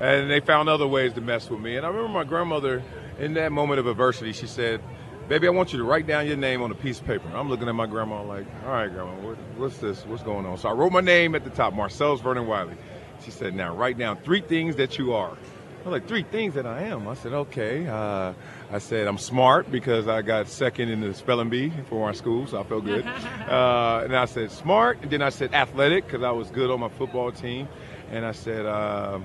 And 0.00 0.28
they 0.28 0.40
found 0.40 0.68
other 0.68 0.88
ways 0.88 1.12
to 1.12 1.20
mess 1.20 1.48
with 1.48 1.60
me. 1.60 1.76
And 1.76 1.86
I 1.86 1.90
remember 1.90 2.08
my 2.08 2.24
grandmother, 2.24 2.82
in 3.20 3.34
that 3.34 3.52
moment 3.52 3.78
of 3.78 3.86
adversity, 3.86 4.32
she 4.32 4.48
said, 4.48 4.80
baby, 5.28 5.46
I 5.46 5.50
want 5.50 5.72
you 5.72 5.78
to 5.78 5.84
write 5.84 6.06
down 6.06 6.26
your 6.26 6.36
name 6.36 6.62
on 6.62 6.70
a 6.70 6.74
piece 6.74 7.00
of 7.00 7.06
paper. 7.06 7.28
I'm 7.34 7.48
looking 7.48 7.68
at 7.68 7.74
my 7.74 7.86
grandma 7.86 8.22
like, 8.22 8.46
all 8.64 8.72
right, 8.72 8.92
grandma, 8.92 9.12
what, 9.20 9.36
what's 9.56 9.78
this? 9.78 10.04
What's 10.06 10.22
going 10.22 10.46
on? 10.46 10.58
So 10.58 10.68
I 10.68 10.72
wrote 10.72 10.92
my 10.92 11.00
name 11.00 11.34
at 11.34 11.44
the 11.44 11.50
top, 11.50 11.74
Marcellus 11.74 12.20
Vernon 12.20 12.46
Wiley. 12.46 12.76
She 13.24 13.30
said, 13.30 13.54
now 13.54 13.74
write 13.74 13.96
down 13.96 14.18
three 14.18 14.40
things 14.40 14.76
that 14.76 14.98
you 14.98 15.14
are. 15.14 15.30
I 15.30 15.88
was 15.88 15.92
like, 15.92 16.08
three 16.08 16.22
things 16.22 16.54
that 16.54 16.66
I 16.66 16.84
am. 16.84 17.06
I 17.06 17.14
said, 17.14 17.34
okay. 17.34 17.86
Uh, 17.86 18.32
I 18.72 18.78
said, 18.78 19.06
I'm 19.06 19.18
smart 19.18 19.70
because 19.70 20.08
I 20.08 20.22
got 20.22 20.48
second 20.48 20.88
in 20.88 21.02
the 21.02 21.12
spelling 21.12 21.50
bee 21.50 21.72
for 21.90 22.06
our 22.06 22.14
school, 22.14 22.46
so 22.46 22.58
I 22.58 22.62
felt 22.62 22.86
good. 22.86 23.06
uh, 23.48 24.00
and 24.04 24.16
I 24.16 24.24
said, 24.24 24.50
smart. 24.50 25.02
And 25.02 25.10
then 25.10 25.20
I 25.20 25.28
said, 25.28 25.52
athletic 25.52 26.06
because 26.06 26.22
I 26.22 26.30
was 26.30 26.50
good 26.50 26.70
on 26.70 26.80
my 26.80 26.88
football 26.88 27.32
team. 27.32 27.68
And 28.10 28.24
I 28.24 28.32
said, 28.32 28.64
uh, 28.64 29.20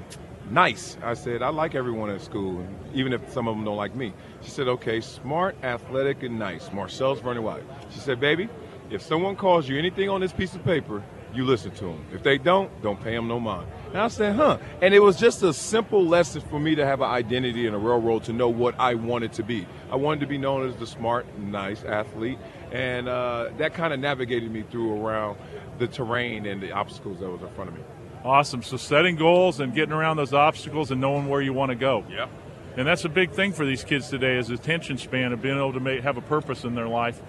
nice. 0.49 0.97
I 1.03 1.13
said, 1.13 1.41
I 1.41 1.49
like 1.49 1.75
everyone 1.75 2.09
at 2.09 2.21
school, 2.21 2.65
even 2.93 3.13
if 3.13 3.31
some 3.31 3.47
of 3.47 3.55
them 3.55 3.65
don't 3.65 3.77
like 3.77 3.95
me. 3.95 4.13
She 4.41 4.49
said, 4.49 4.67
okay, 4.67 5.01
smart, 5.01 5.55
athletic, 5.63 6.23
and 6.23 6.39
nice. 6.39 6.71
Marcellus 6.71 7.19
Vernon 7.19 7.43
White. 7.43 7.63
She 7.91 7.99
said, 7.99 8.19
baby, 8.19 8.49
if 8.89 9.01
someone 9.01 9.35
calls 9.35 9.69
you 9.69 9.77
anything 9.77 10.09
on 10.09 10.21
this 10.21 10.33
piece 10.33 10.55
of 10.55 10.63
paper, 10.63 11.03
you 11.33 11.45
listen 11.45 11.71
to 11.71 11.85
them. 11.85 12.05
If 12.11 12.23
they 12.23 12.37
don't, 12.37 12.81
don't 12.81 13.01
pay 13.01 13.15
them 13.15 13.27
no 13.27 13.39
mind. 13.39 13.67
And 13.89 13.97
I 13.97 14.07
said, 14.07 14.35
huh. 14.35 14.57
And 14.81 14.93
it 14.93 14.99
was 14.99 15.17
just 15.17 15.43
a 15.43 15.53
simple 15.53 16.03
lesson 16.05 16.41
for 16.41 16.59
me 16.59 16.75
to 16.75 16.85
have 16.85 17.01
an 17.01 17.09
identity 17.09 17.67
in 17.67 17.73
a 17.73 17.77
railroad 17.77 18.23
to 18.25 18.33
know 18.33 18.49
what 18.49 18.79
I 18.79 18.95
wanted 18.95 19.33
to 19.33 19.43
be. 19.43 19.67
I 19.91 19.95
wanted 19.95 20.21
to 20.21 20.25
be 20.27 20.37
known 20.37 20.67
as 20.67 20.75
the 20.77 20.87
smart, 20.87 21.37
nice 21.37 21.83
athlete. 21.83 22.39
And 22.71 23.07
uh, 23.07 23.49
that 23.57 23.73
kind 23.73 23.93
of 23.93 23.99
navigated 23.99 24.51
me 24.51 24.63
through 24.63 25.03
around 25.03 25.37
the 25.77 25.87
terrain 25.87 26.45
and 26.45 26.61
the 26.61 26.71
obstacles 26.71 27.19
that 27.19 27.29
was 27.29 27.41
in 27.41 27.49
front 27.49 27.69
of 27.69 27.75
me. 27.75 27.83
Awesome. 28.23 28.63
So 28.63 28.77
setting 28.77 29.15
goals 29.15 29.59
and 29.59 29.73
getting 29.73 29.93
around 29.93 30.17
those 30.17 30.33
obstacles 30.33 30.91
and 30.91 30.99
knowing 30.99 31.27
where 31.27 31.41
you 31.41 31.53
want 31.53 31.69
to 31.69 31.75
go. 31.75 32.03
Yeah. 32.09 32.27
And 32.77 32.87
that's 32.87 33.05
a 33.05 33.09
big 33.09 33.31
thing 33.31 33.53
for 33.53 33.65
these 33.65 33.83
kids 33.83 34.09
today 34.09 34.37
is 34.37 34.49
attention 34.49 34.97
span 34.97 35.33
of 35.33 35.41
being 35.41 35.57
able 35.57 35.73
to 35.73 35.79
make, 35.79 36.01
have 36.03 36.17
a 36.17 36.21
purpose 36.21 36.63
in 36.63 36.75
their 36.75 36.87
life. 36.87 37.21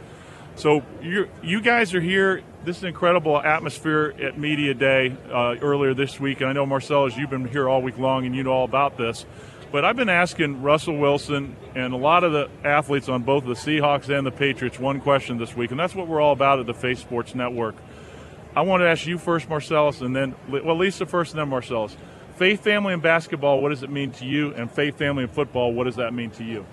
So 0.57 0.83
you 1.01 1.29
you 1.43 1.61
guys 1.61 1.95
are 1.95 2.01
here. 2.01 2.43
This 2.65 2.79
is 2.79 2.83
an 2.83 2.89
incredible 2.91 3.41
atmosphere 3.41 4.15
at 4.21 4.37
Media 4.37 4.75
Day 4.75 5.17
uh, 5.33 5.57
earlier 5.63 5.95
this 5.95 6.21
week. 6.21 6.41
And 6.41 6.51
I 6.51 6.53
know 6.53 6.67
Marcellus, 6.67 7.17
you've 7.17 7.31
been 7.31 7.49
here 7.49 7.69
all 7.69 7.81
week 7.83 7.99
long 7.99 8.27
and 8.27 8.35
you 8.35 8.43
know 8.43 8.53
all 8.53 8.65
about 8.65 8.99
this. 8.99 9.25
But 9.73 9.85
I've 9.85 9.97
been 9.97 10.09
asking 10.09 10.63
Russell 10.63 10.99
Wilson 10.99 11.57
and 11.77 11.95
a 11.95 11.97
lot 11.97 12.25
of 12.25 12.33
the 12.33 12.51
athletes 12.65 13.09
on 13.09 13.23
both 13.23 13.45
the 13.45 13.55
Seahawks 13.55 14.09
and 14.09 14.27
the 14.27 14.33
Patriots 14.33 14.81
one 14.81 15.01
question 15.01 15.39
this 15.39 15.57
week, 15.57 15.71
and 15.71 15.79
that's 15.79 15.95
what 15.95 16.09
we're 16.09 16.21
all 16.21 16.33
about 16.33 16.59
at 16.59 16.67
the 16.67 16.75
Faith 16.75 16.99
Sports 16.99 17.37
Network. 17.37 17.77
I 18.57 18.63
want 18.63 18.81
to 18.83 18.89
ask 18.89 19.07
you 19.07 19.17
first, 19.17 19.49
Marcellus, 19.49 20.01
and 20.01 20.15
then 20.15 20.35
well, 20.49 20.77
Lisa 20.77 21.07
first, 21.07 21.33
and 21.33 21.41
then 21.41 21.49
Marcellus. 21.49 21.97
Faith 22.37 22.65
family 22.65 22.95
and 22.95 23.03
basketball, 23.03 23.61
what 23.61 23.69
does 23.69 23.83
it 23.83 23.91
mean 23.91 24.11
to 24.13 24.25
you? 24.25 24.53
And 24.55 24.71
faith 24.71 24.97
family 24.97 25.25
and 25.25 25.33
football, 25.33 25.73
what 25.73 25.85
does 25.85 25.97
that 25.97 26.15
mean 26.15 26.31
to 26.33 26.45
you? 26.45 26.67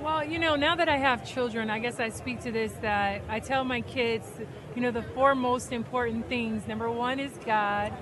Well, 0.00 0.24
you 0.24 0.38
know, 0.38 0.54
now 0.54 0.76
that 0.76 0.88
I 0.88 0.98
have 0.98 1.24
children, 1.24 1.70
I 1.70 1.78
guess 1.78 1.98
I 1.98 2.10
speak 2.10 2.40
to 2.42 2.52
this 2.52 2.72
that 2.82 3.22
I 3.28 3.40
tell 3.40 3.64
my 3.64 3.80
kids, 3.80 4.26
you 4.74 4.82
know, 4.82 4.90
the 4.90 5.02
four 5.02 5.34
most 5.34 5.72
important 5.72 6.28
things. 6.28 6.66
Number 6.68 6.90
one 6.90 7.18
is 7.18 7.32
God. 7.44 7.92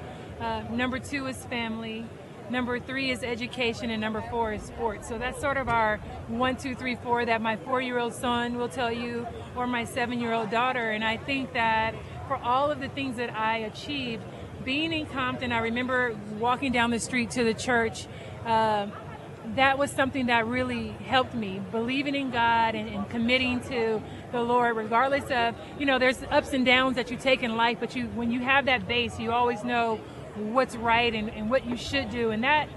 Uh, 0.40 0.62
number 0.70 0.98
two 0.98 1.26
is 1.26 1.36
family. 1.46 2.06
Number 2.50 2.80
three 2.80 3.12
is 3.12 3.22
education, 3.22 3.90
and 3.90 4.00
number 4.00 4.24
four 4.28 4.52
is 4.52 4.62
sports. 4.62 5.08
So 5.08 5.18
that's 5.18 5.40
sort 5.40 5.56
of 5.56 5.68
our 5.68 5.98
one, 6.26 6.56
two, 6.56 6.74
three, 6.74 6.96
four 6.96 7.24
that 7.24 7.40
my 7.40 7.56
four 7.56 7.80
year 7.80 7.98
old 7.98 8.14
son 8.14 8.58
will 8.58 8.68
tell 8.68 8.90
you, 8.90 9.26
or 9.54 9.68
my 9.68 9.84
seven 9.84 10.20
year 10.20 10.32
old 10.32 10.50
daughter. 10.50 10.90
And 10.90 11.04
I 11.04 11.16
think 11.16 11.52
that 11.52 11.94
for 12.30 12.36
all 12.44 12.70
of 12.70 12.78
the 12.78 12.88
things 12.88 13.16
that 13.16 13.34
I 13.34 13.56
achieved, 13.56 14.22
being 14.64 14.92
in 14.92 15.04
Compton, 15.06 15.50
I 15.50 15.58
remember 15.58 16.16
walking 16.38 16.70
down 16.70 16.92
the 16.92 17.00
street 17.00 17.32
to 17.32 17.42
the 17.42 17.54
church. 17.54 18.06
Uh, 18.46 18.86
that 19.56 19.78
was 19.78 19.90
something 19.90 20.26
that 20.26 20.46
really 20.46 20.90
helped 21.06 21.34
me 21.34 21.60
believing 21.72 22.14
in 22.14 22.30
god 22.30 22.76
and, 22.76 22.88
and, 22.88 23.08
committing 23.08 23.58
to 23.58 24.00
the 24.30 24.40
lord 24.40 24.76
regardless 24.76 25.24
of 25.30 25.56
you 25.78 25.86
know 25.86 25.98
there's 25.98 26.22
ups 26.30 26.52
and 26.52 26.66
downs 26.66 26.94
that 26.94 27.10
you 27.10 27.16
take 27.16 27.42
in 27.42 27.56
life 27.56 27.78
but 27.80 27.96
you 27.96 28.04
when 28.08 28.30
you 28.30 28.40
have 28.40 28.66
that 28.66 28.86
base 28.86 29.18
you 29.18 29.32
always 29.32 29.64
know 29.64 29.96
what's 30.36 30.76
right 30.76 31.14
and, 31.14 31.30
and 31.30 31.50
what 31.50 31.64
you 31.66 31.74
should 31.74 32.10
do 32.10 32.30
and 32.30 32.44
that 32.44 32.68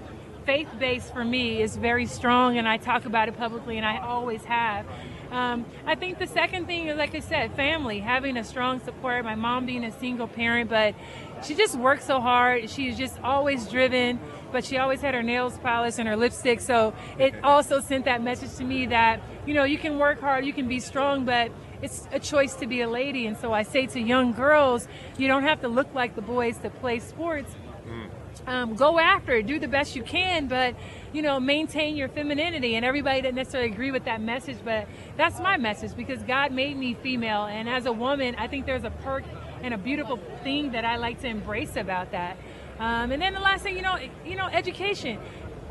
faith 0.46 0.68
base 0.80 1.08
for 1.10 1.22
me 1.22 1.60
is 1.60 1.76
very 1.76 2.06
strong 2.06 2.56
and 2.56 2.66
i 2.66 2.78
talk 2.78 3.04
about 3.04 3.28
it 3.28 3.36
publicly 3.36 3.76
and 3.76 3.86
i 3.86 3.98
always 3.98 4.42
have 4.44 4.86
um, 5.34 5.66
I 5.84 5.96
think 5.96 6.20
the 6.20 6.28
second 6.28 6.66
thing 6.66 6.96
like 6.96 7.14
I 7.14 7.18
said, 7.18 7.56
family, 7.56 7.98
having 7.98 8.36
a 8.36 8.44
strong 8.44 8.78
support. 8.80 9.24
My 9.24 9.34
mom 9.34 9.66
being 9.66 9.84
a 9.84 9.90
single 9.98 10.28
parent, 10.28 10.70
but 10.70 10.94
she 11.42 11.56
just 11.56 11.76
worked 11.76 12.04
so 12.04 12.20
hard. 12.20 12.70
She's 12.70 12.96
just 12.96 13.20
always 13.20 13.68
driven, 13.68 14.20
but 14.52 14.64
she 14.64 14.78
always 14.78 15.00
had 15.00 15.12
her 15.12 15.24
nails 15.24 15.58
polished 15.58 15.98
and 15.98 16.06
her 16.08 16.16
lipstick. 16.16 16.60
So 16.60 16.94
it 17.18 17.34
also 17.42 17.80
sent 17.80 18.04
that 18.04 18.22
message 18.22 18.54
to 18.58 18.64
me 18.64 18.86
that, 18.86 19.20
you 19.44 19.54
know, 19.54 19.64
you 19.64 19.76
can 19.76 19.98
work 19.98 20.20
hard, 20.20 20.46
you 20.46 20.52
can 20.52 20.68
be 20.68 20.78
strong, 20.78 21.24
but 21.24 21.50
it's 21.82 22.06
a 22.12 22.20
choice 22.20 22.54
to 22.54 22.68
be 22.68 22.82
a 22.82 22.88
lady. 22.88 23.26
And 23.26 23.36
so 23.36 23.52
I 23.52 23.64
say 23.64 23.86
to 23.86 24.00
young 24.00 24.32
girls, 24.32 24.86
you 25.18 25.26
don't 25.26 25.42
have 25.42 25.60
to 25.62 25.68
look 25.68 25.92
like 25.94 26.14
the 26.14 26.22
boys 26.22 26.58
to 26.58 26.70
play 26.70 27.00
sports. 27.00 27.52
Mm. 27.88 28.08
Um, 28.46 28.74
go 28.74 28.98
after 28.98 29.32
it, 29.32 29.46
do 29.46 29.58
the 29.58 29.68
best 29.68 29.96
you 29.96 30.02
can, 30.02 30.48
but 30.48 30.74
you 31.14 31.22
know, 31.22 31.38
maintain 31.38 31.96
your 31.96 32.08
femininity. 32.08 32.74
And 32.74 32.84
everybody 32.84 33.22
doesn't 33.22 33.36
necessarily 33.36 33.70
agree 33.70 33.92
with 33.92 34.04
that 34.04 34.20
message, 34.20 34.58
but 34.64 34.88
that's 35.16 35.38
my 35.38 35.56
message 35.56 35.96
because 35.96 36.20
God 36.24 36.52
made 36.52 36.76
me 36.76 36.94
female. 36.94 37.44
And 37.44 37.68
as 37.68 37.86
a 37.86 37.92
woman, 37.92 38.34
I 38.36 38.48
think 38.48 38.66
there's 38.66 38.84
a 38.84 38.90
perk 38.90 39.24
and 39.62 39.72
a 39.72 39.78
beautiful 39.78 40.18
thing 40.42 40.72
that 40.72 40.84
I 40.84 40.96
like 40.96 41.20
to 41.20 41.28
embrace 41.28 41.76
about 41.76 42.10
that. 42.10 42.36
Um, 42.80 43.12
and 43.12 43.22
then 43.22 43.32
the 43.32 43.40
last 43.40 43.62
thing, 43.62 43.76
you 43.76 43.82
know, 43.82 43.96
you 44.26 44.36
know, 44.36 44.46
education. 44.46 45.18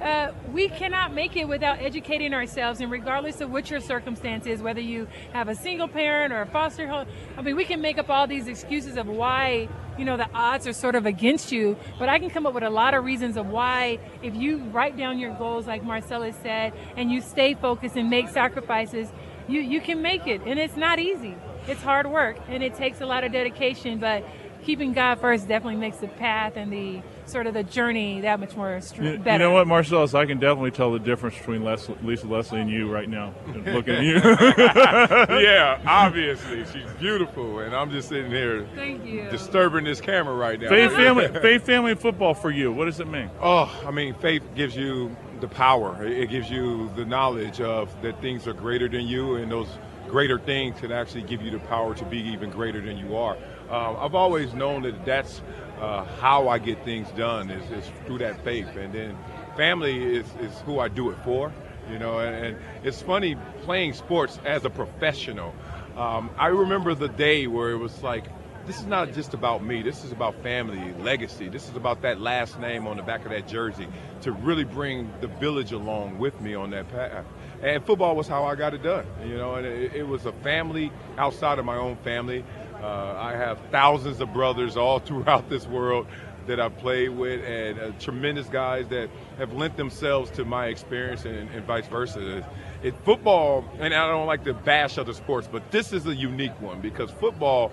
Uh, 0.02 0.34
we 0.52 0.68
cannot 0.68 1.14
make 1.14 1.38
it 1.38 1.48
without 1.48 1.80
educating 1.80 2.34
ourselves, 2.34 2.82
and 2.82 2.92
regardless 2.92 3.40
of 3.40 3.52
what 3.52 3.70
your 3.70 3.80
circumstance 3.80 4.46
is, 4.46 4.62
whether 4.62 4.82
you 4.82 5.08
have 5.32 5.48
a 5.48 5.56
single 5.56 5.88
parent 5.88 6.34
or 6.34 6.42
a 6.42 6.46
foster 6.48 6.88
home, 6.88 7.08
I 7.38 7.42
mean, 7.42 7.56
we 7.56 7.64
can 7.64 7.80
make 7.80 7.98
up 7.98 8.10
all 8.10 8.28
these 8.28 8.48
excuses 8.48 8.98
of 8.98 9.08
why, 9.08 9.70
you 9.98 10.06
know, 10.06 10.18
the 10.18 10.30
odds 10.34 10.68
are 10.68 10.74
sort 10.74 10.96
of 10.96 11.06
against 11.06 11.52
you. 11.52 11.78
But 12.00 12.10
I 12.10 12.20
can 12.20 12.30
come 12.30 12.46
up 12.46 12.54
with 12.54 12.64
a 12.64 12.70
lot 12.70 12.94
of 12.94 13.04
reasons 13.04 13.38
of 13.38 13.48
why, 13.48 14.00
if 14.22 14.36
you 14.36 14.58
write 14.66 14.98
down 14.98 15.20
your 15.20 15.34
goals, 15.36 15.68
like 15.68 15.84
Marcellus 15.84 16.36
said, 16.42 16.74
and 16.98 17.12
you 17.12 17.22
stay 17.22 17.54
focused 17.54 17.96
and 17.96 18.10
make 18.10 18.30
sacrifices, 18.30 19.10
you 19.48 19.62
you 19.62 19.82
can 19.82 20.02
make 20.02 20.28
it, 20.28 20.42
and 20.46 20.58
it's 20.60 20.78
not 20.78 21.00
easy. 21.00 21.36
It's 21.68 21.82
hard 21.82 22.08
work, 22.08 22.38
and 22.48 22.64
it 22.64 22.76
takes 22.76 23.02
a 23.02 23.06
lot 23.06 23.24
of 23.24 23.32
dedication, 23.32 24.00
but 24.00 24.26
keeping 24.64 24.94
God 24.94 25.20
first 25.20 25.48
definitely 25.48 25.80
makes 25.80 25.98
the 25.98 26.08
path 26.08 26.56
and 26.56 26.72
the 26.72 27.02
sort 27.30 27.48
of 27.48 27.54
the 27.54 27.64
journey 27.64 28.22
that 28.22 28.40
much 28.40 28.56
more 28.56 28.80
str- 28.82 29.04
you, 29.04 29.18
better. 29.18 29.44
You 29.44 29.50
know 29.50 29.52
what, 29.54 29.68
Marcellus? 29.68 30.14
I 30.14 30.26
can 30.26 30.40
definitely 30.40 30.72
tell 30.72 30.92
the 30.92 31.00
difference 31.00 31.38
between 31.38 31.64
Leslie, 31.64 31.98
Lisa 32.04 32.28
Leslie 32.28 32.62
and 32.62 32.70
you 32.70 32.92
right 32.92 33.10
now. 33.10 33.34
Looking 33.66 33.96
at 33.96 34.04
you. 34.04 34.16
yeah, 35.42 35.82
obviously 35.86 36.66
she's 36.66 36.92
beautiful, 37.00 37.60
and 37.60 37.76
I'm 37.76 37.92
just 37.92 38.10
sitting 38.10 38.32
here 38.32 38.68
Thank 38.76 39.06
you. 39.06 39.30
disturbing 39.30 39.86
this 39.86 40.02
camera 40.02 40.36
right 40.36 40.60
now. 40.60 40.70
Faith 40.70 40.92
family, 40.92 41.28
faith 41.28 41.66
family 41.66 41.96
football 41.96 42.34
for 42.34 42.52
you. 42.52 42.72
What 42.72 42.86
does 42.86 43.00
it 43.00 43.08
mean? 43.08 43.30
Oh, 43.42 43.72
I 43.86 43.92
mean, 43.92 44.14
faith 44.16 44.44
gives 44.56 44.76
you 44.76 45.16
the 45.42 45.48
power. 45.48 46.06
It 46.06 46.30
gives 46.30 46.50
you 46.50 46.90
the 46.96 47.06
knowledge 47.06 47.60
of 47.60 47.90
that 48.02 48.22
things 48.22 48.48
are 48.48 48.54
greater 48.54 48.88
than 48.88 49.08
you, 49.08 49.36
and 49.36 49.52
those 49.52 49.68
greater 50.08 50.40
things 50.40 50.80
can 50.80 50.92
actually 50.92 51.24
give 51.24 51.42
you 51.42 51.52
the 51.52 51.60
power 51.60 51.96
to 51.96 52.06
be 52.06 52.20
even 52.20 52.50
greater 52.50 52.80
than 52.80 52.98
you 52.98 53.16
are. 53.16 53.38
Uh, 53.70 53.98
I've 53.98 54.16
always 54.16 54.54
known 54.54 54.84
that 54.84 55.06
that's 55.06 55.42
uh, 55.84 56.06
how 56.22 56.48
I 56.48 56.60
get 56.60 56.84
things 56.86 57.10
done 57.12 57.50
is, 57.50 57.70
is, 57.72 57.92
through 58.06 58.20
that 58.20 58.42
faith, 58.44 58.74
and 58.78 58.94
then 58.94 59.18
family 59.58 60.16
is, 60.16 60.26
is 60.40 60.58
who 60.62 60.80
I 60.80 60.88
do 60.88 61.10
it 61.10 61.18
for. 61.26 61.52
You 61.92 62.00
know, 62.00 62.20
and, 62.20 62.34
and 62.46 62.58
it's 62.84 63.02
funny 63.02 63.36
playing 63.64 63.94
sports 63.94 64.40
as 64.46 64.64
a 64.64 64.70
professional. 64.70 65.54
Um, 65.98 66.30
I 66.38 66.48
remember 66.48 66.96
the 66.96 67.10
day 67.10 67.48
where 67.48 67.72
it 67.72 67.78
was 67.78 68.02
like, 68.02 68.24
this 68.66 68.80
is 68.80 68.86
not 68.86 69.12
just 69.12 69.34
about 69.34 69.62
me. 69.62 69.82
This 69.82 70.06
is 70.06 70.14
about 70.14 70.42
family, 70.42 70.94
legacy. 71.04 71.50
This 71.50 71.68
is 71.68 71.76
about 71.76 72.02
that 72.04 72.22
last 72.22 72.58
name 72.62 72.88
on 72.88 72.96
the 72.96 73.04
back 73.04 73.26
of 73.26 73.32
that 73.32 73.46
jersey 73.46 73.88
to 74.22 74.32
really 74.32 74.64
bring 74.64 75.12
the 75.20 75.28
village 75.28 75.74
along 75.74 76.18
with 76.18 76.40
me 76.40 76.56
on 76.56 76.70
that 76.70 76.88
path. 76.90 77.26
And 77.62 77.84
football 77.86 78.16
was 78.16 78.30
how 78.30 78.46
I 78.46 78.56
got 78.56 78.74
it 78.74 78.82
done. 78.82 79.06
You 79.26 79.36
know, 79.36 79.56
and 79.56 79.66
it, 79.66 79.94
it 79.94 80.08
was 80.08 80.26
a 80.26 80.32
family 80.32 80.94
outside 81.18 81.60
of 81.60 81.66
my 81.66 81.76
own 81.76 81.98
family. 81.98 82.46
Uh, 82.84 83.16
I 83.18 83.32
have 83.32 83.60
thousands 83.72 84.20
of 84.20 84.34
brothers 84.34 84.76
all 84.76 85.00
throughout 85.08 85.50
this 85.50 85.66
world 85.66 86.06
that 86.48 86.60
I've 86.60 86.78
played 86.80 87.12
with, 87.12 87.42
and 87.46 87.80
uh, 87.80 87.92
tremendous 87.98 88.48
guys 88.48 88.90
that 88.90 89.10
have 89.38 89.54
lent 89.54 89.78
themselves 89.78 90.30
to 90.32 90.44
my 90.44 90.68
experience, 90.68 91.24
and, 91.24 91.50
and 91.52 91.66
vice 91.66 91.88
versa. 91.88 92.46
It, 92.84 92.94
football, 93.06 93.64
and 93.80 93.94
I 93.94 94.10
don't 94.10 94.28
like 94.28 94.44
to 94.44 94.54
bash 94.54 94.98
other 94.98 95.14
sports, 95.14 95.48
but 95.50 95.72
this 95.72 95.94
is 95.94 96.06
a 96.08 96.14
unique 96.14 96.60
one 96.60 96.82
because 96.82 97.10
football, 97.10 97.72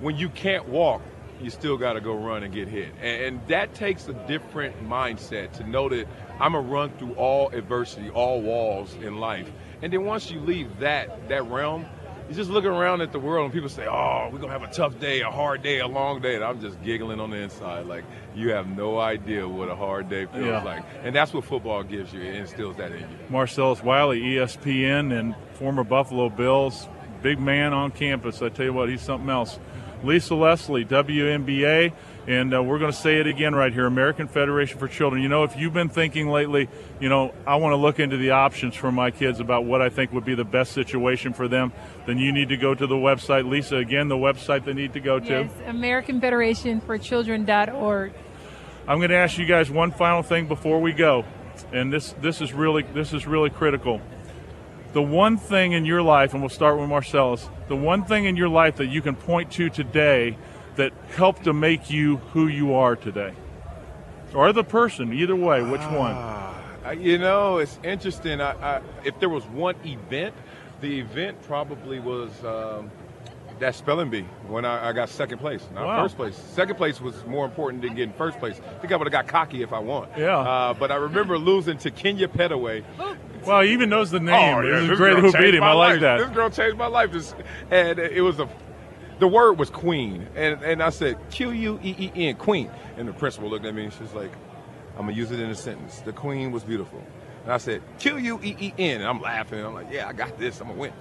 when 0.00 0.16
you 0.16 0.30
can't 0.30 0.66
walk, 0.66 1.02
you 1.42 1.50
still 1.50 1.76
got 1.76 1.92
to 1.92 2.00
go 2.00 2.14
run 2.14 2.42
and 2.42 2.54
get 2.54 2.68
hit, 2.68 2.88
and, 3.02 3.22
and 3.22 3.48
that 3.48 3.74
takes 3.74 4.08
a 4.08 4.14
different 4.26 4.82
mindset 4.88 5.52
to 5.58 5.68
know 5.68 5.90
that 5.90 6.06
I'm 6.40 6.52
gonna 6.52 6.66
run 6.66 6.90
through 6.98 7.12
all 7.12 7.50
adversity, 7.50 8.08
all 8.08 8.40
walls 8.40 8.94
in 8.94 9.18
life, 9.18 9.50
and 9.82 9.92
then 9.92 10.06
once 10.06 10.30
you 10.30 10.40
leave 10.40 10.78
that 10.78 11.28
that 11.28 11.44
realm 11.50 11.84
you 12.28 12.34
just 12.34 12.50
looking 12.50 12.70
around 12.70 13.00
at 13.00 13.12
the 13.12 13.18
world 13.18 13.44
and 13.46 13.52
people 13.52 13.68
say, 13.68 13.86
"Oh, 13.86 14.28
we're 14.30 14.38
gonna 14.38 14.52
have 14.52 14.62
a 14.62 14.72
tough 14.72 14.98
day, 15.00 15.20
a 15.20 15.30
hard 15.30 15.62
day, 15.62 15.80
a 15.80 15.86
long 15.86 16.20
day," 16.20 16.34
and 16.34 16.44
I'm 16.44 16.60
just 16.60 16.82
giggling 16.82 17.20
on 17.20 17.30
the 17.30 17.38
inside, 17.38 17.86
like 17.86 18.04
you 18.34 18.50
have 18.50 18.66
no 18.66 18.98
idea 18.98 19.48
what 19.48 19.68
a 19.68 19.74
hard 19.74 20.08
day 20.08 20.26
feels 20.26 20.44
yeah. 20.44 20.62
like, 20.62 20.84
and 21.02 21.14
that's 21.14 21.32
what 21.32 21.44
football 21.44 21.82
gives 21.82 22.12
you. 22.12 22.20
It 22.20 22.34
instills 22.34 22.76
that 22.76 22.92
in 22.92 23.00
you. 23.00 23.06
Marcellus 23.30 23.82
Wiley, 23.82 24.20
ESPN, 24.20 25.18
and 25.18 25.34
former 25.54 25.84
Buffalo 25.84 26.28
Bills, 26.28 26.86
big 27.22 27.40
man 27.40 27.72
on 27.72 27.90
campus. 27.90 28.42
I 28.42 28.48
tell 28.50 28.66
you 28.66 28.72
what, 28.72 28.88
he's 28.88 29.02
something 29.02 29.30
else. 29.30 29.58
Lisa 30.04 30.34
Leslie, 30.34 30.84
WNBA. 30.84 31.92
And 32.28 32.54
uh, 32.54 32.62
we're 32.62 32.78
going 32.78 32.92
to 32.92 32.96
say 32.96 33.20
it 33.20 33.26
again 33.26 33.54
right 33.54 33.72
here 33.72 33.86
American 33.86 34.28
Federation 34.28 34.78
for 34.78 34.86
Children. 34.86 35.22
You 35.22 35.30
know, 35.30 35.44
if 35.44 35.56
you've 35.56 35.72
been 35.72 35.88
thinking 35.88 36.28
lately, 36.28 36.68
you 37.00 37.08
know, 37.08 37.32
I 37.46 37.56
want 37.56 37.72
to 37.72 37.76
look 37.76 37.98
into 37.98 38.18
the 38.18 38.32
options 38.32 38.74
for 38.74 38.92
my 38.92 39.10
kids 39.10 39.40
about 39.40 39.64
what 39.64 39.80
I 39.80 39.88
think 39.88 40.12
would 40.12 40.26
be 40.26 40.34
the 40.34 40.44
best 40.44 40.72
situation 40.72 41.32
for 41.32 41.48
them, 41.48 41.72
then 42.06 42.18
you 42.18 42.30
need 42.30 42.50
to 42.50 42.58
go 42.58 42.74
to 42.74 42.86
the 42.86 42.96
website. 42.96 43.48
Lisa, 43.48 43.76
again, 43.76 44.08
the 44.08 44.16
website 44.16 44.66
they 44.66 44.74
need 44.74 44.92
to 44.92 45.00
go 45.00 45.18
to. 45.18 45.26
Yes, 45.26 45.50
American 45.68 46.20
Federation 46.20 46.82
for 46.82 46.98
Children.org. 46.98 48.12
I'm 48.86 48.98
going 48.98 49.08
to 49.08 49.16
ask 49.16 49.38
you 49.38 49.46
guys 49.46 49.70
one 49.70 49.90
final 49.90 50.22
thing 50.22 50.48
before 50.48 50.82
we 50.82 50.92
go. 50.92 51.24
And 51.72 51.90
this, 51.90 52.12
this 52.20 52.42
is 52.42 52.52
really 52.52 52.82
this 52.82 53.14
is 53.14 53.26
really 53.26 53.48
critical. 53.48 54.02
The 54.92 55.02
one 55.02 55.38
thing 55.38 55.72
in 55.72 55.86
your 55.86 56.02
life, 56.02 56.34
and 56.34 56.42
we'll 56.42 56.50
start 56.50 56.78
with 56.78 56.90
Marcellus, 56.90 57.48
the 57.68 57.76
one 57.76 58.04
thing 58.04 58.26
in 58.26 58.36
your 58.36 58.48
life 58.50 58.76
that 58.76 58.88
you 58.88 59.00
can 59.00 59.16
point 59.16 59.50
to 59.52 59.70
today 59.70 60.36
that 60.78 60.92
helped 61.16 61.44
to 61.44 61.52
make 61.52 61.90
you 61.90 62.16
who 62.32 62.48
you 62.48 62.74
are 62.74 62.96
today? 62.96 63.34
Or 64.34 64.52
the 64.52 64.64
person, 64.64 65.12
either 65.12 65.36
way, 65.36 65.62
which 65.62 65.82
one? 65.82 66.12
Uh, 66.12 66.94
you 66.98 67.18
know, 67.18 67.58
it's 67.58 67.78
interesting. 67.82 68.40
I, 68.40 68.52
I, 68.52 68.82
if 69.04 69.18
there 69.20 69.28
was 69.28 69.44
one 69.46 69.74
event, 69.84 70.34
the 70.80 71.00
event 71.00 71.42
probably 71.42 71.98
was 71.98 72.30
um, 72.44 72.90
that 73.58 73.74
spelling 73.74 74.10
bee 74.10 74.22
when 74.46 74.64
I, 74.64 74.90
I, 74.90 74.92
got 74.92 75.08
second 75.08 75.38
place, 75.38 75.66
not 75.74 75.86
wow. 75.86 76.02
first 76.02 76.16
place. 76.16 76.36
Second 76.54 76.76
place 76.76 77.00
was 77.00 77.24
more 77.26 77.44
important 77.44 77.82
than 77.82 77.94
getting 77.94 78.14
first 78.14 78.38
place. 78.38 78.60
I 78.60 78.78
think 78.78 78.92
I 78.92 78.96
would 78.96 79.06
have 79.06 79.12
got 79.12 79.26
cocky 79.26 79.62
if 79.62 79.72
I 79.72 79.80
won. 79.80 80.08
Yeah. 80.16 80.38
Uh, 80.38 80.74
but 80.74 80.92
I 80.92 80.96
remember 80.96 81.38
losing 81.38 81.78
to 81.78 81.90
Kenya 81.90 82.28
Pettaway. 82.28 82.84
Well, 83.44 83.62
he 83.62 83.72
even 83.72 83.88
knows 83.88 84.10
the 84.10 84.20
name. 84.20 84.34
Oh, 84.34 84.60
yeah, 84.60 84.84
it 84.84 84.88
was 84.90 84.98
great 84.98 85.18
who 85.18 85.32
beat 85.32 85.54
him. 85.54 85.62
I 85.62 85.72
like 85.72 85.94
life. 85.94 86.00
that. 86.02 86.18
This 86.18 86.30
girl 86.30 86.50
changed 86.50 86.76
my 86.76 86.86
life. 86.86 87.34
And 87.70 87.98
it 87.98 88.20
was 88.20 88.38
a 88.40 88.48
the 89.18 89.28
word 89.28 89.58
was 89.58 89.70
queen. 89.70 90.26
And, 90.34 90.62
and 90.62 90.82
I 90.82 90.90
said, 90.90 91.16
Q 91.30 91.50
U 91.50 91.80
E 91.82 91.94
E 91.98 92.28
N, 92.28 92.36
queen. 92.36 92.70
And 92.96 93.08
the 93.08 93.12
principal 93.12 93.50
looked 93.50 93.64
at 93.64 93.74
me 93.74 93.84
and 93.84 93.92
she 93.92 94.02
was 94.02 94.14
like, 94.14 94.32
I'm 94.96 95.04
going 95.04 95.14
to 95.14 95.20
use 95.20 95.30
it 95.30 95.40
in 95.40 95.50
a 95.50 95.54
sentence. 95.54 96.00
The 96.00 96.12
queen 96.12 96.50
was 96.52 96.64
beautiful. 96.64 97.02
And 97.44 97.52
I 97.52 97.58
said, 97.58 97.82
Q 97.98 98.18
U 98.18 98.40
E 98.42 98.56
E 98.58 98.74
N. 98.78 99.00
And 99.00 99.08
I'm 99.08 99.20
laughing. 99.20 99.64
I'm 99.64 99.74
like, 99.74 99.88
yeah, 99.90 100.08
I 100.08 100.12
got 100.12 100.38
this. 100.38 100.60
I'm 100.60 100.68
going 100.68 100.76
to 100.76 100.80
win. 100.80 100.92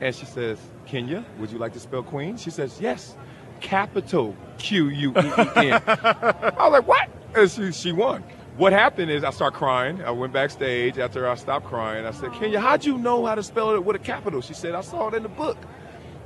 And 0.00 0.14
she 0.14 0.26
says, 0.26 0.58
Kenya, 0.86 1.24
would 1.38 1.50
you 1.50 1.58
like 1.58 1.72
to 1.74 1.80
spell 1.80 2.02
queen? 2.02 2.36
She 2.36 2.50
says, 2.50 2.80
yes. 2.80 3.16
Capital 3.60 4.36
Q 4.58 4.88
U 4.88 5.10
E 5.10 5.12
E 5.14 5.70
N. 5.70 5.82
I 5.86 6.54
was 6.58 6.72
like, 6.72 6.88
what? 6.88 7.08
And 7.34 7.50
she, 7.50 7.72
she 7.72 7.92
won. 7.92 8.24
What 8.56 8.74
happened 8.74 9.10
is 9.10 9.24
I 9.24 9.30
started 9.30 9.56
crying. 9.56 10.02
I 10.02 10.10
went 10.10 10.34
backstage 10.34 10.98
after 10.98 11.26
I 11.26 11.36
stopped 11.36 11.66
crying. 11.66 12.04
I 12.04 12.10
said, 12.10 12.32
Kenya, 12.34 12.60
how'd 12.60 12.84
you 12.84 12.98
know 12.98 13.24
how 13.24 13.34
to 13.34 13.42
spell 13.42 13.74
it 13.74 13.82
with 13.82 13.96
a 13.96 13.98
capital? 13.98 14.42
She 14.42 14.52
said, 14.52 14.74
I 14.74 14.82
saw 14.82 15.08
it 15.08 15.14
in 15.14 15.22
the 15.22 15.30
book. 15.30 15.56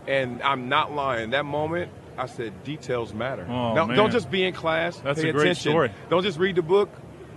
And 0.09 0.43
I'm 0.43 0.69
not 0.69 0.93
lying. 0.93 1.31
That 1.31 1.45
moment, 1.45 1.91
I 2.17 2.27
said, 2.27 2.63
details 2.65 3.13
matter. 3.13 3.45
Oh, 3.49 3.75
now, 3.75 3.87
man. 3.87 3.97
don't 3.97 4.11
just 4.13 4.31
be 4.31 4.45
in 4.45 4.55
class. 4.55 4.97
That's 4.99 5.21
pay 5.21 5.31
a 5.31 5.33
great 5.33 5.43
attention. 5.43 5.73
story. 5.73 5.91
Don't 6.11 6.23
just 6.23 6.39
read 6.39 6.57
the 6.57 6.63
book. 6.63 6.91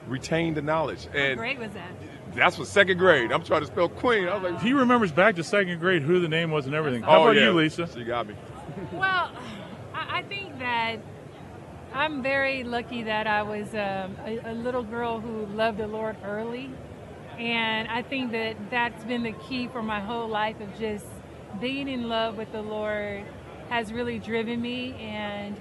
Retain 0.07 0.53
the 0.53 0.61
knowledge. 0.61 1.05
How 1.11 1.17
And 1.19 1.37
great 1.37 1.59
was 1.59 1.71
that? 1.73 1.91
that's 2.35 2.57
what 2.57 2.67
second 2.67 2.97
grade. 2.97 3.31
I'm 3.31 3.43
trying 3.43 3.61
to 3.61 3.67
spell 3.67 3.89
queen. 3.89 4.27
I 4.27 4.35
was 4.37 4.51
like, 4.53 4.61
He 4.61 4.73
remembers 4.73 5.11
back 5.11 5.35
to 5.35 5.43
second 5.43 5.79
grade 5.79 6.01
who 6.03 6.19
the 6.19 6.27
name 6.27 6.51
was 6.51 6.65
and 6.65 6.73
everything. 6.75 7.03
oh, 7.03 7.07
How 7.07 7.23
about 7.23 7.35
yeah. 7.35 7.43
you, 7.45 7.51
Lisa? 7.53 7.87
She 7.93 8.03
got 8.03 8.27
me. 8.27 8.35
Well, 8.93 9.31
I 9.93 10.19
I 10.19 10.21
think 10.23 10.57
that 10.59 10.97
I'm 11.93 12.21
very 12.23 12.63
lucky 12.63 13.03
that 13.03 13.25
I 13.27 13.41
was 13.43 13.67
um, 13.73 14.15
a, 14.25 14.51
a 14.51 14.53
little 14.53 14.83
girl 14.83 15.19
who 15.19 15.45
loved 15.47 15.77
the 15.79 15.87
Lord 15.87 16.15
early. 16.23 16.71
And 17.37 17.87
I 17.87 18.01
think 18.01 18.31
that 18.31 18.55
that's 18.69 19.03
been 19.05 19.23
the 19.23 19.31
key 19.31 19.67
for 19.67 19.81
my 19.81 19.99
whole 19.99 20.27
life 20.27 20.59
of 20.59 20.77
just 20.79 21.05
being 21.59 21.87
in 21.87 22.07
love 22.07 22.37
with 22.37 22.51
the 22.51 22.61
Lord 22.61 23.25
has 23.69 23.93
really 23.93 24.19
driven 24.19 24.61
me. 24.61 24.93
And 24.95 25.55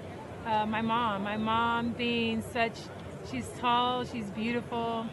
uh, 0.45 0.65
my 0.65 0.81
mom, 0.81 1.23
my 1.23 1.37
mom 1.37 1.93
being 1.93 2.41
such, 2.53 2.73
she's 3.29 3.47
tall, 3.59 4.03
she's 4.05 4.29
beautiful, 4.31 5.05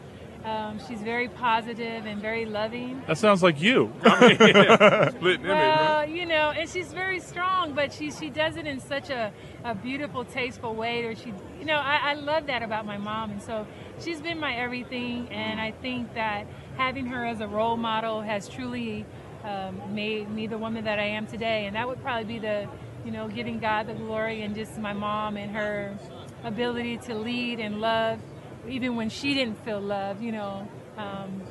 um, 0.44 0.78
she's 0.86 1.00
very 1.02 1.28
positive 1.28 2.06
and 2.06 2.22
very 2.22 2.46
loving. 2.46 3.02
That 3.08 3.18
sounds 3.18 3.42
like 3.42 3.60
you. 3.60 3.92
Well, 5.42 6.08
you 6.08 6.24
know, 6.26 6.50
and 6.50 6.68
she's 6.68 6.92
very 6.92 7.18
strong, 7.20 7.72
but 7.74 7.92
she 7.92 8.10
she 8.12 8.30
does 8.30 8.56
it 8.56 8.66
in 8.66 8.78
such 8.80 9.10
a, 9.10 9.32
a 9.64 9.74
beautiful, 9.74 10.24
tasteful 10.24 10.74
way. 10.74 11.04
Or 11.04 11.16
she, 11.16 11.32
you 11.58 11.64
know, 11.64 11.76
I, 11.76 12.10
I 12.10 12.14
love 12.14 12.46
that 12.46 12.62
about 12.62 12.86
my 12.86 12.96
mom, 12.96 13.32
and 13.32 13.42
so 13.42 13.66
she's 14.00 14.20
been 14.20 14.38
my 14.38 14.54
everything. 14.54 15.28
And 15.30 15.60
I 15.60 15.72
think 15.72 16.14
that 16.14 16.46
having 16.76 17.06
her 17.06 17.24
as 17.24 17.40
a 17.40 17.48
role 17.48 17.76
model 17.76 18.20
has 18.22 18.48
truly 18.48 19.04
um, 19.46 19.94
made 19.94 20.30
me 20.30 20.46
the 20.46 20.58
woman 20.58 20.84
that 20.84 20.98
I 20.98 21.06
am 21.06 21.26
today. 21.26 21.66
And 21.66 21.76
that 21.76 21.86
would 21.86 22.02
probably 22.02 22.24
be 22.24 22.38
the, 22.38 22.68
you 23.04 23.10
know, 23.10 23.28
giving 23.28 23.58
God 23.58 23.86
the 23.86 23.94
glory 23.94 24.42
and 24.42 24.54
just 24.54 24.76
my 24.78 24.92
mom 24.92 25.36
and 25.36 25.52
her 25.52 25.96
ability 26.44 26.98
to 26.98 27.14
lead 27.14 27.60
and 27.60 27.80
love, 27.80 28.18
even 28.68 28.96
when 28.96 29.08
she 29.08 29.34
didn't 29.34 29.64
feel 29.64 29.80
love. 29.80 30.20
You 30.20 30.32
know. 30.32 30.68
Um, 30.96 31.42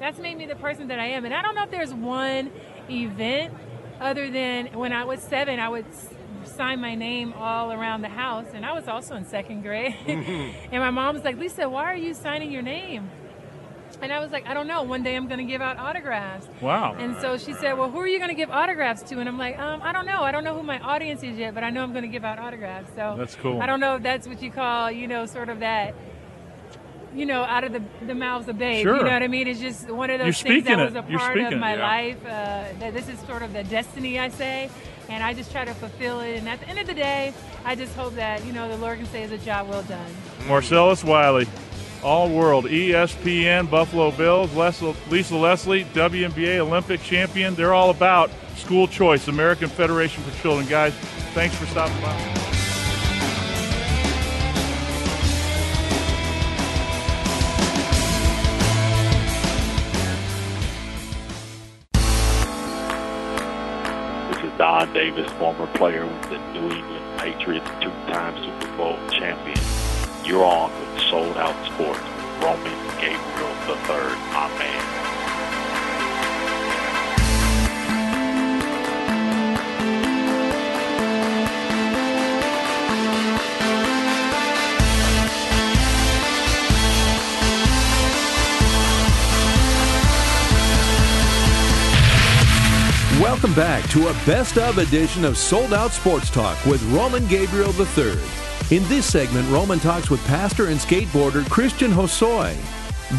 that's 0.00 0.18
made 0.18 0.36
me 0.38 0.46
the 0.46 0.56
person 0.56 0.88
that 0.88 0.98
I 0.98 1.08
am. 1.08 1.26
And 1.26 1.34
I 1.34 1.42
don't 1.42 1.54
know 1.54 1.64
if 1.64 1.70
there's 1.70 1.92
one 1.92 2.50
event 2.88 3.52
other 4.00 4.30
than 4.30 4.68
when 4.68 4.92
I 4.94 5.04
was 5.04 5.20
seven, 5.20 5.60
I 5.60 5.68
would 5.68 5.84
sign 6.44 6.80
my 6.80 6.94
name 6.94 7.34
all 7.34 7.70
around 7.70 8.00
the 8.00 8.08
house. 8.08 8.46
And 8.54 8.64
I 8.64 8.72
was 8.72 8.88
also 8.88 9.14
in 9.14 9.26
second 9.26 9.60
grade. 9.62 9.94
and 10.06 10.80
my 10.82 10.90
mom 10.90 11.14
was 11.14 11.22
like, 11.22 11.36
Lisa, 11.36 11.68
why 11.68 11.84
are 11.84 11.96
you 11.96 12.14
signing 12.14 12.50
your 12.50 12.62
name? 12.62 13.10
And 14.02 14.12
I 14.12 14.18
was 14.20 14.30
like, 14.30 14.46
I 14.46 14.54
don't 14.54 14.66
know. 14.66 14.82
One 14.82 15.02
day 15.02 15.14
I'm 15.14 15.28
going 15.28 15.38
to 15.38 15.44
give 15.44 15.60
out 15.60 15.78
autographs. 15.78 16.48
Wow. 16.60 16.94
And 16.98 17.16
so 17.20 17.36
she 17.36 17.52
said, 17.52 17.74
Well, 17.74 17.90
who 17.90 17.98
are 17.98 18.08
you 18.08 18.18
going 18.18 18.30
to 18.30 18.34
give 18.34 18.50
autographs 18.50 19.02
to? 19.04 19.18
And 19.20 19.28
I'm 19.28 19.38
like, 19.38 19.58
um, 19.58 19.80
I 19.82 19.92
don't 19.92 20.06
know. 20.06 20.22
I 20.22 20.32
don't 20.32 20.44
know 20.44 20.54
who 20.54 20.62
my 20.62 20.78
audience 20.78 21.22
is 21.22 21.36
yet, 21.36 21.54
but 21.54 21.64
I 21.64 21.70
know 21.70 21.82
I'm 21.82 21.92
going 21.92 22.02
to 22.02 22.08
give 22.08 22.24
out 22.24 22.38
autographs. 22.38 22.90
So 22.96 23.14
That's 23.18 23.34
cool. 23.34 23.60
I 23.60 23.66
don't 23.66 23.80
know 23.80 23.96
if 23.96 24.02
that's 24.02 24.26
what 24.26 24.42
you 24.42 24.50
call, 24.50 24.90
you 24.90 25.06
know, 25.06 25.26
sort 25.26 25.48
of 25.50 25.60
that, 25.60 25.94
you 27.14 27.26
know, 27.26 27.42
out 27.42 27.64
of 27.64 27.72
the, 27.72 27.82
the 28.06 28.14
mouths 28.14 28.48
of 28.48 28.56
babes. 28.56 28.82
Sure. 28.82 28.96
You 28.96 29.04
know 29.04 29.10
what 29.10 29.22
I 29.22 29.28
mean? 29.28 29.48
It's 29.48 29.60
just 29.60 29.90
one 29.90 30.10
of 30.10 30.18
those 30.18 30.42
You're 30.42 30.54
things 30.54 30.66
that 30.66 30.78
it. 30.78 30.84
was 30.84 30.94
a 30.94 31.02
part 31.02 31.38
of 31.38 31.58
my 31.58 31.74
yeah. 31.74 31.82
life. 31.82 32.24
Uh, 32.24 32.78
that 32.78 32.94
this 32.94 33.08
is 33.08 33.18
sort 33.20 33.42
of 33.42 33.52
the 33.52 33.64
destiny, 33.64 34.18
I 34.18 34.28
say. 34.28 34.70
And 35.08 35.24
I 35.24 35.34
just 35.34 35.50
try 35.50 35.64
to 35.64 35.74
fulfill 35.74 36.20
it. 36.20 36.36
And 36.38 36.48
at 36.48 36.60
the 36.60 36.68
end 36.68 36.78
of 36.78 36.86
the 36.86 36.94
day, 36.94 37.34
I 37.64 37.74
just 37.74 37.94
hope 37.96 38.14
that, 38.14 38.44
you 38.44 38.52
know, 38.52 38.68
the 38.68 38.76
Lord 38.76 38.98
can 38.98 39.06
say 39.06 39.24
it's 39.24 39.32
a 39.32 39.38
job 39.38 39.68
well 39.68 39.82
done. 39.82 40.10
Marcellus 40.46 41.02
Wiley, 41.02 41.48
All 42.02 42.30
World, 42.30 42.64
ESPN, 42.64 43.70
Buffalo 43.70 44.10
Bills, 44.10 44.54
Lisa 44.54 45.36
Leslie, 45.36 45.84
WNBA 45.84 46.58
Olympic 46.58 47.02
champion. 47.02 47.54
They're 47.54 47.74
all 47.74 47.90
about 47.90 48.30
school 48.56 48.88
choice, 48.88 49.28
American 49.28 49.68
Federation 49.68 50.22
for 50.22 50.42
Children. 50.42 50.66
Guys, 50.66 50.94
thanks 51.34 51.54
for 51.56 51.66
stopping 51.66 52.00
by. 52.00 52.16
This 64.32 64.44
is 64.50 64.58
Don 64.58 64.92
Davis, 64.94 65.30
former 65.32 65.66
player 65.74 66.06
with 66.06 66.22
the 66.30 66.38
New 66.52 66.70
England 66.70 67.18
Patriots, 67.18 67.68
two-time 67.80 68.36
Super 68.42 68.76
Bowl 68.76 68.98
champion. 69.10 69.58
You're 70.30 70.44
on 70.44 70.70
with 70.78 71.02
Sold 71.10 71.36
Out 71.38 71.66
Sports 71.66 71.98
with 71.98 72.24
Roman 72.40 72.72
Gabriel 73.00 73.50
III. 73.66 74.30
Welcome 93.20 93.52
back 93.54 93.90
to 93.90 94.06
a 94.06 94.12
best 94.24 94.58
of 94.58 94.78
edition 94.78 95.24
of 95.24 95.36
Sold 95.36 95.74
Out 95.74 95.90
Sports 95.90 96.30
Talk 96.30 96.64
with 96.66 96.80
Roman 96.92 97.26
Gabriel 97.26 97.72
III. 97.72 98.49
In 98.70 98.84
this 98.84 99.04
segment, 99.04 99.50
Roman 99.50 99.80
talks 99.80 100.10
with 100.10 100.24
pastor 100.28 100.68
and 100.68 100.78
skateboarder 100.78 101.48
Christian 101.50 101.90
Hosoi. 101.90 102.52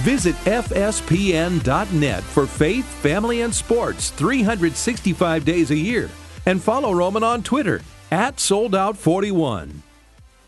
Visit 0.06 0.34
FSPN.net 0.46 2.24
for 2.24 2.48
faith, 2.48 2.86
family, 2.86 3.42
and 3.42 3.54
sports 3.54 4.12
365 4.12 5.44
days 5.44 5.72
a 5.72 5.76
year. 5.76 6.10
And 6.46 6.64
follow 6.64 6.94
Roman 6.94 7.24
on 7.24 7.44
Twitter 7.44 7.82
at 8.12 8.38
SoldOut41. 8.38 9.74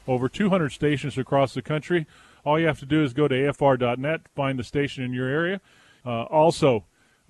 Over 0.07 0.29
200 0.29 0.69
stations 0.69 1.17
across 1.17 1.53
the 1.53 1.61
country. 1.61 2.07
All 2.45 2.57
you 2.57 2.67
have 2.67 2.79
to 2.79 2.85
do 2.85 3.03
is 3.03 3.11
go 3.11 3.27
to 3.27 3.35
AFR.net, 3.35 4.21
find 4.33 4.57
the 4.57 4.63
station 4.63 5.03
in 5.03 5.11
your 5.11 5.27
area. 5.27 5.59
Uh, 6.05 6.23
also, 6.23 6.85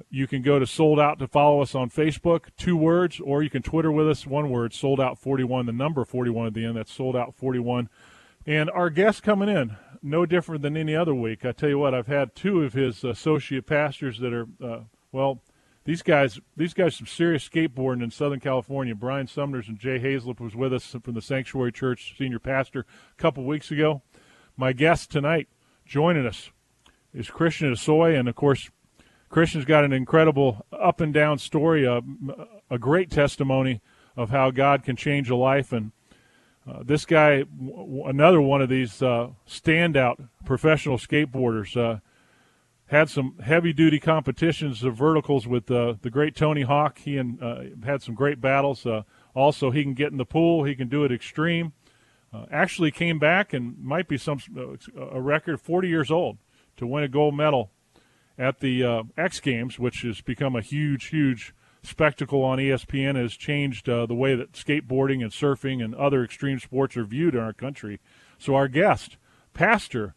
you 0.10 0.28
can 0.28 0.42
go 0.42 0.60
to 0.60 0.68
Sold 0.68 1.00
Out 1.00 1.20
to 1.20 1.28
follow 1.28 1.62
us 1.62 1.76
on 1.76 1.90
Facebook, 1.90 2.46
two 2.58 2.76
words, 2.76 3.20
or 3.20 3.44
you 3.44 3.50
can 3.50 3.62
Twitter 3.62 3.92
with 3.92 4.10
us, 4.10 4.26
one 4.26 4.50
word, 4.50 4.74
Sold 4.74 5.00
Out 5.00 5.20
41, 5.20 5.66
the 5.66 5.72
number 5.72 6.04
41 6.04 6.48
at 6.48 6.54
the 6.54 6.66
end. 6.66 6.78
That's 6.78 6.94
Sold 6.94 7.16
Out 7.16 7.36
41. 7.36 7.90
And 8.46 8.70
our 8.72 8.90
guest 8.90 9.24
coming 9.24 9.50
in, 9.50 9.78
no 10.02 10.26
different 10.26 10.62
than 10.62 10.76
any 10.76 10.96
other 10.96 11.16
week. 11.16 11.46
I 11.46 11.52
tell 11.52 11.70
you 11.70 11.80
what, 11.80 11.94
I've 11.94 12.08
had 12.08 12.36
two 12.36 12.64
of 12.64 12.74
his 12.74 13.04
associate 13.04 13.66
pastors 13.66 14.20
that 14.20 14.34
are, 14.34 14.48
uh, 14.62 14.80
well, 15.12 15.42
these 15.86 16.02
guys, 16.02 16.40
these 16.56 16.74
guys, 16.74 16.96
some 16.96 17.08
serious 17.08 17.48
skateboarding 17.48 18.04
in 18.04 18.12
Southern 18.12 18.40
California. 18.40 18.96
Brian 18.96 19.28
Sumners 19.28 19.68
and 19.68 19.78
Jay 19.78 20.00
Haizlip 20.00 20.40
was 20.40 20.56
with 20.56 20.74
us 20.74 20.96
from 21.04 21.14
the 21.14 21.22
Sanctuary 21.22 21.72
Church, 21.72 22.16
senior 22.18 22.40
pastor, 22.40 22.86
a 23.12 23.22
couple 23.22 23.44
weeks 23.44 23.70
ago. 23.70 24.02
My 24.56 24.72
guest 24.72 25.12
tonight, 25.12 25.48
joining 25.86 26.26
us, 26.26 26.52
is 27.14 27.30
Christian 27.30 27.72
Hosoi, 27.72 28.18
and 28.18 28.30
of 28.30 28.36
course, 28.36 28.70
Christian's 29.34 29.66
got 29.66 29.84
an 29.84 29.92
incredible 29.92 30.64
up 30.72 31.02
and 31.02 31.12
down 31.12 31.40
story, 31.40 31.86
a, 31.86 32.02
a 32.70 32.78
great 32.78 33.10
testimony 33.10 33.82
of 34.16 34.30
how 34.30 34.52
God 34.52 34.84
can 34.84 34.96
change 34.96 35.28
a 35.32 35.36
life. 35.36 35.74
And 35.74 35.92
uh, 36.70 36.84
this 36.84 37.04
guy, 37.04 37.42
w- 37.42 38.04
another 38.06 38.40
one 38.40 38.62
of 38.62 38.70
these 38.70 39.02
uh, 39.02 39.30
standout 39.48 40.30
professional 40.46 41.00
skateboarders, 41.00 41.76
uh, 41.76 42.00
had 42.86 43.10
some 43.10 43.40
heavy 43.40 43.74
duty 43.74 44.00
competitions 44.00 44.84
of 44.84 44.96
verticals 44.96 45.48
with 45.48 45.72
uh, 45.72 45.96
the 46.04 46.12
great 46.12 46.36
Tony 46.36 46.62
Hawk. 46.62 47.00
He 47.00 47.18
and 47.18 47.42
uh, 47.42 47.62
had 47.84 48.04
some 48.04 48.14
great 48.14 48.40
battles. 48.40 48.86
Uh, 48.86 49.02
Also, 49.34 49.72
he 49.72 49.82
can 49.82 49.96
get 49.96 50.12
in 50.12 50.20
the 50.20 50.26
pool. 50.26 50.64
He 50.64 50.76
can 50.76 50.90
do 50.90 51.04
it 51.06 51.12
extreme. 51.12 51.74
Actually, 52.52 52.92
came 52.92 53.18
back 53.18 53.52
and 53.52 53.80
might 53.80 54.08
be 54.08 54.18
some 54.18 54.38
a 54.96 55.20
record 55.20 55.60
40 55.60 55.88
years 55.88 56.12
old 56.12 56.38
to 56.78 56.86
win 56.86 57.04
a 57.04 57.08
gold 57.08 57.36
medal 57.36 57.72
at 58.38 58.60
the 58.60 58.84
uh, 58.84 59.04
X 59.18 59.40
Games, 59.40 59.80
which 59.80 60.02
has 60.02 60.22
become 60.22 60.56
a 60.56 60.62
huge, 60.62 61.06
huge 61.06 61.54
spectacle 61.82 62.44
on 62.44 62.58
ESPN. 62.58 63.16
Has 63.16 63.34
changed 63.34 63.88
uh, 63.88 64.06
the 64.06 64.16
way 64.16 64.36
that 64.36 64.54
skateboarding 64.54 65.22
and 65.22 65.32
surfing 65.32 65.84
and 65.84 65.94
other 65.96 66.24
extreme 66.24 66.60
sports 66.60 66.98
are 66.98 67.06
viewed 67.06 67.36
in 67.36 67.42
our 67.42 67.54
country. 67.54 68.00
So, 68.38 68.56
our 68.56 68.68
guest, 68.68 69.18
Pastor 69.54 70.16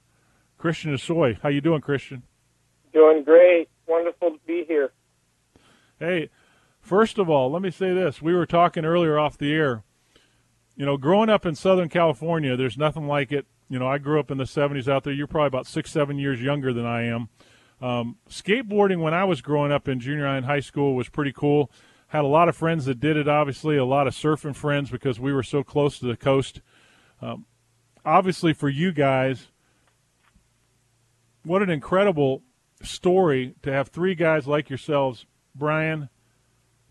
Christian 0.59 0.93
Hosoi, 0.93 1.41
how 1.43 1.49
you 1.49 1.61
doing, 1.61 1.81
Christian? 1.81 2.23
Doing 2.93 3.25
great. 3.25 3.69
Wonderful 3.87 4.31
to 4.31 4.39
be 4.47 4.65
here. 4.67 4.93
Hey, 5.99 6.31
first 6.81 7.19
of 7.19 7.29
all, 7.29 7.51
let 7.51 7.63
me 7.63 7.71
say 7.71 7.93
this. 7.93 8.21
We 8.23 8.35
were 8.35 8.47
talking 8.47 8.85
earlier 8.85 9.19
off 9.19 9.39
the 9.39 9.53
air. 9.53 9.85
You 10.75 10.85
know, 10.85 10.97
growing 10.97 11.31
up 11.31 11.47
in 11.47 11.55
Southern 11.55 11.89
California, 11.89 12.57
there's 12.57 12.77
nothing 12.77 13.07
like 13.07 13.33
it. 13.33 13.47
You 13.69 13.79
know, 13.79 13.87
I 13.87 13.99
grew 13.99 14.21
up 14.21 14.31
in 14.31 14.39
the 14.39 14.45
70s 14.45 14.89
out 14.89 15.05
there. 15.05 15.13
You're 15.13 15.27
probably 15.27 15.49
about 15.49 15.67
six, 15.67 15.91
seven 15.91 16.19
years 16.19 16.41
younger 16.41 16.73
than 16.73 16.87
I 16.87 17.05
am. 17.05 17.29
Um, 17.81 18.17
skateboarding 18.31 19.01
when 19.01 19.15
I 19.15 19.25
was 19.25 19.43
growing 19.43 19.71
up 19.71 19.87
in 19.89 20.01
junior 20.01 20.27
high 20.27 20.37
and 20.37 20.47
high 20.47 20.61
school 20.61 20.95
was 20.95 21.09
pretty 21.09 21.33
cool. 21.33 21.71
Had 22.09 22.25
a 22.25 22.29
lot 22.29 22.49
of 22.49 22.57
friends 22.57 22.87
that 22.87 23.01
did 23.01 23.17
it, 23.17 23.29
obviously, 23.29 23.77
a 23.77 23.85
lot 23.85 24.07
of 24.07 24.15
surfing 24.15 24.57
friends 24.57 24.91
because 24.91 25.21
we 25.21 25.33
were 25.33 25.43
so 25.43 25.63
close 25.63 25.99
to 25.99 26.07
the 26.07 26.17
coast. 26.17 26.61
Um, 27.21 27.47
obviously, 28.05 28.53
for 28.53 28.69
you 28.69 28.93
guys, 28.93 29.49
what 31.43 31.63
an 31.63 31.71
incredible 31.71 32.43
story 32.83 33.55
to 33.63 33.73
have 33.73 33.89
three 33.89 34.15
guys 34.15 34.47
like 34.47 34.71
yourselves, 34.71 35.27
Brian, 35.55 36.09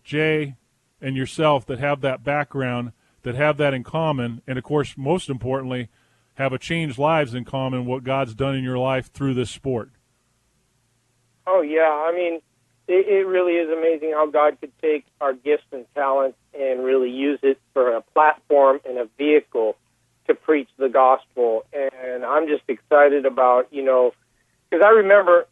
Jay, 0.04 0.56
and 1.00 1.16
yourself, 1.16 1.66
that 1.66 1.78
have 1.78 2.00
that 2.02 2.22
background, 2.22 2.92
that 3.22 3.34
have 3.34 3.56
that 3.56 3.74
in 3.74 3.82
common, 3.82 4.42
and 4.46 4.58
of 4.58 4.64
course, 4.64 4.94
most 4.96 5.28
importantly, 5.28 5.88
have 6.34 6.52
a 6.52 6.58
changed 6.58 6.98
lives 6.98 7.34
in 7.34 7.44
common. 7.44 7.86
What 7.86 8.04
God's 8.04 8.34
done 8.34 8.54
in 8.54 8.62
your 8.62 8.78
life 8.78 9.10
through 9.12 9.34
this 9.34 9.50
sport. 9.50 9.90
Oh 11.46 11.60
yeah, 11.60 12.06
I 12.08 12.12
mean, 12.12 12.40
it, 12.88 13.08
it 13.08 13.26
really 13.26 13.52
is 13.54 13.70
amazing 13.70 14.12
how 14.12 14.26
God 14.26 14.58
could 14.60 14.72
take 14.80 15.04
our 15.20 15.32
gifts 15.32 15.66
and 15.72 15.84
talents 15.94 16.38
and 16.58 16.84
really 16.84 17.10
use 17.10 17.38
it 17.42 17.58
for 17.72 17.94
a 17.94 18.00
platform 18.00 18.80
and 18.84 18.98
a 18.98 19.08
vehicle 19.18 19.76
to 20.26 20.34
preach 20.34 20.68
the 20.78 20.88
gospel. 20.88 21.64
And 21.72 22.24
I'm 22.24 22.48
just 22.48 22.64
excited 22.68 23.26
about 23.26 23.72
you 23.72 23.84
know 23.84 24.12
because 24.70 24.84
I 24.84 24.90
remember 24.90 25.46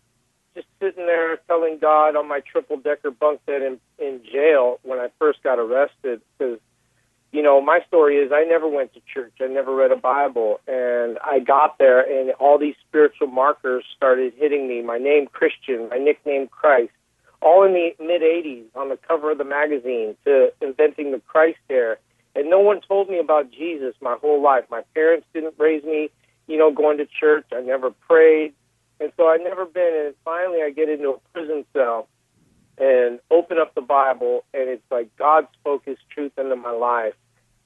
just 0.55 0.67
sitting 0.81 1.07
there 1.07 1.37
telling 1.49 1.79
God 1.79 2.17
on 2.17 2.29
my 2.29 2.41
triple 2.41 2.77
decker 2.77 3.11
bunk 3.11 3.45
bed 3.47 3.63
in 3.63 3.81
in 3.99 4.21
jail 4.31 4.79
when 4.83 4.99
I 4.99 5.09
first 5.19 5.43
got 5.43 5.59
arrested 5.59 6.21
because 6.39 6.59
you 7.35 7.43
know 7.43 7.61
my 7.61 7.81
story 7.89 8.17
is 8.17 8.31
I 8.33 8.45
never 8.45 8.69
went 8.69 8.95
to 8.95 9.01
church. 9.13 9.33
I 9.41 9.47
never 9.47 9.75
read 9.75 9.91
a 9.91 9.97
Bible. 9.97 10.61
And 10.69 11.19
I 11.25 11.41
got 11.41 11.79
there 11.79 12.01
and 12.01 12.31
all 12.39 12.59
these 12.59 12.77
spiritual 12.89 13.27
markers 13.27 13.85
started 13.97 14.35
hitting 14.37 14.69
me. 14.69 14.83
My 14.83 14.99
name 14.99 15.27
Christian. 15.27 15.89
My 15.91 15.99
nickname 15.99 16.47
Christ. 16.49 16.93
All 17.43 17.65
in 17.65 17.73
the 17.73 17.95
mid 17.99 18.23
80s 18.23 18.65
on 18.75 18.89
the 18.89 18.97
cover 18.97 19.33
of 19.33 19.39
the 19.39 19.45
magazine 19.45 20.17
to 20.25 20.53
inventing 20.63 21.11
the 21.11 21.21
Christ 21.27 21.59
Air 21.69 21.99
and 22.37 22.49
no 22.49 22.61
one 22.61 22.81
told 22.81 23.09
me 23.09 23.19
about 23.19 23.51
Jesus 23.51 23.95
my 24.01 24.17
whole 24.21 24.43
life. 24.43 24.65
My 24.71 24.83
parents 24.95 25.27
didn't 25.35 25.55
raise 25.59 25.85
me 25.85 26.11
you 26.47 26.59
know 26.59 26.73
going 26.73 26.99
to 26.99 27.07
church. 27.07 27.47
I 27.53 27.61
never 27.61 27.91
prayed. 27.91 28.53
And 29.01 29.13
so 29.17 29.27
I'd 29.27 29.41
never 29.41 29.65
been, 29.67 30.05
and 30.07 30.15
finally 30.25 30.63
I 30.63 30.71
get 30.71 30.89
into 30.89 31.11
a 31.11 31.19
prison 31.33 31.65
cell 31.73 32.09
and 32.79 33.19
open 33.31 33.59
up 33.59 33.75
the 33.75 33.81
Bible, 33.81 34.45
and 34.55 34.69
it's 34.69 34.83
like 34.91 35.15
God 35.17 35.47
spoke 35.61 35.85
His 35.85 35.99
truth 36.11 36.33
into 36.39 36.57
my 36.57 36.71
life. 36.71 37.15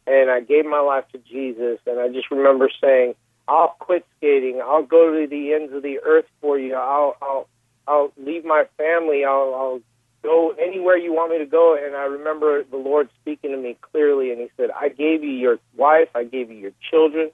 And 0.09 0.31
I 0.31 0.41
gave 0.41 0.65
my 0.65 0.81
life 0.81 1.05
to 1.13 1.19
Jesus, 1.19 1.79
and 1.87 2.01
I 2.01 2.09
just 2.09 2.31
remember 2.31 2.71
saying, 2.81 3.15
"I'll 3.47 3.77
quit 3.79 4.07
skating. 4.17 4.61
I'll 4.65 4.85
go 4.85 5.13
to 5.13 5.27
the 5.27 5.53
ends 5.53 5.73
of 5.73 5.83
the 5.83 6.01
earth 6.01 6.27
for 6.41 6.59
you. 6.59 6.75
I'll, 6.75 7.17
I'll, 7.21 7.49
I'll 7.87 8.13
leave 8.17 8.45
my 8.45 8.65
family. 8.79 9.25
I'll, 9.25 9.55
I'll 9.55 9.81
go 10.23 10.55
anywhere 10.59 10.97
you 10.97 11.13
want 11.13 11.33
me 11.33 11.39
to 11.39 11.47
go." 11.47 11.77
And 11.77 11.95
I 11.95 12.05
remember 12.05 12.65
the 12.65 12.79
Lord 12.79 13.11
speaking 13.21 13.51
to 13.51 13.59
me 13.59 13.77
clearly, 13.93 14.33
and 14.33 14.41
He 14.41 14.49
said, 14.57 14.71
"I 14.71 14.89
gave 14.89 15.23
you 15.23 15.31
your 15.31 15.59
wife. 15.77 16.09
I 16.15 16.25
gave 16.25 16.51
you 16.51 16.57
your 16.57 16.73
children. 16.91 17.31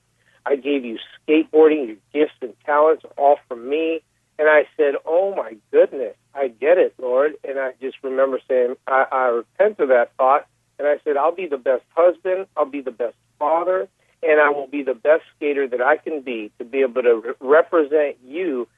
I 0.47 0.57
gave 0.57 0.85
you 0.85 0.99
skateboarding, 1.27 1.87
your 1.87 1.97
gifts 2.13 2.37
and 2.43 2.55
talents, 2.67 3.05
all 3.17 3.39
from 3.49 3.69
me. 3.69 4.03
And 4.39 4.49
I 4.49 4.67
said, 4.77 4.95
Oh 5.07 5.35
my 5.35 5.57
goodness, 5.71 6.17
I 6.35 6.49
get 6.49 6.79
it, 6.79 6.95
Lord. 6.99 7.35
And 7.45 7.59
I 7.59 7.73
just 7.81 7.97
remember 8.03 8.41
saying, 8.49 8.75
I, 8.87 9.07
I 9.11 9.25
repent 9.27 9.79
of 9.81 9.89
that 9.89 10.13
thought. 10.17 10.47
And 10.79 10.89
I 10.89 10.97
said, 11.05 11.17
I'll 11.17 11.35
be 11.35 11.47
the 11.47 11.59
best 11.59 11.85
husband, 11.95 12.47
I'll 12.57 12.67
be 12.67 12.81
the 12.81 12.91
best 12.91 13.17
father, 13.39 13.89
and 14.23 14.41
I 14.41 14.51
will 14.51 14.67
be 14.67 14.83
the 14.83 14.95
best 14.95 15.23
skater 15.37 15.69
that 15.69 15.81
I 15.81 15.97
can 15.97 16.23
be 16.23 16.51
to 16.59 16.65
be 16.65 16.81
able 16.81 17.03
to 17.03 17.15
re- 17.17 17.35
represent 17.41 18.17
you 18.25 18.69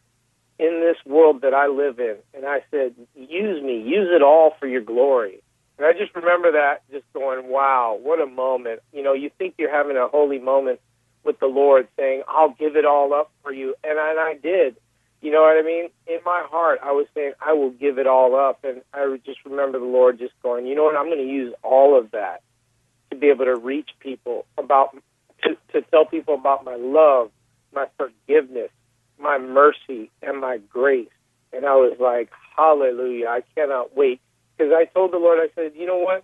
in 0.58 0.80
this 0.80 0.96
world 1.10 1.42
that 1.42 1.54
I 1.54 1.66
live 1.66 1.98
in. 1.98 2.16
And 2.34 2.46
I 2.46 2.60
said, 2.70 2.94
Use 3.14 3.62
me, 3.62 3.82
use 3.82 4.08
it 4.10 4.22
all 4.22 4.54
for 4.58 4.66
your 4.66 4.80
glory. 4.80 5.42
And 5.78 5.86
I 5.86 5.92
just 5.92 6.14
remember 6.14 6.52
that, 6.52 6.82
just 6.90 7.04
going, 7.12 7.48
Wow, 7.48 7.98
what 8.02 8.20
a 8.20 8.26
moment. 8.26 8.80
You 8.92 9.02
know, 9.02 9.12
you 9.12 9.30
think 9.38 9.54
you're 9.58 9.74
having 9.74 9.96
a 9.96 10.08
holy 10.08 10.38
moment 10.38 10.80
with 11.24 11.38
the 11.40 11.46
Lord, 11.46 11.88
saying, 11.96 12.22
"I'll 12.28 12.54
give 12.58 12.76
it 12.76 12.86
all 12.86 13.12
up 13.12 13.30
for 13.42 13.52
you," 13.52 13.74
and 13.84 13.98
I, 13.98 14.10
and 14.12 14.20
I 14.20 14.34
did. 14.34 14.76
You 15.26 15.32
know 15.32 15.42
what 15.42 15.58
I 15.58 15.62
mean? 15.62 15.88
In 16.06 16.20
my 16.24 16.46
heart, 16.48 16.78
I 16.84 16.92
was 16.92 17.08
saying, 17.12 17.32
"I 17.44 17.52
will 17.52 17.70
give 17.70 17.98
it 17.98 18.06
all 18.06 18.36
up," 18.36 18.62
and 18.62 18.82
I 18.94 19.18
just 19.26 19.44
remember 19.44 19.80
the 19.80 19.84
Lord 19.84 20.20
just 20.20 20.40
going, 20.40 20.68
"You 20.68 20.76
know 20.76 20.84
what? 20.84 20.94
I'm 20.94 21.06
going 21.06 21.18
to 21.18 21.24
use 21.24 21.52
all 21.64 21.98
of 21.98 22.12
that 22.12 22.42
to 23.10 23.16
be 23.16 23.30
able 23.30 23.46
to 23.46 23.56
reach 23.56 23.90
people 23.98 24.46
about 24.56 24.96
to, 25.42 25.56
to 25.72 25.82
tell 25.90 26.04
people 26.04 26.34
about 26.34 26.64
my 26.64 26.76
love, 26.76 27.32
my 27.74 27.88
forgiveness, 27.98 28.70
my 29.18 29.36
mercy, 29.36 30.12
and 30.22 30.40
my 30.40 30.58
grace." 30.58 31.10
And 31.52 31.66
I 31.66 31.74
was 31.74 31.98
like, 31.98 32.30
"Hallelujah! 32.56 33.26
I 33.26 33.42
cannot 33.56 33.96
wait." 33.96 34.20
Because 34.56 34.72
I 34.72 34.84
told 34.84 35.10
the 35.10 35.18
Lord, 35.18 35.40
I 35.40 35.52
said, 35.56 35.72
"You 35.74 35.86
know 35.86 35.98
what? 35.98 36.22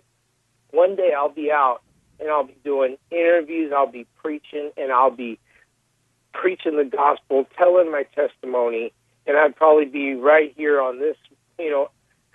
One 0.71 0.95
day 0.95 1.11
I'll 1.11 1.27
be 1.27 1.51
out 1.51 1.81
and 2.21 2.29
I'll 2.29 2.45
be 2.45 2.55
doing 2.63 2.95
interviews, 3.11 3.73
I'll 3.75 3.91
be 3.91 4.07
preaching, 4.21 4.71
and 4.77 4.93
I'll 4.93 5.11
be 5.11 5.39
preaching 6.33 6.77
the 6.77 6.83
gospel, 6.83 7.45
telling 7.57 7.91
my 7.91 8.03
testimony, 8.15 8.91
and 9.25 9.37
I'd 9.37 9.55
probably 9.55 9.85
be 9.85 10.15
right 10.15 10.53
here 10.57 10.81
on 10.81 10.99
this, 10.99 11.15
you 11.57 11.69
know, 11.69 11.89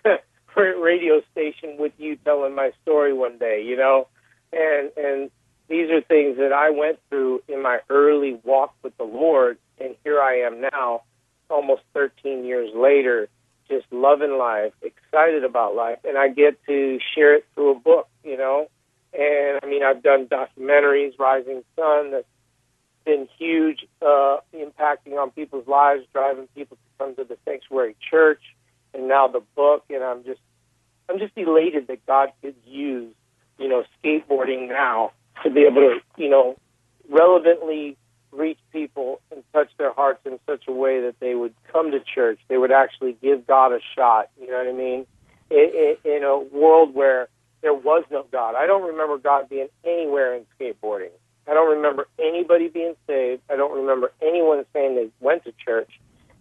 radio 0.57 1.21
station 1.33 1.77
with 1.79 1.93
you 1.99 2.17
telling 2.25 2.55
my 2.55 2.73
story 2.83 3.13
one 3.13 3.39
day, 3.39 3.63
you 3.65 3.77
know, 3.77 4.09
and 4.53 4.91
and 4.97 5.31
these 5.69 5.91
are 5.91 6.01
things 6.01 6.39
that 6.39 6.53
I 6.53 6.71
went 6.71 6.99
through 7.11 7.43
in 7.47 7.63
my 7.63 7.81
early 7.91 8.41
walk 8.43 8.75
with 8.83 8.97
the 8.97 9.05
Lord, 9.05 9.59
and 9.79 9.95
here 10.03 10.21
I 10.21 10.41
am 10.41 10.63
now, 10.63 11.03
almost 11.51 11.83
13 11.93 12.45
years 12.45 12.71
later, 12.75 13.29
just 13.69 13.85
loving 13.91 14.39
life, 14.39 14.73
excited 14.83 15.45
about 15.45 15.75
life, 15.75 15.99
and 16.05 16.17
I 16.17 16.29
get 16.29 16.59
to 16.67 16.99
share 17.15 17.35
it 17.35 17.47
through 17.55 17.73
a 17.73 17.79
book, 17.79 18.09
you 18.25 18.37
know? 18.37 18.69
And 19.13 19.61
I 19.63 19.67
mean, 19.67 19.83
I've 19.83 20.03
done 20.03 20.27
documentaries, 20.27 21.19
Rising 21.19 21.63
Sun, 21.77 22.13
that's 22.13 22.27
been 23.09 23.27
huge, 23.39 23.87
uh, 24.03 24.37
impacting 24.55 25.17
on 25.19 25.31
people's 25.31 25.67
lives, 25.67 26.05
driving 26.13 26.47
people 26.55 26.77
to 26.77 26.83
come 26.99 27.17
to 27.17 27.25
the 27.25 27.39
Sanctuary 27.47 27.97
Church, 28.11 28.43
and 28.93 29.09
now 29.09 29.29
the 29.29 29.41
book. 29.57 29.85
And 29.89 30.05
I'm 30.05 30.25
just, 30.25 30.41
I'm 31.09 31.19
just 31.19 31.33
elated 31.35 31.87
that 31.89 32.05
God 32.07 32.33
could 32.43 32.55
use, 32.67 33.15
you 33.59 33.67
know, 33.67 33.85
skateboarding 33.97 34.69
now 34.69 35.13
to 35.43 35.51
be 35.51 35.63
able 35.63 35.81
to, 35.81 36.01
you 36.19 36.29
know, 36.29 36.59
relevantly 37.09 37.97
reach 38.31 38.59
people 38.73 39.23
and 39.33 39.43
touch 39.55 39.71
their 39.79 39.95
hearts 39.95 40.21
in 40.27 40.39
such 40.47 40.65
a 40.69 40.73
way 40.73 41.01
that 41.01 41.19
they 41.19 41.35
would 41.35 41.55
come 41.73 41.91
to 41.93 42.01
church. 42.01 42.39
They 42.49 42.59
would 42.59 42.73
actually 42.73 43.17
give 43.23 43.47
God 43.47 43.73
a 43.73 43.79
shot. 43.97 44.29
You 44.39 44.51
know 44.51 44.59
what 44.59 44.69
I 44.69 44.73
mean? 44.73 45.07
In, 45.51 45.97
in, 46.05 46.13
in 46.13 46.23
a 46.25 46.39
world 46.39 46.95
where 46.95 47.29
there 47.63 47.73
was 47.73 48.05
no 48.11 48.27
God. 48.31 48.55
I 48.55 48.67
don't 48.67 48.87
remember 48.87 49.17
God 49.17 49.49
being 49.49 49.69
anywhere 49.83 50.35
in 50.35 50.45
skateboarding. 50.61 51.09
I 51.49 51.55
don't 51.55 51.77
remember 51.77 52.09
anybody 52.19 52.69
being 52.69 52.95
saved. 53.07 53.43
I 53.51 53.57
don't 53.57 53.75
remember 53.75 54.13
anyone 54.21 54.65
saying 54.73 54.97
they 54.97 55.09
went 55.21 55.45
to 55.45 55.53
church. 55.65 55.91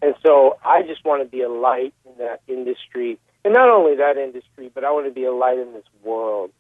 And 0.02 0.14
so 0.26 0.58
I 0.64 0.84
just 0.84 1.06
want 1.06 1.24
to 1.24 1.30
be 1.30 1.42
a 1.42 1.50
light 1.50 1.94
in 2.06 2.18
that 2.20 2.42
industry. 2.48 3.18
And 3.46 3.54
not 3.54 3.70
only 3.70 3.96
that 3.96 4.18
industry, 4.18 4.70
but 4.74 4.84
I 4.84 4.92
want 4.92 5.08
to 5.08 5.12
be 5.14 5.24
a 5.24 5.34
light 5.34 5.58
in 5.58 5.74
this 5.74 5.86
world. 6.04 6.52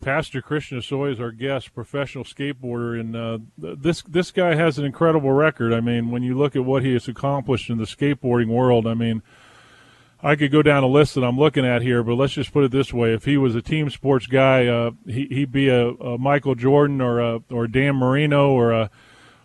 Pastor 0.00 0.42
Christian 0.42 0.78
Hosoi 0.78 1.12
is 1.12 1.20
our 1.20 1.30
guest, 1.30 1.74
professional 1.74 2.24
skateboarder, 2.24 2.98
and 2.98 3.14
uh, 3.14 3.38
this 3.56 4.02
this 4.02 4.32
guy 4.32 4.56
has 4.56 4.76
an 4.76 4.84
incredible 4.84 5.30
record. 5.30 5.72
I 5.72 5.78
mean, 5.78 6.10
when 6.10 6.24
you 6.24 6.36
look 6.36 6.56
at 6.56 6.64
what 6.64 6.82
he 6.82 6.92
has 6.94 7.06
accomplished 7.06 7.70
in 7.70 7.78
the 7.78 7.84
skateboarding 7.84 8.48
world, 8.48 8.84
I 8.84 8.94
mean, 8.94 9.22
I 10.22 10.36
could 10.36 10.52
go 10.52 10.62
down 10.62 10.84
a 10.84 10.88
list 10.88 11.16
that 11.16 11.24
I'm 11.24 11.36
looking 11.36 11.66
at 11.66 11.82
here, 11.82 12.04
but 12.04 12.14
let's 12.14 12.34
just 12.34 12.52
put 12.52 12.64
it 12.64 12.70
this 12.70 12.92
way: 12.92 13.12
if 13.12 13.24
he 13.24 13.36
was 13.36 13.56
a 13.56 13.62
team 13.62 13.90
sports 13.90 14.26
guy, 14.26 14.66
uh, 14.66 14.92
he, 15.06 15.40
would 15.40 15.52
be 15.52 15.68
a, 15.68 15.88
a, 15.88 16.18
Michael 16.18 16.54
Jordan 16.54 17.00
or 17.00 17.20
a 17.20 17.40
or 17.50 17.66
Dan 17.66 17.96
Marino 17.96 18.50
or 18.52 18.72
a 18.72 18.90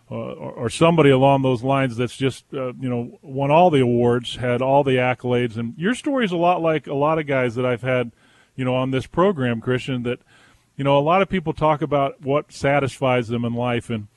uh, 0.09 0.15
or 0.15 0.69
somebody 0.69 1.09
along 1.09 1.41
those 1.41 1.63
lines 1.63 1.97
that's 1.97 2.15
just 2.15 2.45
uh, 2.53 2.73
you 2.73 2.89
know 2.89 3.17
won 3.21 3.49
all 3.49 3.69
the 3.69 3.81
awards, 3.81 4.35
had 4.35 4.61
all 4.61 4.83
the 4.83 4.95
accolades, 4.97 5.57
and 5.57 5.73
your 5.77 5.95
story 5.95 6.25
is 6.25 6.31
a 6.31 6.37
lot 6.37 6.61
like 6.61 6.85
a 6.87 6.93
lot 6.93 7.17
of 7.17 7.25
guys 7.25 7.55
that 7.55 7.65
I've 7.65 7.81
had, 7.81 8.11
you 8.55 8.63
know, 8.63 8.75
on 8.75 8.91
this 8.91 9.07
program, 9.07 9.59
Christian. 9.59 10.03
That 10.03 10.19
you 10.75 10.83
know, 10.83 10.97
a 10.97 11.01
lot 11.01 11.23
of 11.23 11.27
people 11.27 11.53
talk 11.53 11.81
about 11.81 12.21
what 12.21 12.53
satisfies 12.53 13.27
them 13.27 13.43
in 13.43 13.53
life, 13.53 13.89
and 13.89 14.07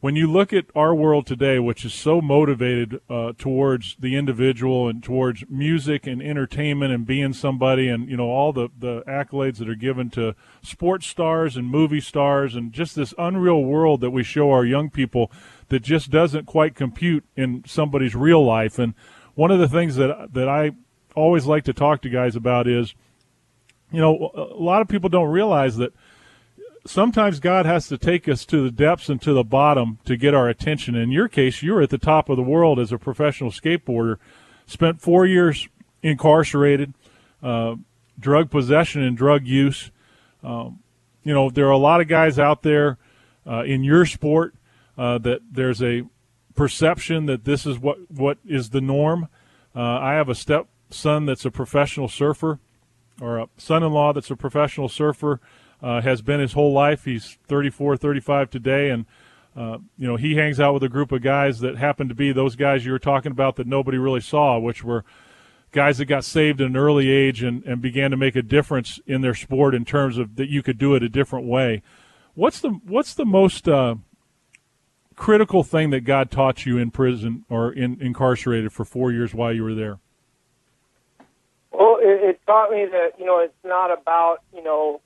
when 0.00 0.14
you 0.14 0.30
look 0.30 0.52
at 0.52 0.66
our 0.74 0.94
world 0.94 1.26
today, 1.26 1.58
which 1.58 1.84
is 1.84 1.94
so 1.94 2.20
motivated 2.20 3.00
uh, 3.08 3.32
towards 3.38 3.96
the 3.98 4.14
individual 4.14 4.88
and 4.88 5.02
towards 5.02 5.44
music 5.48 6.06
and 6.06 6.22
entertainment 6.22 6.92
and 6.92 7.06
being 7.06 7.32
somebody, 7.32 7.88
and 7.88 8.08
you 8.08 8.16
know 8.16 8.28
all 8.28 8.52
the 8.52 8.68
the 8.78 9.02
accolades 9.02 9.56
that 9.58 9.68
are 9.68 9.74
given 9.74 10.10
to 10.10 10.34
sports 10.62 11.06
stars 11.06 11.56
and 11.56 11.68
movie 11.68 12.00
stars, 12.00 12.54
and 12.54 12.72
just 12.72 12.94
this 12.94 13.14
unreal 13.18 13.64
world 13.64 14.00
that 14.02 14.10
we 14.10 14.22
show 14.22 14.50
our 14.50 14.64
young 14.64 14.90
people 14.90 15.32
that 15.68 15.82
just 15.82 16.10
doesn't 16.10 16.44
quite 16.44 16.74
compute 16.74 17.24
in 17.34 17.64
somebody's 17.66 18.14
real 18.14 18.44
life. 18.44 18.78
And 18.78 18.94
one 19.34 19.50
of 19.50 19.58
the 19.58 19.68
things 19.68 19.96
that 19.96 20.34
that 20.34 20.48
I 20.48 20.72
always 21.14 21.46
like 21.46 21.64
to 21.64 21.72
talk 21.72 22.02
to 22.02 22.10
guys 22.10 22.36
about 22.36 22.68
is, 22.68 22.94
you 23.90 24.00
know, 24.00 24.30
a 24.34 24.62
lot 24.62 24.82
of 24.82 24.88
people 24.88 25.08
don't 25.08 25.30
realize 25.30 25.78
that 25.78 25.94
sometimes 26.86 27.40
God 27.40 27.66
has 27.66 27.88
to 27.88 27.98
take 27.98 28.28
us 28.28 28.44
to 28.46 28.62
the 28.62 28.70
depths 28.70 29.08
and 29.08 29.20
to 29.22 29.32
the 29.32 29.44
bottom 29.44 29.98
to 30.04 30.16
get 30.16 30.34
our 30.34 30.48
attention. 30.48 30.94
In 30.94 31.10
your 31.10 31.28
case, 31.28 31.62
you 31.62 31.74
were 31.74 31.82
at 31.82 31.90
the 31.90 31.98
top 31.98 32.28
of 32.28 32.36
the 32.36 32.42
world 32.42 32.78
as 32.78 32.92
a 32.92 32.98
professional 32.98 33.50
skateboarder, 33.50 34.16
spent 34.66 35.00
four 35.00 35.26
years 35.26 35.68
incarcerated, 36.02 36.94
uh, 37.42 37.76
drug 38.18 38.50
possession 38.50 39.02
and 39.02 39.16
drug 39.16 39.46
use. 39.46 39.90
Um, 40.42 40.80
you 41.24 41.34
know, 41.34 41.50
there 41.50 41.66
are 41.66 41.72
a 41.72 41.78
lot 41.78 42.00
of 42.00 42.08
guys 42.08 42.38
out 42.38 42.62
there 42.62 42.98
uh, 43.46 43.62
in 43.64 43.84
your 43.84 44.06
sport 44.06 44.54
uh, 44.96 45.18
that 45.18 45.40
there's 45.50 45.82
a 45.82 46.04
perception 46.54 47.26
that 47.26 47.44
this 47.44 47.66
is 47.66 47.78
what, 47.78 48.10
what 48.10 48.38
is 48.46 48.70
the 48.70 48.80
norm. 48.80 49.28
Uh, 49.74 49.80
I 49.80 50.14
have 50.14 50.28
a 50.28 50.34
stepson 50.34 51.26
that's 51.26 51.44
a 51.44 51.50
professional 51.50 52.08
surfer, 52.08 52.58
or 53.20 53.38
a 53.38 53.48
son 53.58 53.82
in 53.82 53.92
law 53.92 54.12
that's 54.12 54.30
a 54.30 54.36
professional 54.36 54.88
surfer 54.88 55.40
uh, 55.82 56.00
has 56.00 56.22
been 56.22 56.40
his 56.40 56.52
whole 56.52 56.72
life. 56.72 57.04
He's 57.04 57.38
34, 57.46 57.96
35 57.96 58.50
today, 58.50 58.90
and 58.90 59.06
uh, 59.56 59.78
you 59.98 60.06
know 60.06 60.16
he 60.16 60.36
hangs 60.36 60.60
out 60.60 60.74
with 60.74 60.82
a 60.82 60.88
group 60.88 61.12
of 61.12 61.22
guys 61.22 61.60
that 61.60 61.76
happen 61.76 62.08
to 62.08 62.14
be 62.14 62.32
those 62.32 62.56
guys 62.56 62.84
you 62.84 62.92
were 62.92 62.98
talking 62.98 63.32
about 63.32 63.56
that 63.56 63.66
nobody 63.66 63.98
really 63.98 64.20
saw, 64.20 64.58
which 64.58 64.84
were 64.84 65.04
guys 65.72 65.98
that 65.98 66.06
got 66.06 66.24
saved 66.24 66.60
at 66.60 66.66
an 66.66 66.76
early 66.76 67.10
age 67.10 67.42
and, 67.42 67.62
and 67.64 67.82
began 67.82 68.10
to 68.10 68.16
make 68.16 68.36
a 68.36 68.42
difference 68.42 68.98
in 69.06 69.20
their 69.20 69.34
sport 69.34 69.74
in 69.74 69.84
terms 69.84 70.18
of 70.18 70.36
that 70.36 70.48
you 70.48 70.62
could 70.62 70.78
do 70.78 70.94
it 70.94 71.02
a 71.02 71.08
different 71.08 71.46
way. 71.46 71.82
What's 72.34 72.60
the 72.60 72.70
what's 72.70 73.14
the 73.14 73.24
most 73.24 73.68
uh, 73.68 73.96
critical 75.16 75.62
thing 75.62 75.90
that 75.90 76.00
God 76.00 76.30
taught 76.30 76.66
you 76.66 76.78
in 76.78 76.90
prison 76.90 77.44
or 77.48 77.72
in 77.72 77.98
incarcerated 78.00 78.72
for 78.72 78.84
four 78.84 79.12
years 79.12 79.34
while 79.34 79.52
you 79.52 79.64
were 79.64 79.74
there? 79.74 79.98
Well, 81.72 81.98
it, 82.00 82.30
it 82.30 82.40
taught 82.46 82.70
me 82.70 82.86
that 82.86 83.12
you 83.18 83.24
know 83.24 83.40
it's 83.40 83.54
not 83.64 83.90
about 83.90 84.38
you 84.54 84.62
know 84.62 85.00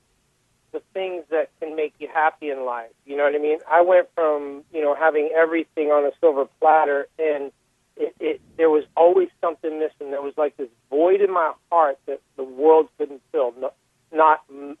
the 0.71 0.81
things 0.93 1.23
that 1.29 1.49
can 1.59 1.75
make 1.75 1.93
you 1.99 2.07
happy 2.13 2.49
in 2.49 2.65
life. 2.65 2.91
You 3.05 3.17
know 3.17 3.23
what 3.23 3.35
I 3.35 3.39
mean? 3.39 3.59
I 3.69 3.81
went 3.81 4.07
from 4.15 4.63
you 4.73 4.81
know 4.81 4.95
having 4.95 5.29
everything 5.35 5.87
on 5.89 6.05
a 6.05 6.11
silver 6.19 6.45
platter, 6.59 7.07
and 7.19 7.51
it, 7.97 8.15
it 8.19 8.41
there 8.57 8.69
was 8.69 8.83
always 8.95 9.29
something 9.41 9.79
missing. 9.79 10.11
There 10.11 10.21
was 10.21 10.33
like 10.37 10.57
this 10.57 10.69
void 10.89 11.21
in 11.21 11.31
my 11.31 11.53
heart 11.71 11.99
that 12.07 12.21
the 12.37 12.43
world 12.43 12.89
couldn't 12.97 13.21
fill. 13.31 13.53
No, 13.59 13.71
not 14.13 14.41
m- 14.49 14.77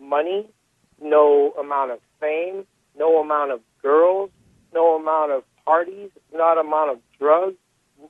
money, 0.00 0.48
no 1.00 1.52
amount 1.58 1.92
of 1.92 1.98
fame, 2.20 2.66
no 2.98 3.20
amount 3.20 3.52
of 3.52 3.60
girls, 3.82 4.30
no 4.74 4.96
amount 4.96 5.32
of 5.32 5.44
parties, 5.64 6.10
not 6.34 6.58
amount 6.58 6.90
of 6.90 6.98
drugs. 7.18 7.56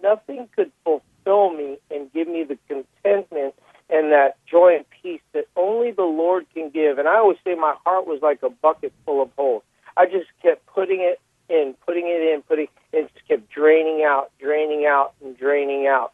Nothing 0.02 0.48
could 0.56 0.72
fulfill 0.84 1.52
me 1.52 1.78
and 1.90 2.12
give 2.12 2.26
me 2.26 2.44
the 2.44 2.58
contentment 2.66 3.54
and 3.92 4.10
that 4.10 4.36
joy 4.46 4.76
and 4.76 4.84
peace 5.02 5.20
that 5.34 5.44
only 5.54 5.90
the 5.90 6.02
Lord 6.02 6.46
can 6.54 6.70
give. 6.70 6.98
And 6.98 7.06
I 7.06 7.16
always 7.16 7.36
say 7.44 7.54
my 7.54 7.74
heart 7.84 8.06
was 8.06 8.20
like 8.22 8.42
a 8.42 8.48
bucket 8.48 8.92
full 9.04 9.22
of 9.22 9.30
holes. 9.36 9.62
I 9.96 10.06
just 10.06 10.28
kept 10.42 10.64
putting 10.66 11.00
it 11.00 11.20
in, 11.50 11.74
putting 11.86 12.06
it 12.06 12.34
in, 12.34 12.42
putting 12.42 12.68
it 12.92 13.12
just 13.12 13.28
kept 13.28 13.50
draining 13.50 14.02
out, 14.02 14.30
draining 14.40 14.86
out, 14.86 15.12
and 15.22 15.36
draining 15.36 15.86
out. 15.86 16.12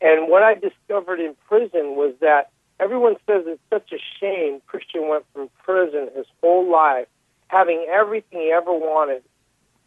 And 0.00 0.28
what 0.28 0.42
I 0.42 0.54
discovered 0.54 1.20
in 1.20 1.36
prison 1.46 1.94
was 1.94 2.14
that 2.20 2.50
everyone 2.80 3.14
says 3.26 3.44
it's 3.46 3.60
such 3.70 3.92
a 3.92 3.98
shame 4.20 4.60
Christian 4.66 5.08
went 5.08 5.24
from 5.32 5.48
prison 5.62 6.08
his 6.16 6.26
whole 6.42 6.68
life, 6.70 7.06
having 7.46 7.86
everything 7.88 8.40
he 8.40 8.50
ever 8.50 8.72
wanted, 8.72 9.22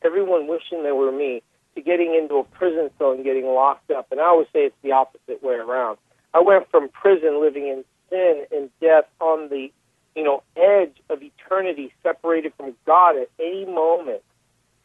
everyone 0.02 0.48
wishing 0.48 0.84
they 0.84 0.94
were 0.94 1.12
me, 1.12 1.44
to 1.76 1.82
getting 1.82 2.16
into 2.16 2.36
a 2.36 2.46
prison 2.46 2.90
cell 2.98 3.12
and 3.12 3.26
getting 3.26 3.46
locked 3.46 3.92
up. 3.92 4.08
And 4.12 4.22
I 4.22 4.26
always 4.26 4.48
say 4.54 4.68
it's 4.68 4.76
the 4.82 4.94
opposite 4.94 5.44
way 5.44 5.56
around. 5.56 5.98
I 6.36 6.42
went 6.42 6.70
from 6.70 6.90
prison 6.90 7.40
living 7.42 7.68
in 7.68 7.86
sin 8.10 8.46
and 8.52 8.70
death 8.82 9.06
on 9.22 9.48
the, 9.48 9.72
you 10.18 10.24
know, 10.24 10.44
edge 10.58 10.98
of 11.10 11.20
eternity, 11.24 11.94
separated 12.04 12.52
from 12.58 12.76
God 12.86 13.16
at 13.16 13.30
any 13.40 13.64
moment, 13.66 14.22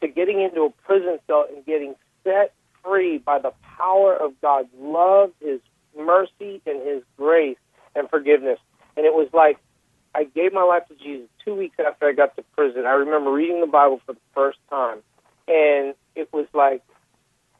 to 0.00 0.06
getting 0.06 0.40
into 0.40 0.62
a 0.62 0.70
prison 0.86 1.18
cell 1.26 1.46
and 1.52 1.66
getting 1.66 1.96
set 2.22 2.54
free 2.84 3.18
by 3.18 3.40
the 3.40 3.52
power 3.76 4.14
of 4.14 4.40
God's 4.40 4.68
love, 4.78 5.32
His 5.40 5.58
mercy, 5.98 6.62
and 6.66 6.86
His 6.86 7.02
grace 7.16 7.58
and 7.96 8.08
forgiveness. 8.08 8.60
And 8.96 9.04
it 9.04 9.12
was 9.12 9.28
like 9.32 9.58
I 10.14 10.24
gave 10.24 10.52
my 10.52 10.62
life 10.62 10.86
to 10.86 10.94
Jesus 10.94 11.28
two 11.44 11.56
weeks 11.56 11.76
after 11.84 12.06
I 12.06 12.12
got 12.12 12.36
to 12.36 12.44
prison. 12.56 12.86
I 12.86 12.92
remember 12.92 13.32
reading 13.32 13.60
the 13.60 13.66
Bible 13.66 14.00
for 14.06 14.12
the 14.12 14.20
first 14.34 14.58
time, 14.68 14.98
and 15.48 15.94
it 16.14 16.32
was 16.32 16.46
like 16.54 16.84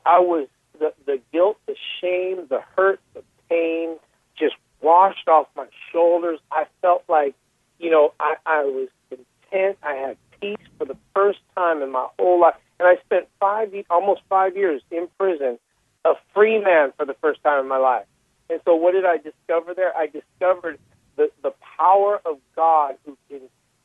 I 0.07 0.21
was 0.21 0.47
the 0.79 0.93
the 1.07 1.21
guilt, 1.33 1.59
the 1.67 1.75
shame, 2.01 2.47
the 2.49 2.61
hurt, 2.77 3.01
the 3.15 3.25
pain 3.51 3.97
just 4.39 4.55
washed 4.81 5.29
off 5.29 5.49
my 5.55 5.67
shoulders. 5.93 6.39
I 6.51 6.65
felt 6.81 7.05
like, 7.09 7.35
you 7.79 7.91
know, 7.91 8.15
I, 8.19 8.37
I 8.47 8.65
was 8.65 8.89
content. 9.11 9.77
I 9.83 9.95
had 9.95 10.17
peace 10.41 10.67
for 10.79 10.87
the 10.87 10.97
first 11.15 11.41
time 11.55 11.83
in 11.83 11.93
my 11.93 12.07
whole 12.19 12.41
life. 12.41 12.55
And 12.79 12.89
I 12.89 12.97
spent 13.05 13.29
five, 13.39 13.75
almost 13.91 14.23
five 14.29 14.57
years 14.57 14.81
in 14.91 15.09
prison, 15.19 15.59
a 16.05 16.13
free 16.35 16.59
man 16.59 16.93
for 16.97 17.05
the 17.05 17.15
first 17.21 17.43
time 17.43 17.61
in 17.61 17.69
my 17.69 17.77
life. 17.77 18.07
And 18.49 18.61
so, 18.65 18.75
what 18.75 18.93
did 18.93 19.05
I 19.05 19.19
discover 19.19 19.75
there? 19.75 19.95
I 19.97 20.07
discovered 20.07 20.79
the, 21.17 21.31
the 21.43 21.53
power 21.79 22.21
of 22.25 22.39
God 22.57 22.97
who 23.05 23.17
can 23.29 23.41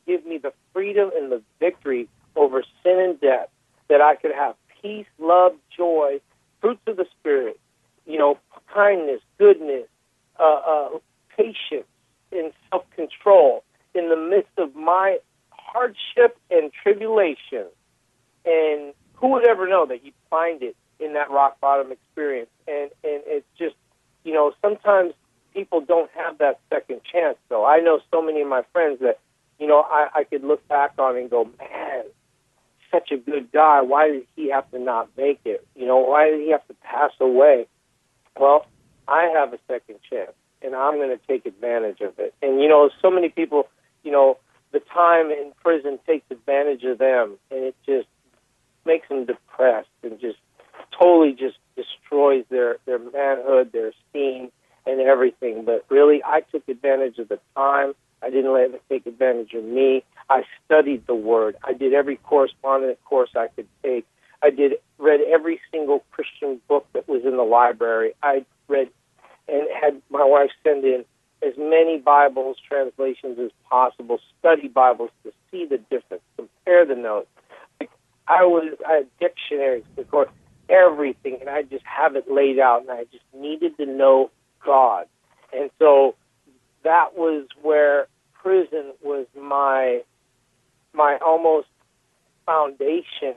give 0.08 0.26
me 0.26 0.38
the 0.38 0.54
freedom 0.74 1.12
and 1.16 1.32
the 1.32 1.42
victory 1.60 2.08
over 2.36 2.64
sin 2.84 3.00
and 3.00 3.20
death, 3.20 3.50
that 3.90 4.02
I 4.02 4.16
could 4.16 4.32
have 4.32 4.56
peace, 4.82 5.06
love, 5.20 5.54
joy, 5.76 6.20
fruits 6.62 6.82
of 6.88 6.98
the 6.98 7.06
Spirit, 7.20 7.60
you 8.06 8.18
know, 8.18 8.38
kindness, 8.74 9.22
goodness, 9.38 9.88
uh, 10.40 10.44
uh, 10.44 10.90
patience, 11.36 11.88
and 12.32 12.52
self 12.70 12.84
control 12.96 13.64
in 13.94 14.10
the 14.10 14.16
midst 14.16 14.52
of 14.58 14.76
my 14.76 15.20
hardship 15.50 16.38
and 16.52 16.72
tribulation. 16.84 17.66
And 18.46 18.94
who 19.16 19.30
would 19.30 19.48
ever 19.48 19.68
know 19.68 19.86
that 19.88 20.04
you'd 20.04 20.14
find 20.30 20.62
it 20.62 20.76
in 21.00 21.14
that 21.14 21.32
rock 21.32 21.60
bottom 21.60 21.92
experience? 21.92 22.50
And 22.68 22.92
and 23.04 23.24
it's 23.26 23.48
just, 23.58 23.76
you 24.24 24.34
know, 24.34 24.54
sometimes 24.62 25.14
people 25.54 25.82
don't 25.82 26.12
have 26.16 26.38
that 26.40 26.60
second 26.70 27.02
chance. 27.12 27.38
Though 27.50 27.66
I 27.66 27.80
know 27.80 28.00
so 28.12 28.22
many 28.22 28.42
of 28.42 28.48
my 28.48 28.64
friends 28.74 29.00
that, 29.00 29.20
you 29.60 29.68
know, 29.68 29.82
I, 29.82 30.08
I 30.14 30.24
could 30.26 30.44
look 30.44 30.68
back 30.68 30.94
on 31.00 31.16
and 31.18 31.30
go, 31.30 31.46
man, 31.60 32.04
such 32.92 33.12
a 33.12 33.18
good 33.18 33.52
guy. 33.52 33.82
Why 33.82 34.10
did 34.10 34.28
he 34.36 34.50
have 34.52 34.70
to 34.72 34.80
not 34.80 35.10
make 35.18 35.40
it? 35.46 35.66
You 35.76 35.88
know, 35.88 35.98
why 35.98 36.30
did 36.30 36.42
he 36.42 36.52
have 36.52 36.68
to 36.68 36.74
pass 36.84 37.12
away? 37.20 37.68
Well, 38.40 38.66
I 39.08 39.32
have 39.34 39.54
a 39.54 39.60
second 39.68 40.00
chance, 40.10 40.32
and 40.62 40.76
I'm 40.76 40.96
going 40.96 41.10
to 41.10 41.20
take 41.28 41.46
advantage 41.46 42.02
of 42.02 42.18
it. 42.20 42.34
And 42.42 42.62
you 42.62 42.68
know, 42.68 42.90
so 43.02 43.10
many 43.10 43.30
people, 43.30 43.68
you 44.04 44.12
know, 44.12 44.38
the 44.72 44.80
time 44.94 45.32
in 45.32 45.54
prison 45.64 46.00
takes 46.06 46.26
advantage 46.32 46.84
of 46.84 46.98
them, 46.98 47.38
and 47.52 47.64
it 47.64 47.76
just 47.86 48.08
makes 48.86 49.08
them 49.10 49.26
depressed 49.26 49.90
and 50.04 50.20
just 50.20 50.38
totally 50.98 51.34
just 51.34 51.58
destroys 51.76 52.46
their 52.50 52.78
their 52.86 53.00
manhood, 53.00 53.72
their 53.72 53.90
esteem, 53.90 54.52
and 54.86 55.02
everything. 55.02 55.66
But 55.66 55.86
really, 55.90 56.24
I 56.24 56.42
took 56.42 56.68
advantage 56.68 57.18
of 57.20 57.30
the 57.30 57.40
time. 57.56 57.94
I 58.22 58.30
didn't 58.30 58.54
let 58.54 58.72
it 58.72 58.82
take 58.90 59.06
advantage 59.06 59.54
of 59.54 59.64
me. 59.64 60.04
I 60.30 60.44
studied 60.66 61.06
the 61.06 61.16
Word. 61.16 61.56
I 61.64 61.74
did 61.74 61.94
every 61.94 62.16
correspondence 62.18 62.98
course 63.06 63.30
I 63.36 63.48
could 63.48 63.68
take. 63.84 64.06
I 64.46 64.52
did 64.52 64.74
read 65.00 65.22
every 65.22 65.60
single 65.72 66.04
Christian 66.12 66.62
book 66.68 66.86
that 66.94 67.10
was 67.10 67.24
in 67.26 67.36
the 67.36 67.44
library. 67.44 68.14
I 68.22 68.46
read 68.68 68.90
and 69.48 69.68
had 69.82 70.02
my 70.12 70.24
wife 70.24 70.52
send 70.64 70.86
in 70.86 71.04
as 71.42 71.54
many 71.58 71.98
Bibles 71.98 72.58
translations 72.68 73.40
as 73.40 73.50
possible, 73.68 74.20
study 74.40 74.68
Bibles 74.68 75.10
to 75.24 75.32
see 75.50 75.66
the 75.66 75.78
difference, 75.78 76.22
compare 76.36 76.86
the 76.86 76.96
notes. 76.96 77.28
I 78.28 78.44
was 78.44 78.78
I 78.88 78.94
had 78.94 79.08
dictionaries, 79.20 79.84
course, 80.12 80.30
everything, 80.70 81.38
and 81.42 81.50
I 81.50 81.64
just 81.64 81.86
have 81.86 82.16
it 82.16 82.32
laid 82.32 82.60
out, 82.60 82.82
and 82.82 82.92
I 82.92 83.06
just 83.06 83.26
needed 83.34 83.78
to 83.78 83.88
know 83.88 84.30
God, 84.64 85.08
and 85.52 85.72
so 85.80 86.16
that 86.84 87.18
was 87.18 87.48
where 87.64 88.08
prison 88.34 88.94
was 89.04 89.26
my 89.40 90.02
my 90.94 91.18
almost 91.26 91.68
foundation 92.46 93.36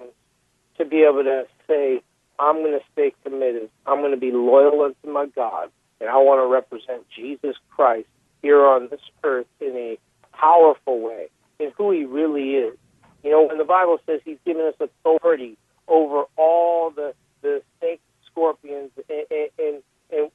to 0.78 0.84
be 0.84 1.02
able 1.02 1.24
to 1.24 1.46
say, 1.66 2.00
I'm 2.38 2.56
going 2.56 2.78
to 2.78 2.84
stay 2.92 3.12
committed. 3.24 3.70
I'm 3.86 4.00
going 4.00 4.12
to 4.12 4.16
be 4.16 4.32
loyal 4.32 4.82
unto 4.82 5.12
my 5.12 5.26
God, 5.26 5.70
and 6.00 6.08
I 6.08 6.16
want 6.16 6.40
to 6.40 6.52
represent 6.52 7.04
Jesus 7.14 7.56
Christ 7.70 8.08
here 8.42 8.64
on 8.64 8.88
this 8.90 9.00
earth 9.24 9.46
in 9.60 9.74
a 9.76 9.98
powerful 10.36 11.00
way 11.00 11.28
in 11.58 11.72
who 11.76 11.90
He 11.90 12.04
really 12.04 12.54
is. 12.54 12.76
You 13.24 13.30
know, 13.30 13.46
when 13.46 13.58
the 13.58 13.64
Bible 13.64 13.98
says 14.06 14.20
He's 14.24 14.38
given 14.46 14.66
us 14.66 14.74
authority 14.80 15.56
over 15.88 16.24
all 16.36 16.90
the 16.90 17.14
the 17.42 17.62
snakes, 17.78 18.02
scorpions, 18.30 18.90
and, 19.08 19.48
and 19.58 19.82
and 20.10 20.30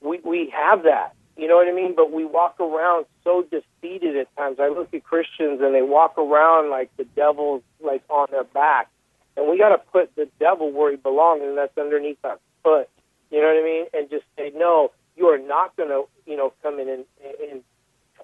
we 0.00 0.20
we 0.24 0.52
have 0.54 0.84
that. 0.84 1.14
You 1.36 1.48
know 1.48 1.56
what 1.56 1.66
I 1.66 1.72
mean? 1.72 1.94
But 1.96 2.12
we 2.12 2.24
walk 2.24 2.60
around 2.60 3.06
so 3.24 3.42
defeated 3.42 4.16
at 4.16 4.34
times. 4.36 4.58
I 4.60 4.68
look 4.68 4.94
at 4.94 5.02
Christians 5.02 5.60
and 5.60 5.74
they 5.74 5.82
walk 5.82 6.16
around 6.16 6.70
like 6.70 6.96
the 6.96 7.04
devil's 7.16 7.62
like 7.80 8.02
on 8.08 8.28
their 8.30 8.44
back, 8.44 8.88
and 9.36 9.48
we 9.48 9.58
got 9.58 9.70
to 9.70 9.78
put 9.78 10.14
the 10.16 10.28
devil 10.38 10.70
where 10.70 10.90
he 10.90 10.96
belongs, 10.96 11.42
and 11.42 11.56
that's 11.56 11.76
underneath 11.76 12.18
our 12.24 12.38
foot. 12.62 12.88
You 13.30 13.40
know 13.40 13.48
what 13.48 13.60
I 13.60 13.64
mean? 13.64 13.86
And 13.92 14.10
just 14.10 14.24
say, 14.36 14.52
no, 14.54 14.92
you 15.16 15.26
are 15.26 15.38
not 15.38 15.76
going 15.76 15.88
to, 15.88 16.04
you 16.26 16.36
know, 16.36 16.52
come 16.62 16.78
in 16.78 16.88
and, 16.88 17.04
and 17.50 17.62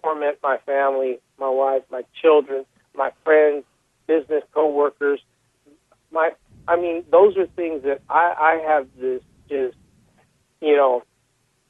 torment 0.03 0.39
my 0.43 0.59
family, 0.59 1.19
my 1.39 1.49
wife, 1.49 1.83
my 1.91 2.03
children, 2.21 2.65
my 2.95 3.13
friends, 3.25 3.65
business 4.07 4.45
coworkers. 4.53 5.21
My, 6.13 6.33
I 6.69 6.77
mean, 6.77 7.05
those 7.11 7.37
are 7.37 7.47
things 7.47 7.83
that 7.85 8.03
I, 8.09 8.35
I 8.39 8.69
have 8.69 8.87
this 8.99 9.23
just, 9.49 9.77
you 10.61 10.77
know, 10.77 11.03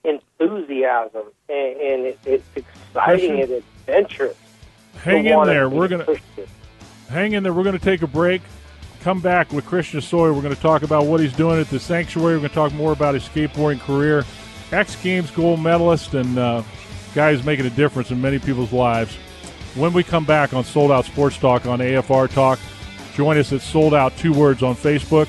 enthusiasm, 0.05 1.25
and, 1.49 1.81
and 1.81 2.07
it, 2.07 2.19
it's 2.25 2.45
exciting 2.57 3.43
and 3.43 3.51
adventurous. 3.51 4.37
Hang 5.03 5.27
in 5.27 5.45
there. 5.45 5.69
We're 5.69 5.89
gonna 5.89 6.07
hang 7.09 7.33
in 7.33 7.43
there. 7.43 7.53
We're 7.53 7.65
gonna 7.65 7.79
take 7.79 8.03
a 8.03 8.07
break. 8.07 8.43
Come 9.01 9.21
back 9.21 9.51
with 9.53 9.65
Christian 9.65 10.01
Hosoi. 10.01 10.35
We're 10.35 10.43
going 10.43 10.55
to 10.55 10.61
talk 10.61 10.83
about 10.83 11.07
what 11.07 11.21
he's 11.21 11.33
doing 11.33 11.59
at 11.59 11.69
the 11.69 11.81
sanctuary. 11.81 12.35
We're 12.35 12.41
going 12.41 12.49
to 12.51 12.55
talk 12.55 12.73
more 12.75 12.93
about 12.93 13.15
his 13.15 13.25
skateboarding 13.25 13.81
career. 13.81 14.25
X 14.73 14.95
Games 15.03 15.31
gold 15.31 15.61
medalist 15.61 16.13
and 16.13 16.39
uh, 16.39 16.63
guy 17.15 17.33
who's 17.33 17.45
making 17.45 17.65
a 17.65 17.71
difference 17.71 18.11
in 18.11 18.21
many 18.21 18.39
people's 18.39 18.73
lives. 18.73 19.17
When 19.75 19.95
we 19.95 20.03
come 20.03 20.25
back 20.25 20.53
on 20.53 20.65
Sold 20.65 20.91
Out 20.91 21.07
Sports 21.07 21.39
Talk 21.39 21.65
on 21.65 21.79
AFR 21.79 22.31
Talk, 22.31 22.59
join 23.15 23.39
us 23.39 23.53
at 23.53 23.63
Sold 23.63 23.95
Out 23.95 24.17
Two 24.19 24.35
Words 24.35 24.63
on 24.63 24.75
Facebook. 24.75 25.29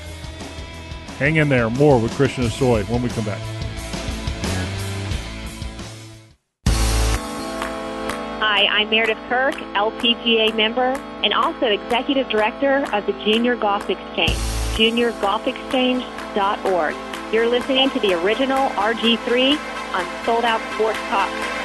Hang 1.18 1.36
in 1.36 1.48
there. 1.48 1.70
More 1.70 1.98
with 1.98 2.12
Christian 2.12 2.44
Hosoi 2.44 2.86
when 2.90 3.02
we 3.02 3.08
come 3.08 3.24
back. 3.24 3.40
Hi, 8.62 8.82
I'm 8.82 8.90
Meredith 8.90 9.18
Kirk, 9.28 9.56
LPGA 9.74 10.54
member, 10.54 10.94
and 11.24 11.34
also 11.34 11.66
Executive 11.66 12.28
Director 12.28 12.84
of 12.92 13.04
the 13.06 13.12
Junior 13.24 13.56
Golf 13.56 13.90
Exchange, 13.90 14.36
juniorgolfexchange.org. 14.76 16.94
You're 17.34 17.48
listening 17.48 17.90
to 17.90 17.98
the 17.98 18.14
original 18.22 18.68
RG3 18.70 19.58
on 19.94 20.24
Sold 20.24 20.44
Out 20.44 20.60
Sports 20.74 21.00
Talk. 21.08 21.61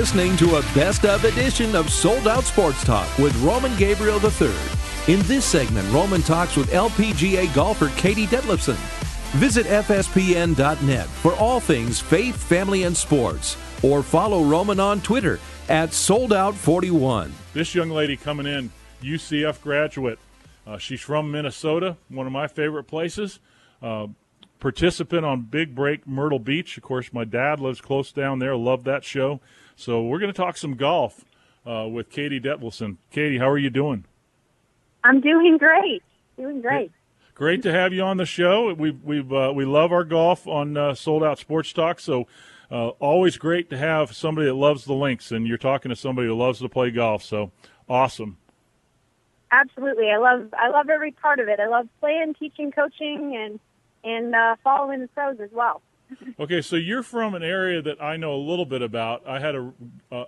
Listening 0.00 0.34
to 0.38 0.56
a 0.56 0.62
best 0.74 1.04
of 1.04 1.24
edition 1.24 1.76
of 1.76 1.90
Sold 1.90 2.26
Out 2.26 2.44
Sports 2.44 2.82
Talk 2.84 3.18
with 3.18 3.36
Roman 3.42 3.76
Gabriel 3.76 4.18
III. 4.18 4.50
In 5.08 5.20
this 5.26 5.44
segment, 5.44 5.86
Roman 5.92 6.22
talks 6.22 6.56
with 6.56 6.70
LPGA 6.70 7.54
golfer 7.54 7.90
Katie 7.98 8.26
Detlefsen. 8.26 8.76
Visit 9.38 9.66
FSPN.net 9.66 11.06
for 11.06 11.34
all 11.34 11.60
things 11.60 12.00
faith, 12.00 12.34
family, 12.34 12.84
and 12.84 12.96
sports, 12.96 13.58
or 13.82 14.02
follow 14.02 14.42
Roman 14.42 14.80
on 14.80 15.02
Twitter 15.02 15.38
at 15.68 15.90
SoldOut41. 15.90 17.30
This 17.52 17.74
young 17.74 17.90
lady 17.90 18.16
coming 18.16 18.46
in, 18.46 18.72
UCF 19.02 19.60
graduate. 19.60 20.18
Uh, 20.66 20.78
she's 20.78 21.02
from 21.02 21.30
Minnesota, 21.30 21.98
one 22.08 22.26
of 22.26 22.32
my 22.32 22.46
favorite 22.46 22.84
places. 22.84 23.38
Uh, 23.82 24.06
participant 24.60 25.26
on 25.26 25.42
Big 25.42 25.74
Break 25.74 26.06
Myrtle 26.06 26.38
Beach. 26.38 26.78
Of 26.78 26.84
course, 26.84 27.12
my 27.12 27.24
dad 27.24 27.60
lives 27.60 27.82
close 27.82 28.12
down 28.12 28.38
there. 28.38 28.56
Love 28.56 28.84
that 28.84 29.04
show. 29.04 29.40
So 29.76 30.02
we're 30.02 30.18
going 30.18 30.32
to 30.32 30.36
talk 30.36 30.56
some 30.56 30.74
golf 30.74 31.24
uh, 31.66 31.88
with 31.90 32.10
Katie 32.10 32.40
Detlefsen. 32.40 32.96
Katie, 33.10 33.38
how 33.38 33.48
are 33.48 33.58
you 33.58 33.70
doing? 33.70 34.04
I'm 35.04 35.20
doing 35.20 35.58
great. 35.58 36.02
Doing 36.36 36.60
great. 36.60 36.92
Great 37.34 37.62
to 37.62 37.72
have 37.72 37.92
you 37.92 38.02
on 38.02 38.18
the 38.18 38.26
show. 38.26 38.74
We 38.74 38.90
we 38.90 39.20
uh, 39.20 39.52
we 39.52 39.64
love 39.64 39.92
our 39.92 40.04
golf 40.04 40.46
on 40.46 40.76
uh, 40.76 40.94
Sold 40.94 41.24
Out 41.24 41.38
Sports 41.38 41.72
Talk. 41.72 41.98
So 41.98 42.26
uh, 42.70 42.88
always 42.98 43.38
great 43.38 43.70
to 43.70 43.78
have 43.78 44.14
somebody 44.14 44.46
that 44.46 44.54
loves 44.54 44.84
the 44.84 44.92
links, 44.92 45.32
and 45.32 45.46
you're 45.46 45.58
talking 45.58 45.88
to 45.88 45.96
somebody 45.96 46.28
who 46.28 46.34
loves 46.34 46.58
to 46.58 46.68
play 46.68 46.90
golf. 46.90 47.22
So 47.22 47.50
awesome. 47.88 48.36
Absolutely, 49.50 50.10
I 50.10 50.18
love 50.18 50.52
I 50.52 50.68
love 50.68 50.90
every 50.90 51.12
part 51.12 51.40
of 51.40 51.48
it. 51.48 51.60
I 51.60 51.68
love 51.68 51.88
playing, 51.98 52.34
teaching, 52.34 52.72
coaching, 52.72 53.34
and 53.36 53.58
and 54.04 54.34
uh, 54.34 54.56
following 54.62 55.00
the 55.00 55.08
pros 55.08 55.40
as 55.40 55.50
well. 55.50 55.82
Okay, 56.38 56.62
so 56.62 56.76
you're 56.76 57.02
from 57.02 57.34
an 57.34 57.42
area 57.42 57.82
that 57.82 58.02
I 58.02 58.16
know 58.16 58.34
a 58.34 58.42
little 58.42 58.64
bit 58.64 58.82
about. 58.82 59.26
I 59.26 59.40
had 59.40 59.54
a, 59.54 59.72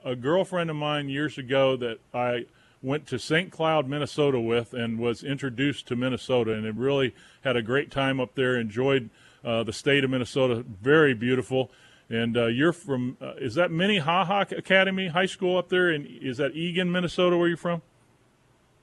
a 0.05 0.15
girlfriend 0.15 0.71
of 0.71 0.77
mine 0.77 1.09
years 1.09 1.39
ago 1.39 1.77
that 1.77 1.99
I 2.13 2.47
went 2.83 3.07
to 3.07 3.19
St. 3.19 3.51
Cloud, 3.51 3.89
Minnesota 3.89 4.41
with 4.41 4.75
and 4.75 4.99
was 4.99 5.23
introduced 5.23 5.87
to 5.89 5.97
Minnesota 5.97 6.53
and 6.53 6.67
it 6.67 6.75
really 6.75 7.15
had 7.43 7.57
a 7.57 7.63
great 7.63 7.91
time 7.91 8.21
up 8.21 8.35
there, 8.35 8.57
enjoyed 8.57 9.09
uh, 9.45 9.63
the 9.63 9.73
state 9.73 10.05
of 10.05 10.11
Minnesota, 10.11 10.65
very 10.83 11.15
beautiful. 11.15 11.71
And 12.09 12.37
uh, 12.37 12.47
you're 12.47 12.73
from, 12.73 13.17
uh, 13.21 13.35
is 13.39 13.55
that 13.55 13.71
Minnehaha 13.71 14.45
Academy 14.57 15.09
High 15.09 15.27
School 15.27 15.57
up 15.57 15.69
there? 15.69 15.91
And 15.91 16.07
is 16.07 16.37
that 16.37 16.55
Eagan, 16.55 16.93
Minnesota, 16.93 17.37
where 17.39 17.49
you're 17.49 17.57
from? 17.57 17.81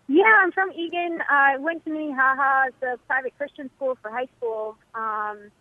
Yeah, 0.07 0.23
I'm 0.41 0.51
from 0.51 0.71
Eagan. 0.71 1.19
I 1.29 1.57
went 1.57 1.85
to 1.85 1.91
Minnehaha. 1.91 2.69
It's 2.69 2.81
a 2.81 2.97
private 3.05 3.37
Christian 3.37 3.69
school 3.75 3.97
for 4.01 4.09
high 4.09 4.27
school. 4.37 4.75
Um, 4.95 5.51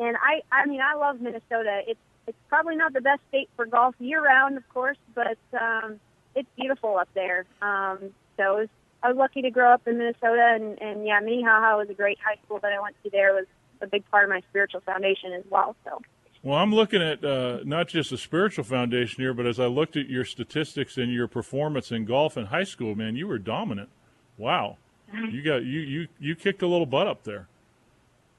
and 0.00 0.16
I, 0.16 0.42
I 0.52 0.66
mean, 0.66 0.80
I 0.80 0.94
love 0.94 1.20
Minnesota. 1.20 1.82
It's 1.86 2.00
it's 2.28 2.38
probably 2.48 2.76
not 2.76 2.92
the 2.92 3.00
best 3.00 3.20
state 3.28 3.48
for 3.56 3.64
golf 3.64 3.94
year 3.98 4.22
round, 4.22 4.58
of 4.58 4.68
course, 4.68 4.98
but 5.14 5.38
um, 5.58 5.98
it's 6.34 6.48
beautiful 6.56 6.98
up 6.98 7.08
there. 7.14 7.46
Um, 7.62 8.10
so 8.36 8.56
it 8.56 8.60
was, 8.60 8.68
I 9.02 9.08
was 9.08 9.16
lucky 9.16 9.42
to 9.42 9.50
grow 9.50 9.72
up 9.72 9.88
in 9.88 9.96
Minnesota, 9.96 10.52
and, 10.54 10.80
and 10.80 11.06
yeah, 11.06 11.20
Minnehaha 11.20 11.78
was 11.78 11.88
a 11.88 11.94
great 11.94 12.18
high 12.22 12.38
school 12.44 12.58
that 12.60 12.72
I 12.72 12.80
went 12.80 12.96
to. 13.02 13.10
There 13.10 13.32
was 13.32 13.46
a 13.80 13.86
big 13.86 14.08
part 14.10 14.24
of 14.24 14.30
my 14.30 14.42
spiritual 14.50 14.80
foundation 14.82 15.32
as 15.32 15.44
well. 15.48 15.74
So. 15.84 16.02
Well, 16.42 16.58
I'm 16.58 16.72
looking 16.72 17.02
at 17.02 17.24
uh, 17.24 17.60
not 17.64 17.88
just 17.88 18.12
a 18.12 18.18
spiritual 18.18 18.64
foundation 18.64 19.22
here, 19.22 19.32
but 19.32 19.46
as 19.46 19.58
I 19.58 19.66
looked 19.66 19.96
at 19.96 20.08
your 20.08 20.24
statistics 20.24 20.96
and 20.96 21.12
your 21.12 21.28
performance 21.28 21.90
in 21.90 22.04
golf 22.04 22.36
in 22.36 22.46
high 22.46 22.64
school, 22.64 22.94
man, 22.94 23.16
you 23.16 23.26
were 23.26 23.38
dominant. 23.38 23.88
Wow, 24.36 24.76
you 25.30 25.42
got 25.42 25.64
you 25.64 25.80
you 25.80 26.08
you 26.20 26.36
kicked 26.36 26.62
a 26.62 26.66
little 26.66 26.86
butt 26.86 27.06
up 27.06 27.24
there. 27.24 27.48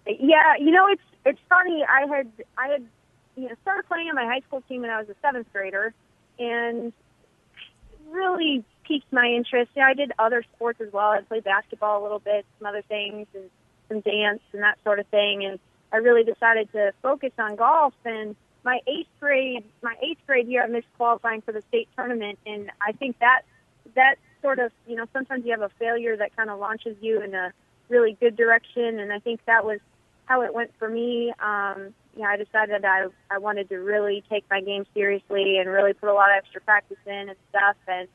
Yeah, 0.06 0.56
you 0.60 0.72
know 0.72 0.88
it's 0.88 1.02
it's 1.26 1.40
funny. 1.50 1.84
I 1.84 2.08
had 2.08 2.32
I 2.58 2.68
had 2.70 2.86
you 3.36 3.50
know 3.50 3.56
started 3.62 3.88
playing 3.88 4.10
on 4.10 4.16
my 4.16 4.26
high 4.26 4.42
school 4.42 4.62
team 4.68 4.82
when 4.82 4.90
I 4.90 5.00
was 5.00 5.10
a 5.10 5.16
seventh 5.22 5.48
grader, 5.54 5.94
and 6.38 6.94
really 8.10 8.64
piqued 8.84 9.12
my 9.12 9.28
interest. 9.28 9.72
You 9.76 9.84
know, 9.84 9.88
I 9.90 9.94
did 9.94 10.12
other 10.18 10.44
sports 10.56 10.82
as 10.82 10.92
well. 10.92 11.12
I 11.12 11.22
played 11.22 11.44
basketball 11.44 12.02
a 12.02 12.04
little 12.04 12.20
bit, 12.20 12.46
some 12.58 12.68
other 12.68 12.82
things, 12.82 13.28
and 13.34 13.50
some 13.88 14.00
dance 14.02 14.42
and 14.54 14.64
that 14.64 14.78
sort 14.84 15.00
of 15.00 15.08
thing. 15.08 15.46
And 15.46 15.60
I 15.92 15.98
really 15.98 16.24
decided 16.24 16.72
to 16.74 16.94
focus 17.02 17.32
on 17.38 17.56
golf. 17.56 17.94
And 18.06 18.36
my 18.64 18.80
eighth 18.88 19.10
grade, 19.20 19.64
my 19.82 19.96
eighth 20.02 20.26
grade 20.26 20.48
year, 20.48 20.64
I 20.64 20.68
missed 20.68 20.88
qualifying 20.98 21.42
for 21.42 21.52
the 21.52 21.62
state 21.70 21.88
tournament, 21.96 22.40
and 22.46 22.72
I 22.82 22.92
think 22.94 23.20
that 23.20 23.42
that 23.96 24.16
sort 24.42 24.60
of 24.60 24.72
you 24.88 24.96
know 24.96 25.06
sometimes 25.14 25.46
you 25.46 25.52
have 25.52 25.62
a 25.62 25.70
failure 25.80 26.16
that 26.18 26.36
kind 26.36 26.50
of 26.50 26.60
launches 26.60 26.96
you 27.02 27.22
in 27.22 27.34
a 27.34 27.52
really 27.90 28.18
good 28.20 28.36
direction, 28.36 29.00
and 29.00 29.12
I 29.12 29.20
think 29.20 29.44
that 29.46 29.66
was 29.66 29.80
how 30.30 30.44
it 30.44 30.54
went 30.54 30.72
for 30.78 30.88
me. 30.88 31.34
Um, 31.44 31.94
you 32.16 32.22
know, 32.22 32.30
I 32.30 32.38
decided 32.38 32.86
I 32.86 33.08
I 33.30 33.40
wanted 33.40 33.68
to 33.70 33.78
really 33.78 34.24
take 34.30 34.46
my 34.50 34.62
game 34.62 34.86
seriously 34.94 35.58
and 35.58 35.70
really 35.70 35.94
put 35.94 36.08
a 36.08 36.14
lot 36.14 36.30
of 36.30 36.38
extra 36.38 36.62
practice 36.62 36.98
in 37.06 37.30
and 37.30 37.36
stuff. 37.50 37.76
And 37.88 38.08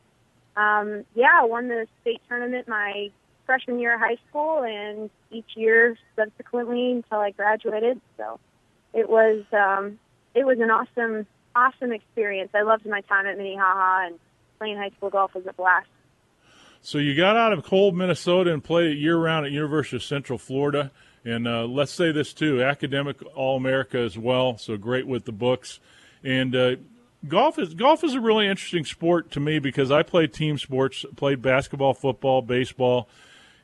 um, 0.57 1.05
yeah, 1.15 1.41
I 1.43 1.45
won 1.45 1.69
the 1.69 1.87
state 2.01 2.23
tournament 2.29 2.69
my 2.69 3.11
freshman 3.45 3.79
year 3.79 3.95
of 3.95 4.01
high 4.01 4.17
school, 4.31 4.63
and 4.63 5.11
each 5.31 5.51
year 5.57 5.99
subsequently 6.17 6.93
until 6.93 7.19
I 7.19 7.33
graduated. 7.33 8.01
So 8.17 8.39
it 8.95 9.11
was 9.11 9.45
um, 9.53 9.99
it 10.35 10.47
was 10.47 10.59
an 10.61 10.71
awesome 10.71 11.27
awesome 11.57 11.93
experience. 11.93 12.51
I 12.55 12.63
loved 12.63 12.87
my 12.87 13.01
time 13.03 13.27
at 13.27 13.37
Minnehaha 13.37 14.07
and 14.07 14.19
playing 14.59 14.77
high 14.77 14.91
school 14.97 15.11
golf 15.11 15.35
was 15.35 15.45
a 15.49 15.53
blast. 15.53 15.89
So 16.81 16.99
you 16.99 17.17
got 17.17 17.37
out 17.37 17.53
of 17.53 17.65
cold 17.65 17.97
Minnesota 17.97 18.53
and 18.53 18.63
played 18.63 18.99
year 18.99 19.17
round 19.17 19.47
at 19.47 19.53
University 19.53 19.97
of 19.97 20.03
Central 20.03 20.39
Florida. 20.39 20.93
And 21.25 21.49
uh, 21.49 21.65
let's 21.65 21.93
say 21.93 22.13
this 22.13 22.33
too: 22.33 22.63
academic 22.63 23.23
All 23.35 23.57
America 23.57 23.99
as 23.99 24.19
well. 24.19 24.59
So 24.59 24.77
great 24.77 25.07
with 25.07 25.25
the 25.25 25.33
books. 25.33 25.81
And 26.23 26.55
uh, 26.55 26.77
golf 27.29 27.59
is 27.59 27.75
golf 27.75 28.05
is 28.05 28.15
a 28.15 28.21
really 28.21 28.47
interesting 28.47 28.85
sport 28.85 29.31
to 29.33 29.41
me 29.41 29.59
because 29.59 29.91
I 29.91 30.03
played 30.03 30.33
team 30.33 30.59
sports, 30.59 31.05
played 31.17 31.43
basketball, 31.43 31.95
football, 31.95 32.43
baseball, 32.43 33.09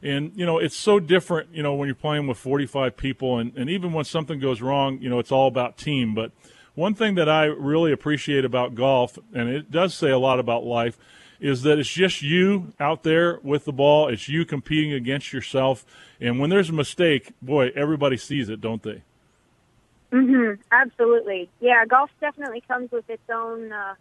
and 0.02 0.32
you 0.34 0.46
know 0.46 0.58
it's 0.58 0.76
so 0.76 1.00
different. 1.00 1.54
You 1.54 1.62
know 1.62 1.74
when 1.74 1.86
you're 1.86 1.94
playing 1.94 2.26
with 2.26 2.38
45 2.38 2.96
people, 2.96 3.38
and, 3.38 3.56
and 3.56 3.68
even 3.68 3.92
when 3.92 4.04
something 4.04 4.40
goes 4.40 4.60
wrong, 4.60 4.98
you 5.00 5.10
know 5.10 5.18
it's 5.18 5.32
all 5.32 5.48
about 5.48 5.76
team. 5.76 6.14
But 6.14 6.32
one 6.74 6.94
thing 6.94 7.14
that 7.16 7.28
I 7.28 7.44
really 7.44 7.92
appreciate 7.92 8.44
about 8.44 8.74
golf, 8.74 9.18
and 9.34 9.48
it 9.48 9.70
does 9.70 9.94
say 9.94 10.10
a 10.10 10.18
lot 10.18 10.38
about 10.38 10.64
life, 10.64 10.98
is 11.40 11.62
that 11.62 11.78
it's 11.78 11.90
just 11.90 12.22
you 12.22 12.72
out 12.78 13.02
there 13.02 13.38
with 13.42 13.64
the 13.64 13.72
ball. 13.72 14.08
It's 14.08 14.28
you 14.28 14.44
competing 14.44 14.92
against 14.92 15.32
yourself. 15.32 15.84
And 16.20 16.38
when 16.38 16.50
there's 16.50 16.68
a 16.68 16.74
mistake, 16.74 17.32
boy, 17.40 17.70
everybody 17.74 18.16
sees 18.16 18.48
it, 18.48 18.60
don't 18.60 18.82
they? 18.82 19.02
Mhm. 20.12 20.58
Absolutely. 20.70 21.48
Yeah, 21.60 21.84
golf 21.86 22.10
definitely 22.20 22.62
comes 22.62 22.90
with 22.90 23.08
its 23.08 23.28
own 23.30 23.72
uh, 23.72 23.94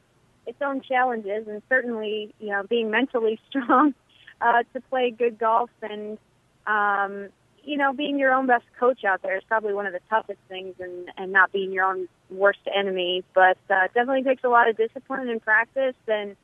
its 0.48 0.62
own 0.62 0.82
challenges, 0.82 1.48
and 1.48 1.62
certainly, 1.70 2.34
you 2.40 2.50
know, 2.50 2.64
being 2.64 2.90
mentally 2.90 3.40
strong 3.50 3.94
uh, 4.42 4.64
to 4.74 4.82
play 4.82 5.12
good 5.12 5.38
golf 5.38 5.70
and 5.82 6.18
um, 6.66 7.30
you 7.64 7.78
know, 7.78 7.94
being 7.94 8.18
your 8.18 8.34
own 8.34 8.48
best 8.48 8.64
coach 8.80 9.04
out 9.04 9.22
there 9.22 9.38
is 9.38 9.44
probably 9.48 9.74
one 9.74 9.86
of 9.86 9.94
the 9.94 10.00
toughest 10.10 10.40
things, 10.48 10.76
and 10.80 11.12
and 11.18 11.32
not 11.32 11.52
being 11.52 11.72
your 11.72 11.86
own 11.86 12.08
worst 12.30 12.60
enemy. 12.76 13.24
But 13.34 13.58
uh, 13.70 13.88
definitely 13.94 14.24
takes 14.24 14.44
a 14.44 14.50
lot 14.50 14.68
of 14.68 14.78
discipline 14.78 15.30
and 15.30 15.42
practice, 15.42 15.96
and 16.08 16.36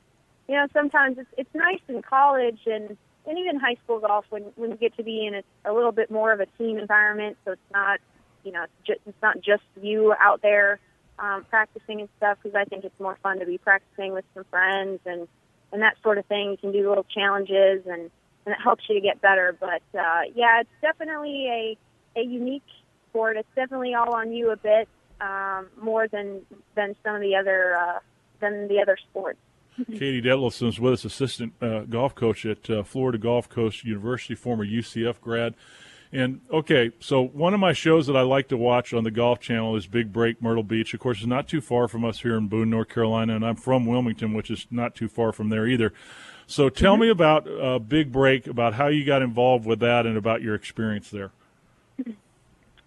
you 0.48 0.56
know, 0.56 0.68
sometimes 0.74 1.18
it's 1.18 1.30
it's 1.38 1.56
nice 1.56 1.82
in 1.88 2.02
college 2.02 2.60
and 2.66 2.98
and 3.28 3.40
even 3.40 3.60
high 3.60 3.76
school 3.84 4.00
golf 4.00 4.26
when 4.30 4.44
when 4.56 4.72
you 4.72 4.78
get 4.78 4.96
to 4.98 5.04
be 5.04 5.26
in 5.26 5.36
a, 5.36 5.72
a 5.72 5.74
little 5.74 5.92
bit 5.92 6.12
more 6.12 6.32
of 6.32 6.40
a 6.40 6.46
team 6.58 6.78
environment, 6.78 7.38
so 7.46 7.52
it's 7.52 7.72
not 7.74 8.00
you 8.46 8.52
know, 8.52 8.64
it's, 8.64 8.74
just, 8.86 9.00
it's 9.08 9.22
not 9.22 9.42
just 9.42 9.64
you 9.82 10.14
out 10.20 10.42
there 10.42 10.80
um, 11.18 11.46
practicing 11.50 12.02
and 12.02 12.10
stuff 12.18 12.38
because 12.42 12.56
I 12.56 12.66
think 12.66 12.86
it's 12.86 13.00
more 13.00 13.18
fun 13.24 13.40
to 13.40 13.46
be 13.46 13.58
practicing 13.58 14.14
with 14.14 14.26
some 14.34 14.46
friends 14.46 15.00
and 15.06 15.28
and 15.72 15.82
that 15.82 15.98
sort 16.04 16.18
of 16.18 16.26
thing. 16.28 16.52
You 16.52 16.58
can 16.58 16.72
do 16.72 16.88
little 16.88 17.06
challenges 17.06 17.86
and 17.86 18.12
and 18.46 18.54
it 18.54 18.62
helps 18.64 18.84
you 18.88 18.96
to 18.96 19.02
get 19.02 19.22
better. 19.22 19.56
But 19.60 19.82
uh, 19.98 20.22
yeah, 20.36 20.62
it's 20.62 20.70
definitely 20.82 21.48
a 22.16 22.20
a 22.20 22.24
unique 22.24 22.64
sport. 23.10 23.38
It's 23.38 23.50
definitely 23.56 23.94
all 23.96 24.14
on 24.14 24.32
you 24.32 24.52
a 24.52 24.58
bit 24.58 24.88
um, 25.20 25.68
more 25.82 26.08
than 26.08 26.42
than 26.76 26.96
some 27.04 27.16
of 27.16 27.22
the 27.22 27.36
other 27.36 27.76
uh, 27.76 28.00
than 28.40 28.68
the 28.68 28.82
other 28.82 28.98
sports. 29.10 29.40
Katie 29.92 30.22
Detlefsen 30.22 30.70
is 30.70 30.80
with 30.80 30.94
us, 30.94 31.06
assistant 31.06 31.54
uh, 31.62 31.82
golf 31.82 32.16
coach 32.16 32.46
at 32.46 32.70
uh, 32.70 32.84
Florida 32.84 33.18
Gulf 33.18 33.50
Coast 33.50 33.84
University, 33.84 34.36
former 34.36 34.66
UCF 34.66 35.20
grad. 35.20 35.54
And 36.12 36.40
okay, 36.50 36.92
so 37.00 37.22
one 37.22 37.54
of 37.54 37.60
my 37.60 37.74
shows 37.74 38.08
that 38.08 38.16
I 38.16 38.22
like 38.22 38.48
to 38.50 38.58
watch 38.58 38.94
on 38.94 39.04
the 39.04 39.12
Golf 39.12 39.42
Channel 39.42 39.76
is 39.76 39.86
Big 39.86 40.14
Break 40.14 40.42
Myrtle 40.42 40.64
Beach. 40.64 40.94
Of 40.94 41.02
course, 41.02 41.18
it's 41.18 41.28
not 41.28 41.48
too 41.48 41.60
far 41.60 41.90
from 41.90 42.06
us 42.06 42.22
here 42.22 42.38
in 42.38 42.48
Boone, 42.48 42.70
North 42.70 42.88
Carolina, 42.88 43.36
and 43.36 43.46
I'm 43.46 43.58
from 43.58 43.86
Wilmington, 43.86 44.34
which 44.34 44.50
is 44.50 44.66
not 44.72 44.96
too 44.96 45.10
far 45.10 45.34
from 45.34 45.50
there 45.50 45.68
either. 45.68 45.92
So 46.48 46.70
tell 46.70 46.94
mm-hmm. 46.94 47.02
me 47.02 47.10
about 47.10 47.50
uh, 47.50 47.80
Big 47.80 48.14
Break, 48.14 48.48
about 48.48 48.76
how 48.76 48.88
you 48.88 49.04
got 49.04 49.24
involved 49.24 49.66
with 49.66 49.80
that, 49.80 50.06
and 50.06 50.18
about 50.18 50.42
your 50.42 50.56
experience 50.56 51.10
there. 51.10 51.32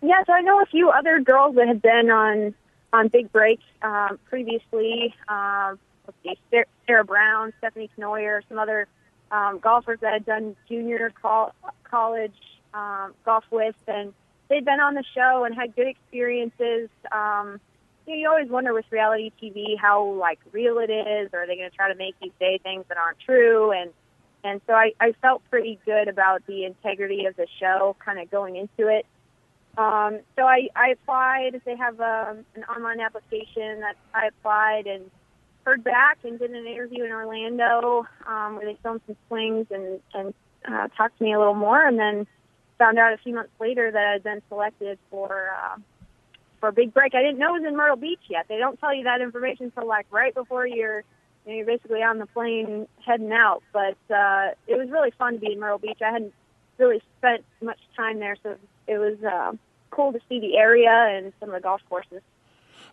Yeah, 0.01 0.23
so 0.27 0.33
I 0.33 0.43
know 0.43 0.63
a 0.63 0.67
few 0.67 0.91
other 0.91 1.21
girls 1.21 1.57
that 1.57 1.67
have 1.69 1.83
been 1.83 2.09
on 2.09 2.55
on 2.93 3.09
Big 3.09 3.31
Break 3.33 3.61
um, 3.83 4.19
previously. 4.31 5.15
Um, 5.29 5.79
let's 6.07 6.39
see, 6.51 6.63
Sarah 6.89 7.05
Brown, 7.05 7.53
Stephanie 7.59 7.91
Knoyer, 7.99 8.41
some 8.49 8.59
other 8.59 8.89
um, 9.31 9.59
golfers 9.59 10.01
that 10.01 10.13
had 10.15 10.27
done 10.27 10.57
junior 10.69 11.13
col- 11.21 11.55
college 11.85 12.33
um, 12.73 13.15
golf 13.25 13.45
with, 13.51 13.77
and 13.87 14.13
they'd 14.49 14.65
been 14.65 14.81
on 14.81 14.95
the 14.95 15.05
show 15.15 15.45
and 15.45 15.55
had 15.55 15.77
good 15.77 15.87
experiences. 15.87 16.89
Um, 17.13 17.61
you, 18.07 18.15
know, 18.15 18.21
you 18.21 18.29
always 18.29 18.49
wonder 18.49 18.73
with 18.73 18.87
reality 18.91 19.31
TV 19.41 19.79
how 19.79 20.13
like 20.15 20.39
real 20.51 20.79
it 20.79 20.91
is, 20.91 21.29
or 21.33 21.43
are 21.43 21.47
they 21.47 21.57
going 21.57 21.71
to 21.71 21.77
try 21.77 21.93
to 21.93 21.99
make 21.99 22.17
you 22.23 22.33
say 22.39 22.59
things 22.59 22.87
that 22.89 22.97
aren't 22.97 23.21
true? 23.21 23.71
And 23.71 23.91
and 24.45 24.61
so 24.67 24.73
I, 24.73 24.93
I 25.01 25.13
felt 25.21 25.43
pretty 25.51 25.79
good 25.85 26.09
about 26.09 26.47
the 26.47 26.65
integrity 26.65 27.27
of 27.27 27.37
the 27.37 27.47
show, 27.61 27.97
kind 28.03 28.21
of 28.21 28.31
going 28.31 28.57
into 28.57 28.89
it. 28.89 29.05
Um, 29.77 30.21
so 30.37 30.43
I, 30.43 30.69
I 30.75 30.91
applied. 30.91 31.61
They 31.65 31.77
have 31.77 32.01
um, 32.01 32.45
an 32.55 32.65
online 32.65 33.01
application 33.01 33.81
that 33.81 33.97
I 34.15 34.29
applied 34.29 34.87
and 34.87 35.11
heard 35.69 35.85
back 35.85 36.19
and 36.25 36.39
did 36.39 36.51
an 36.51 36.67
interview 36.67 37.05
in 37.05 37.13
Orlando 37.13 38.07
um, 38.27 38.57
where 38.57 38.65
they 38.65 38.79
filmed 38.83 39.03
some 39.07 39.17
swings 39.29 39.67
and 39.71 40.01
and 40.15 40.35
uh, 40.67 40.89
talked 40.97 41.19
to 41.19 41.25
me 41.25 41.35
a 41.35 41.39
little 41.39 41.55
more, 41.55 41.87
and 41.87 41.99
then 41.99 42.27
found 42.79 42.99
out 42.99 43.13
a 43.13 43.19
few 43.19 43.35
months 43.35 43.53
later 43.61 43.91
that 43.91 44.15
I'd 44.15 44.23
been 44.23 44.41
selected 44.49 44.99
for 45.11 45.51
uh, 45.51 45.77
for 46.59 46.71
a 46.71 46.73
big 46.73 46.95
break. 46.95 47.15
I 47.15 47.23
didn't 47.23 47.39
know 47.39 47.55
it 47.55 47.61
was 47.61 47.69
in 47.69 47.77
Myrtle 47.77 47.97
Beach 47.97 48.21
yet. 48.31 48.47
They 48.49 48.57
don't 48.57 48.81
tell 48.81 48.95
you 48.95 49.05
that 49.05 49.21
information 49.21 49.67
until 49.67 49.87
like 49.87 50.07
right 50.11 50.35
before 50.35 50.67
you're 50.67 51.05
you 51.45 51.53
know, 51.53 51.57
you're 51.57 51.67
basically 51.67 52.03
on 52.03 52.19
the 52.19 52.27
plane 52.27 52.89
heading 53.05 53.33
out. 53.33 53.63
But 53.73 53.99
uh, 54.11 54.53
it 54.67 54.79
was 54.79 54.89
really 54.91 55.13
fun 55.19 55.35
to 55.35 55.39
be 55.39 55.53
in 55.53 55.61
Myrtle 55.61 55.79
Beach. 55.79 55.99
I 56.01 56.13
hadn't 56.13 56.33
really 56.79 57.03
spent 57.19 57.45
much 57.61 57.81
time 57.95 58.21
there, 58.21 58.37
so 58.43 58.57
it 58.87 58.97
was 58.97 59.23
uh, 59.23 59.53
cool 59.91 60.13
to 60.15 60.21
see 60.31 60.41
the 60.41 60.57
area 60.57 60.91
and 60.91 61.35
some 61.41 61.51
of 61.51 61.55
the 61.55 61.61
golf 61.61 61.83
courses. 61.91 62.23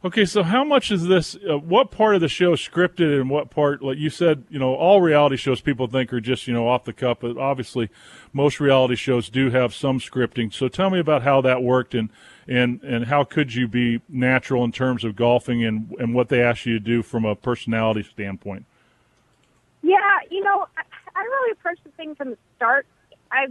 Okay, 0.05 0.25
so 0.25 0.43
how 0.43 0.63
much 0.63 0.91
is 0.91 1.07
this? 1.07 1.35
Uh, 1.35 1.57
what 1.57 1.89
part 1.89 2.13
of 2.13 2.21
the 2.21 2.27
show 2.27 2.51
scripted, 2.51 3.19
and 3.19 3.27
what 3.27 3.49
part, 3.49 3.81
like 3.81 3.97
you 3.97 4.11
said, 4.11 4.43
you 4.51 4.59
know, 4.59 4.75
all 4.75 5.01
reality 5.01 5.35
shows 5.35 5.61
people 5.61 5.87
think 5.87 6.13
are 6.13 6.21
just 6.21 6.45
you 6.45 6.53
know 6.53 6.67
off 6.67 6.83
the 6.83 6.93
cuff, 6.93 7.17
but 7.21 7.39
obviously, 7.39 7.89
most 8.31 8.59
reality 8.59 8.95
shows 8.95 9.29
do 9.29 9.49
have 9.49 9.73
some 9.73 9.99
scripting. 9.99 10.53
So 10.53 10.67
tell 10.67 10.91
me 10.91 10.99
about 10.99 11.23
how 11.23 11.41
that 11.41 11.63
worked, 11.63 11.95
and 11.95 12.11
and 12.47 12.83
and 12.83 13.05
how 13.05 13.23
could 13.23 13.55
you 13.55 13.67
be 13.67 13.99
natural 14.07 14.63
in 14.63 14.71
terms 14.71 15.03
of 15.03 15.15
golfing, 15.15 15.65
and 15.65 15.91
and 15.97 16.13
what 16.13 16.29
they 16.29 16.43
asked 16.43 16.67
you 16.67 16.73
to 16.73 16.79
do 16.79 17.01
from 17.01 17.25
a 17.25 17.35
personality 17.35 18.03
standpoint. 18.03 18.67
Yeah, 19.81 20.19
you 20.29 20.43
know, 20.43 20.67
I, 21.15 21.19
really 21.19 21.51
approached 21.53 21.83
the 21.83 21.89
thing 21.89 22.13
from 22.13 22.29
the 22.29 22.37
start. 22.57 22.85
I, 23.31 23.47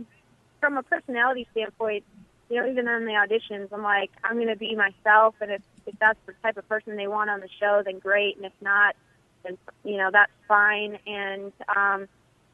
from 0.60 0.76
a 0.76 0.84
personality 0.84 1.48
standpoint, 1.50 2.04
you 2.48 2.60
know, 2.60 2.70
even 2.70 2.86
in 2.86 3.06
the 3.06 3.12
auditions, 3.12 3.72
I'm 3.72 3.82
like, 3.82 4.12
I'm 4.22 4.36
going 4.36 4.46
to 4.46 4.56
be 4.56 4.76
myself, 4.76 5.34
and 5.40 5.50
if 5.50 5.62
if 5.86 5.94
that's 5.98 6.18
the 6.26 6.32
type 6.42 6.56
of 6.56 6.68
person 6.68 6.96
they 6.96 7.06
want 7.08 7.30
on 7.30 7.40
the 7.40 7.48
show, 7.60 7.82
then 7.84 7.98
great, 7.98 8.36
and 8.36 8.46
if 8.46 8.52
not, 8.60 8.96
then 9.44 9.58
you 9.84 9.96
know 9.96 10.10
that's 10.12 10.32
fine. 10.48 10.98
And 11.06 11.52
um, 11.74 12.08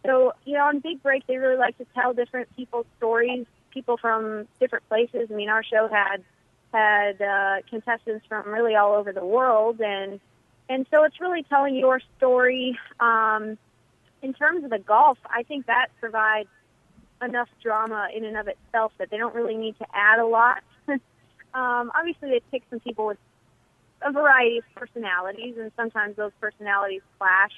so, 0.04 0.32
you 0.44 0.54
know, 0.54 0.64
on 0.64 0.80
Big 0.80 1.02
Break, 1.02 1.26
they 1.26 1.36
really 1.36 1.56
like 1.56 1.76
to 1.78 1.86
tell 1.94 2.14
different 2.14 2.54
people's 2.56 2.86
stories, 2.96 3.46
people 3.70 3.96
from 3.96 4.48
different 4.58 4.88
places. 4.88 5.28
I 5.30 5.34
mean, 5.34 5.48
our 5.48 5.62
show 5.62 5.88
had 5.88 6.24
had 6.72 7.20
uh, 7.20 7.56
contestants 7.68 8.24
from 8.28 8.48
really 8.48 8.76
all 8.76 8.94
over 8.94 9.12
the 9.12 9.24
world, 9.24 9.80
and 9.80 10.20
and 10.68 10.86
so 10.90 11.04
it's 11.04 11.20
really 11.20 11.42
telling 11.42 11.76
your 11.76 12.00
story. 12.16 12.78
Um, 12.98 13.58
in 14.22 14.34
terms 14.34 14.64
of 14.64 14.70
the 14.70 14.78
golf, 14.78 15.18
I 15.24 15.42
think 15.42 15.66
that 15.66 15.88
provides 15.98 16.48
enough 17.22 17.48
drama 17.62 18.08
in 18.14 18.24
and 18.24 18.36
of 18.36 18.48
itself 18.48 18.92
that 18.98 19.10
they 19.10 19.16
don't 19.16 19.34
really 19.34 19.56
need 19.56 19.78
to 19.78 19.86
add 19.92 20.18
a 20.18 20.26
lot. 20.26 20.62
Um, 21.54 21.90
obviously, 21.94 22.30
they 22.30 22.40
pick 22.50 22.62
some 22.70 22.80
people 22.80 23.06
with 23.06 23.18
a 24.02 24.12
variety 24.12 24.58
of 24.58 24.64
personalities, 24.74 25.56
and 25.58 25.72
sometimes 25.76 26.16
those 26.16 26.32
personalities 26.40 27.02
clash. 27.18 27.52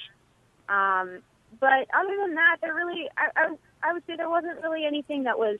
Um, 0.68 1.18
but 1.60 1.86
other 1.94 2.16
than 2.20 2.34
that, 2.34 2.56
there 2.60 2.74
really, 2.74 3.08
I, 3.16 3.28
I, 3.36 3.54
I 3.82 3.92
would 3.92 4.02
say 4.06 4.16
there 4.16 4.30
wasn't 4.30 4.62
really 4.62 4.84
anything 4.84 5.24
that 5.24 5.38
was 5.38 5.58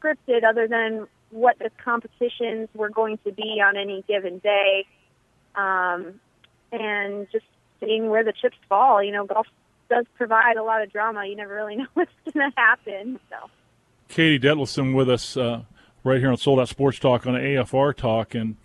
scripted 0.00 0.44
other 0.44 0.66
than 0.66 1.06
what 1.30 1.58
the 1.58 1.70
competitions 1.84 2.68
were 2.74 2.88
going 2.88 3.18
to 3.24 3.32
be 3.32 3.62
on 3.64 3.76
any 3.76 4.02
given 4.08 4.38
day, 4.38 4.86
um, 5.54 6.20
and 6.72 7.26
just 7.30 7.44
seeing 7.80 8.08
where 8.08 8.24
the 8.24 8.32
chips 8.32 8.56
fall. 8.68 9.02
You 9.02 9.12
know, 9.12 9.26
golf 9.26 9.46
does 9.88 10.06
provide 10.16 10.56
a 10.56 10.62
lot 10.62 10.82
of 10.82 10.90
drama. 10.92 11.26
You 11.26 11.36
never 11.36 11.54
really 11.54 11.76
know 11.76 11.86
what's 11.94 12.10
going 12.32 12.50
to 12.50 12.56
happen. 12.56 13.20
So, 13.28 13.50
Katie 14.08 14.38
Detlefsen 14.38 14.94
with 14.94 15.10
us 15.10 15.36
uh, 15.36 15.62
right 16.04 16.20
here 16.20 16.30
on 16.30 16.36
Sold 16.36 16.60
Out 16.60 16.68
Sports 16.68 16.98
Talk 16.98 17.26
on 17.26 17.34
AFR 17.34 17.94
Talk, 17.96 18.34
and 18.34 18.56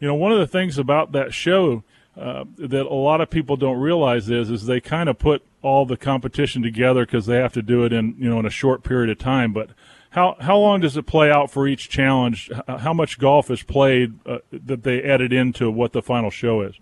you 0.00 0.08
know 0.08 0.14
one 0.14 0.32
of 0.32 0.38
the 0.38 0.46
things 0.46 0.78
about 0.78 1.12
that 1.12 1.34
show 1.34 1.82
uh, 2.16 2.44
that 2.56 2.86
a 2.86 2.94
lot 2.94 3.20
of 3.20 3.30
people 3.30 3.56
don't 3.56 3.78
realize 3.78 4.30
is 4.30 4.50
is 4.50 4.66
they 4.66 4.80
kind 4.80 5.08
of 5.08 5.18
put 5.18 5.42
all 5.62 5.86
the 5.86 5.96
competition 5.96 6.62
together 6.62 7.04
because 7.06 7.26
they 7.26 7.36
have 7.36 7.52
to 7.52 7.62
do 7.62 7.84
it 7.84 7.92
in 7.92 8.14
you 8.18 8.28
know 8.28 8.38
in 8.38 8.46
a 8.46 8.50
short 8.50 8.82
period 8.82 9.10
of 9.10 9.18
time, 9.18 9.52
but 9.52 9.70
how 10.10 10.36
how 10.40 10.56
long 10.56 10.80
does 10.80 10.96
it 10.96 11.06
play 11.06 11.30
out 11.30 11.50
for 11.50 11.66
each 11.66 11.88
challenge? 11.88 12.50
How 12.68 12.92
much 12.92 13.18
golf 13.18 13.50
is 13.50 13.62
played 13.62 14.14
uh, 14.24 14.38
that 14.52 14.84
they 14.84 15.02
added 15.02 15.32
into 15.32 15.70
what 15.70 15.92
the 15.92 16.02
final 16.02 16.30
show 16.30 16.60
is? 16.62 16.76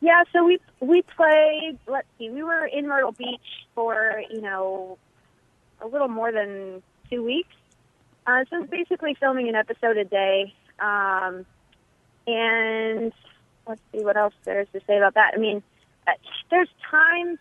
Yeah, 0.00 0.22
so 0.32 0.44
we 0.44 0.60
we 0.78 1.02
played. 1.02 1.78
Let's 1.88 2.06
see, 2.18 2.30
we 2.30 2.44
were 2.44 2.66
in 2.66 2.86
Myrtle 2.86 3.10
Beach 3.12 3.66
for 3.74 4.22
you 4.30 4.40
know 4.40 4.96
a 5.80 5.88
little 5.88 6.06
more 6.06 6.30
than 6.30 6.82
two 7.10 7.24
weeks. 7.24 7.54
Uh, 8.26 8.44
so 8.50 8.62
it's 8.62 8.70
basically 8.70 9.14
filming 9.14 9.48
an 9.48 9.54
episode 9.54 9.96
a 9.96 10.04
day. 10.04 10.52
Um, 10.80 11.46
and 12.26 13.12
let's 13.66 13.80
see 13.92 14.04
what 14.04 14.16
else 14.16 14.34
there's 14.44 14.68
to 14.72 14.80
say 14.86 14.96
about 14.96 15.14
that. 15.14 15.32
I 15.34 15.38
mean, 15.38 15.62
uh, 16.06 16.12
there's 16.50 16.68
times. 16.90 17.38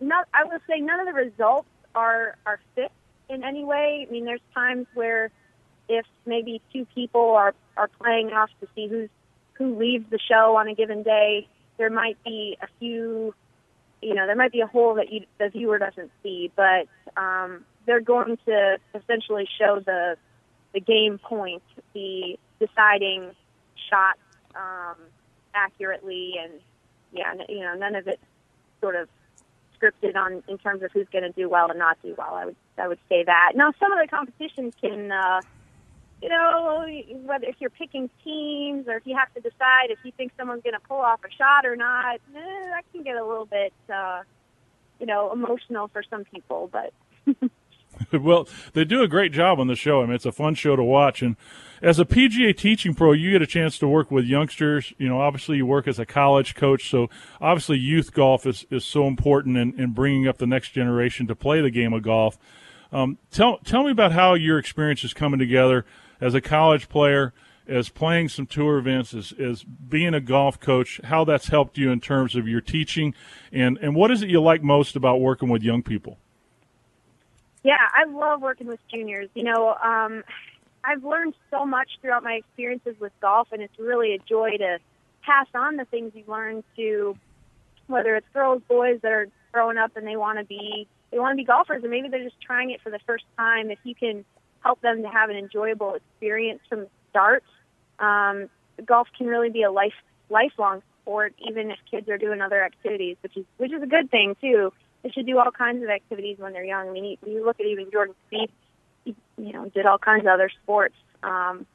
Not, 0.00 0.26
I 0.32 0.44
will 0.44 0.60
say 0.68 0.80
none 0.80 1.00
of 1.00 1.06
the 1.06 1.12
results 1.12 1.68
are 1.94 2.36
are 2.46 2.60
fixed 2.74 2.94
in 3.28 3.44
any 3.44 3.64
way. 3.64 4.06
I 4.08 4.12
mean, 4.12 4.24
there's 4.24 4.40
times 4.54 4.86
where 4.94 5.30
if 5.88 6.06
maybe 6.26 6.60
two 6.72 6.86
people 6.94 7.30
are 7.34 7.54
are 7.76 7.88
playing 7.88 8.32
off 8.32 8.50
to 8.60 8.68
see 8.74 8.88
who's 8.88 9.10
who 9.54 9.76
leaves 9.76 10.04
the 10.10 10.18
show 10.18 10.56
on 10.56 10.68
a 10.68 10.74
given 10.74 11.02
day, 11.02 11.48
there 11.78 11.90
might 11.90 12.22
be 12.24 12.56
a 12.62 12.66
few, 12.78 13.34
you 14.00 14.14
know, 14.14 14.26
there 14.26 14.36
might 14.36 14.52
be 14.52 14.60
a 14.60 14.66
hole 14.66 14.94
that 14.94 15.12
you, 15.12 15.26
the 15.38 15.48
viewer 15.48 15.78
doesn't 15.78 16.12
see, 16.22 16.52
but 16.54 16.86
um, 17.16 17.64
they're 17.88 18.00
going 18.00 18.38
to 18.46 18.78
essentially 18.94 19.48
show 19.58 19.80
the 19.80 20.16
the 20.74 20.80
game 20.80 21.18
point, 21.18 21.62
the 21.94 22.38
deciding 22.60 23.30
shot 23.90 24.18
um, 24.54 24.96
accurately, 25.54 26.34
and 26.40 26.52
yeah, 27.12 27.32
you 27.48 27.60
know, 27.60 27.74
none 27.74 27.94
of 27.94 28.06
it 28.06 28.20
sort 28.80 28.94
of 28.94 29.08
scripted 29.80 30.14
on 30.16 30.42
in 30.48 30.58
terms 30.58 30.82
of 30.82 30.92
who's 30.92 31.06
going 31.10 31.24
to 31.24 31.32
do 31.32 31.48
well 31.48 31.70
and 31.70 31.78
not 31.78 31.96
do 32.02 32.14
well. 32.18 32.34
I 32.34 32.44
would 32.44 32.56
I 32.76 32.86
would 32.86 32.98
say 33.08 33.24
that. 33.24 33.52
Now, 33.54 33.72
some 33.80 33.90
of 33.92 33.98
the 33.98 34.08
competitions 34.08 34.74
can, 34.80 35.10
uh, 35.10 35.40
you 36.20 36.28
know, 36.28 36.86
whether 37.24 37.46
if 37.46 37.56
you're 37.60 37.70
picking 37.70 38.10
teams 38.22 38.86
or 38.86 38.96
if 38.96 39.06
you 39.06 39.16
have 39.16 39.32
to 39.34 39.40
decide 39.40 39.90
if 39.90 39.98
you 40.04 40.12
think 40.16 40.32
someone's 40.36 40.62
going 40.62 40.74
to 40.74 40.86
pull 40.86 40.98
off 40.98 41.20
a 41.24 41.30
shot 41.30 41.64
or 41.64 41.76
not, 41.76 42.16
eh, 42.36 42.68
that 42.70 42.82
can 42.92 43.02
get 43.02 43.16
a 43.16 43.24
little 43.24 43.46
bit, 43.46 43.72
uh, 43.92 44.22
you 45.00 45.06
know, 45.06 45.32
emotional 45.32 45.88
for 45.88 46.02
some 46.10 46.24
people. 46.24 46.70
But 46.70 46.92
well, 48.12 48.48
they 48.72 48.84
do 48.84 49.02
a 49.02 49.08
great 49.08 49.32
job 49.32 49.60
on 49.60 49.66
the 49.66 49.76
show. 49.76 50.02
I 50.02 50.06
mean, 50.06 50.14
it's 50.14 50.26
a 50.26 50.32
fun 50.32 50.54
show 50.54 50.76
to 50.76 50.82
watch. 50.82 51.22
And 51.22 51.36
as 51.82 51.98
a 51.98 52.04
PGA 52.04 52.56
teaching 52.56 52.94
pro, 52.94 53.12
you 53.12 53.30
get 53.32 53.42
a 53.42 53.46
chance 53.46 53.78
to 53.78 53.88
work 53.88 54.10
with 54.10 54.24
youngsters. 54.24 54.92
You 54.98 55.08
know, 55.08 55.20
obviously 55.20 55.58
you 55.58 55.66
work 55.66 55.86
as 55.86 55.98
a 55.98 56.06
college 56.06 56.54
coach, 56.54 56.90
so 56.90 57.08
obviously 57.40 57.78
youth 57.78 58.12
golf 58.12 58.46
is, 58.46 58.66
is 58.70 58.84
so 58.84 59.06
important 59.06 59.56
in, 59.56 59.78
in 59.78 59.92
bringing 59.92 60.26
up 60.26 60.38
the 60.38 60.46
next 60.46 60.70
generation 60.70 61.26
to 61.28 61.36
play 61.36 61.60
the 61.60 61.70
game 61.70 61.92
of 61.92 62.02
golf. 62.02 62.38
Um, 62.90 63.18
tell 63.30 63.58
tell 63.58 63.84
me 63.84 63.90
about 63.90 64.12
how 64.12 64.34
your 64.34 64.58
experience 64.58 65.04
is 65.04 65.12
coming 65.12 65.38
together 65.38 65.84
as 66.20 66.34
a 66.34 66.40
college 66.40 66.88
player, 66.88 67.34
as 67.66 67.90
playing 67.90 68.30
some 68.30 68.46
tour 68.46 68.78
events, 68.78 69.12
as, 69.12 69.32
as 69.38 69.62
being 69.62 70.14
a 70.14 70.20
golf 70.20 70.58
coach. 70.58 71.00
How 71.04 71.24
that's 71.24 71.48
helped 71.48 71.76
you 71.76 71.90
in 71.90 72.00
terms 72.00 72.34
of 72.34 72.48
your 72.48 72.62
teaching, 72.62 73.14
and 73.52 73.78
and 73.78 73.94
what 73.94 74.10
is 74.10 74.22
it 74.22 74.30
you 74.30 74.40
like 74.40 74.62
most 74.62 74.96
about 74.96 75.20
working 75.20 75.50
with 75.50 75.62
young 75.62 75.82
people? 75.82 76.18
Yeah, 77.68 77.86
I 77.94 78.10
love 78.10 78.40
working 78.40 78.66
with 78.66 78.80
juniors. 78.90 79.28
You 79.34 79.42
know, 79.42 79.74
um, 79.74 80.24
I've 80.82 81.04
learned 81.04 81.34
so 81.50 81.66
much 81.66 81.90
throughout 82.00 82.22
my 82.24 82.32
experiences 82.32 82.94
with 82.98 83.12
golf, 83.20 83.48
and 83.52 83.60
it's 83.60 83.78
really 83.78 84.14
a 84.14 84.18
joy 84.26 84.56
to 84.56 84.78
pass 85.20 85.48
on 85.54 85.76
the 85.76 85.84
things 85.84 86.12
you 86.14 86.24
learn 86.26 86.64
to 86.76 87.14
whether 87.86 88.16
it's 88.16 88.26
girls, 88.32 88.62
boys 88.68 89.00
that 89.02 89.12
are 89.12 89.28
growing 89.52 89.76
up 89.76 89.98
and 89.98 90.06
they 90.06 90.16
want 90.16 90.38
to 90.38 90.46
be 90.46 90.88
they 91.10 91.18
want 91.18 91.34
to 91.34 91.36
be 91.36 91.44
golfers, 91.44 91.82
and 91.82 91.90
maybe 91.90 92.08
they're 92.08 92.24
just 92.24 92.40
trying 92.40 92.70
it 92.70 92.80
for 92.80 92.88
the 92.88 93.00
first 93.06 93.24
time. 93.36 93.70
If 93.70 93.80
you 93.84 93.94
can 93.94 94.24
help 94.60 94.80
them 94.80 95.02
to 95.02 95.08
have 95.08 95.28
an 95.28 95.36
enjoyable 95.36 95.92
experience 95.92 96.60
from 96.70 96.80
the 96.80 96.88
start, 97.10 97.44
um, 97.98 98.48
golf 98.82 99.08
can 99.18 99.26
really 99.26 99.50
be 99.50 99.62
a 99.62 99.70
life 99.70 99.92
lifelong 100.30 100.80
sport, 101.02 101.34
even 101.46 101.70
if 101.70 101.76
kids 101.90 102.08
are 102.08 102.16
doing 102.16 102.40
other 102.40 102.64
activities, 102.64 103.18
which 103.20 103.36
is 103.36 103.44
which 103.58 103.74
is 103.74 103.82
a 103.82 103.86
good 103.86 104.10
thing 104.10 104.36
too 104.40 104.72
they 105.08 105.12
should 105.12 105.26
do 105.26 105.38
all 105.38 105.50
kinds 105.50 105.82
of 105.82 105.88
activities 105.88 106.36
when 106.38 106.52
they're 106.52 106.64
young. 106.64 106.88
I 106.88 106.92
mean, 106.92 107.16
you, 107.26 107.44
look 107.44 107.58
at 107.60 107.66
even 107.66 107.90
Jordan 107.90 108.14
Spieth, 108.30 108.50
he, 109.04 109.14
you 109.38 109.52
know, 109.52 109.68
did 109.70 109.86
all 109.86 109.98
kinds 109.98 110.22
of 110.22 110.28
other 110.28 110.50
sports 110.62 110.94
um, 111.22 111.66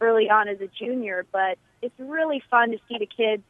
early 0.00 0.28
on 0.28 0.48
as 0.48 0.60
a 0.60 0.66
junior, 0.66 1.24
but 1.32 1.58
it's 1.80 1.94
really 1.98 2.42
fun 2.50 2.70
to 2.72 2.78
see 2.88 2.98
the 2.98 3.06
kids 3.06 3.42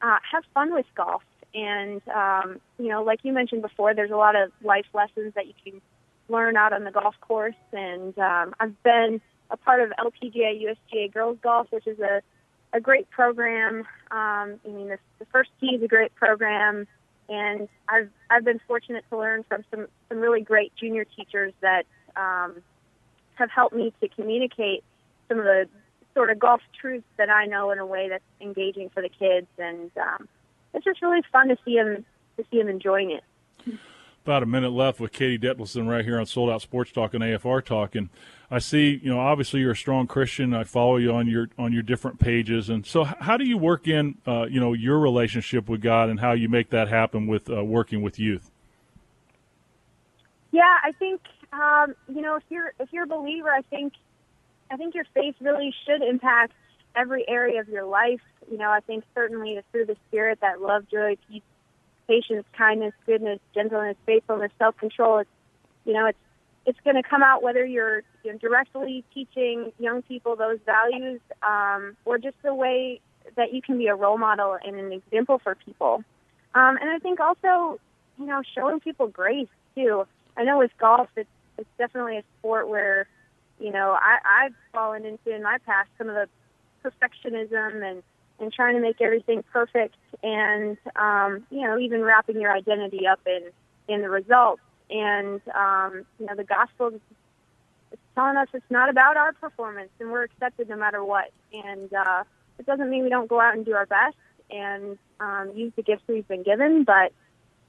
uh, 0.00 0.16
have 0.32 0.44
fun 0.54 0.72
with 0.72 0.86
golf. 0.94 1.22
And, 1.54 2.00
um, 2.08 2.60
you 2.78 2.88
know, 2.88 3.02
like 3.02 3.20
you 3.22 3.32
mentioned 3.32 3.60
before, 3.60 3.92
there's 3.92 4.12
a 4.12 4.16
lot 4.16 4.34
of 4.34 4.50
life 4.62 4.86
lessons 4.94 5.34
that 5.34 5.46
you 5.46 5.54
can 5.62 5.82
learn 6.28 6.56
out 6.56 6.72
on 6.72 6.84
the 6.84 6.90
golf 6.90 7.16
course. 7.20 7.54
And 7.72 8.16
um, 8.18 8.54
I've 8.60 8.82
been 8.82 9.20
a 9.50 9.56
part 9.58 9.82
of 9.82 9.92
LPGA 9.98 10.64
USGA 10.64 11.12
Girls 11.12 11.36
Golf, 11.42 11.66
which 11.70 11.86
is 11.86 11.98
a, 11.98 12.22
a 12.72 12.80
great 12.80 13.10
program. 13.10 13.80
Um, 14.10 14.60
I 14.64 14.68
mean, 14.68 14.88
the, 14.88 14.98
the 15.18 15.26
first 15.26 15.50
tee 15.60 15.74
is 15.74 15.82
a 15.82 15.88
great 15.88 16.14
program 16.14 16.86
and 17.30 17.68
I've 17.88 18.10
I've 18.28 18.44
been 18.44 18.60
fortunate 18.66 19.04
to 19.10 19.16
learn 19.16 19.44
from 19.48 19.64
some 19.70 19.86
some 20.08 20.18
really 20.18 20.42
great 20.42 20.72
junior 20.76 21.04
teachers 21.04 21.54
that 21.60 21.86
um, 22.16 22.56
have 23.36 23.50
helped 23.50 23.74
me 23.74 23.94
to 24.00 24.08
communicate 24.08 24.84
some 25.28 25.38
of 25.38 25.44
the 25.44 25.68
sort 26.12 26.30
of 26.30 26.38
golf 26.38 26.60
truths 26.78 27.06
that 27.16 27.30
I 27.30 27.46
know 27.46 27.70
in 27.70 27.78
a 27.78 27.86
way 27.86 28.08
that's 28.08 28.24
engaging 28.40 28.90
for 28.90 29.00
the 29.00 29.08
kids, 29.08 29.46
and 29.58 29.90
um, 29.96 30.28
it's 30.74 30.84
just 30.84 31.00
really 31.00 31.22
fun 31.32 31.48
to 31.48 31.56
see 31.64 31.76
them 31.76 32.04
to 32.36 32.44
see 32.50 32.58
them 32.58 32.68
enjoying 32.68 33.12
it. 33.12 33.22
About 34.30 34.44
a 34.44 34.46
minute 34.46 34.70
left 34.70 35.00
with 35.00 35.10
Katie 35.10 35.40
Detlefsen 35.40 35.88
right 35.88 36.04
here 36.04 36.16
on 36.20 36.24
Sold 36.24 36.50
Out 36.50 36.62
Sports 36.62 36.92
Talk 36.92 37.14
and 37.14 37.24
AFR 37.24 37.64
Talk, 37.64 37.96
and 37.96 38.10
I 38.48 38.60
see, 38.60 39.00
you 39.02 39.10
know, 39.10 39.18
obviously 39.18 39.58
you're 39.58 39.72
a 39.72 39.76
strong 39.76 40.06
Christian. 40.06 40.54
I 40.54 40.62
follow 40.62 40.98
you 40.98 41.10
on 41.10 41.26
your 41.26 41.48
on 41.58 41.72
your 41.72 41.82
different 41.82 42.20
pages, 42.20 42.68
and 42.68 42.86
so 42.86 43.02
how 43.02 43.36
do 43.36 43.44
you 43.44 43.58
work 43.58 43.88
in, 43.88 44.18
uh, 44.28 44.46
you 44.48 44.60
know, 44.60 44.72
your 44.72 45.00
relationship 45.00 45.68
with 45.68 45.82
God 45.82 46.10
and 46.10 46.20
how 46.20 46.30
you 46.30 46.48
make 46.48 46.70
that 46.70 46.86
happen 46.86 47.26
with 47.26 47.50
uh, 47.50 47.64
working 47.64 48.02
with 48.02 48.20
youth? 48.20 48.52
Yeah, 50.52 50.76
I 50.80 50.92
think 50.92 51.22
um, 51.52 51.96
you 52.06 52.20
know 52.20 52.36
if 52.36 52.44
you're 52.50 52.72
if 52.78 52.92
you're 52.92 53.02
a 53.02 53.08
believer, 53.08 53.50
I 53.50 53.62
think 53.62 53.94
I 54.70 54.76
think 54.76 54.94
your 54.94 55.06
faith 55.12 55.34
really 55.40 55.74
should 55.84 56.02
impact 56.02 56.52
every 56.94 57.28
area 57.28 57.60
of 57.60 57.68
your 57.68 57.84
life. 57.84 58.20
You 58.48 58.58
know, 58.58 58.70
I 58.70 58.78
think 58.78 59.02
certainly 59.12 59.60
through 59.72 59.86
the 59.86 59.96
Spirit 60.06 60.38
that 60.40 60.60
love, 60.60 60.88
joy, 60.88 61.16
peace, 61.28 61.42
patience, 62.10 62.44
kindness, 62.58 62.92
goodness, 63.06 63.38
gentleness, 63.54 63.96
faithfulness, 64.04 64.50
self 64.58 64.76
control. 64.76 65.18
It's 65.18 65.30
you 65.84 65.92
know, 65.92 66.06
it's 66.06 66.18
it's 66.66 66.78
going 66.84 66.96
to 66.96 67.08
come 67.08 67.22
out 67.22 67.42
whether 67.42 67.64
you're 67.64 68.02
you 68.24 68.32
know, 68.32 68.38
directly 68.38 69.04
teaching 69.14 69.72
young 69.78 70.02
people 70.02 70.36
those 70.36 70.58
values 70.66 71.20
um, 71.42 71.96
or 72.04 72.18
just 72.18 72.36
the 72.42 72.54
way 72.54 73.00
that 73.36 73.54
you 73.54 73.62
can 73.62 73.78
be 73.78 73.86
a 73.86 73.94
role 73.94 74.18
model 74.18 74.58
and 74.64 74.76
an 74.76 74.92
example 74.92 75.40
for 75.42 75.54
people. 75.54 76.02
Um, 76.54 76.76
and 76.80 76.90
I 76.90 76.98
think 76.98 77.20
also, 77.20 77.80
you 78.18 78.26
know, 78.26 78.42
showing 78.54 78.80
people 78.80 79.06
grace 79.06 79.48
too. 79.76 80.06
I 80.36 80.42
know 80.44 80.58
with 80.58 80.72
golf, 80.78 81.08
it's 81.16 81.28
it's 81.58 81.68
definitely 81.78 82.16
a 82.16 82.24
sport 82.38 82.68
where, 82.68 83.06
you 83.60 83.70
know, 83.70 83.96
I, 84.00 84.18
I've 84.44 84.54
fallen 84.72 85.04
into 85.04 85.34
in 85.34 85.42
my 85.42 85.58
past 85.66 85.90
some 85.98 86.08
of 86.08 86.14
the 86.14 86.28
perfectionism 86.82 87.88
and 87.88 88.02
and 88.40 88.52
trying 88.52 88.74
to 88.74 88.80
make 88.80 89.00
everything 89.00 89.44
perfect, 89.52 89.94
and 90.22 90.76
um, 90.96 91.46
you 91.50 91.62
know, 91.62 91.78
even 91.78 92.02
wrapping 92.02 92.40
your 92.40 92.52
identity 92.52 93.06
up 93.06 93.20
in 93.26 93.42
in 93.88 94.02
the 94.02 94.10
results. 94.10 94.62
And 94.90 95.40
um, 95.54 96.04
you 96.18 96.26
know, 96.26 96.34
the 96.34 96.44
gospel 96.44 96.88
is 96.88 97.00
telling 98.14 98.36
us 98.36 98.48
it's 98.52 98.70
not 98.70 98.88
about 98.88 99.16
our 99.16 99.32
performance, 99.32 99.90
and 100.00 100.10
we're 100.10 100.24
accepted 100.24 100.68
no 100.68 100.76
matter 100.76 101.04
what. 101.04 101.30
And 101.52 101.92
uh, 101.92 102.24
it 102.58 102.66
doesn't 102.66 102.90
mean 102.90 103.04
we 103.04 103.10
don't 103.10 103.28
go 103.28 103.40
out 103.40 103.54
and 103.54 103.64
do 103.64 103.74
our 103.74 103.86
best 103.86 104.16
and 104.50 104.98
um, 105.20 105.52
use 105.54 105.72
the 105.76 105.82
gifts 105.82 106.02
we've 106.08 106.26
been 106.26 106.42
given. 106.42 106.84
But 106.84 107.12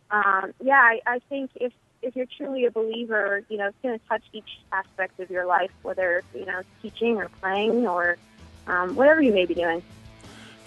um, 0.10 0.54
yeah, 0.64 0.80
I, 0.80 1.02
I 1.06 1.20
think 1.30 1.52
if 1.56 1.74
if 2.02 2.16
you're 2.16 2.26
truly 2.38 2.66
a 2.66 2.72
believer, 2.72 3.44
you 3.50 3.58
know, 3.58 3.68
it's 3.68 3.78
going 3.84 4.00
to 4.00 4.06
touch 4.08 4.24
each 4.34 4.60
aspect 4.72 5.20
of 5.20 5.30
your 5.30 5.46
life, 5.46 5.72
whether 5.84 6.24
you 6.34 6.46
know 6.46 6.62
teaching 6.82 7.18
or 7.18 7.30
playing 7.42 7.88
or 7.88 8.18
um, 8.68 8.96
whatever 8.96 9.22
you 9.22 9.34
may 9.34 9.46
be 9.46 9.54
doing. 9.54 9.84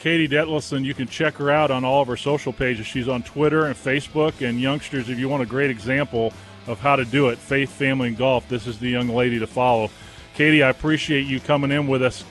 Katie 0.04 0.28
Detlefsen, 0.28 0.84
you 0.84 0.92
can 0.92 1.08
check 1.08 1.32
her 1.36 1.50
out 1.50 1.70
on 1.70 1.82
all 1.82 2.02
of 2.02 2.08
her 2.08 2.16
social 2.18 2.52
pages. 2.52 2.86
She's 2.86 3.08
on 3.08 3.22
Twitter 3.22 3.64
and 3.64 3.74
Facebook. 3.74 4.46
And 4.46 4.60
youngsters, 4.60 5.08
if 5.08 5.18
you 5.18 5.30
want 5.30 5.42
a 5.42 5.46
great 5.46 5.70
example 5.70 6.30
of 6.66 6.78
how 6.78 6.94
to 6.94 7.06
do 7.06 7.30
it, 7.30 7.38
faith, 7.38 7.70
family, 7.70 8.08
and 8.08 8.16
golf, 8.18 8.46
this 8.46 8.66
is 8.66 8.78
the 8.78 8.90
young 8.90 9.08
lady 9.08 9.38
to 9.38 9.46
follow. 9.46 9.88
Katie, 10.34 10.62
I 10.62 10.68
appreciate 10.68 11.22
you 11.22 11.40
coming 11.40 11.70
in 11.70 11.88
with 11.88 12.02
us, 12.02 12.22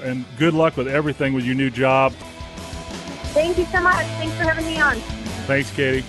and 0.00 0.24
good 0.38 0.54
luck 0.54 0.78
with 0.78 0.88
everything 0.88 1.34
with 1.34 1.44
your 1.44 1.54
new 1.54 1.68
job. 1.68 2.14
Thank 3.34 3.58
you 3.58 3.66
so 3.66 3.82
much. 3.82 4.06
Thanks 4.16 4.34
for 4.36 4.44
having 4.44 4.64
me 4.64 4.80
on. 4.80 4.96
Thanks, 5.46 5.70
Katie. 5.72 6.06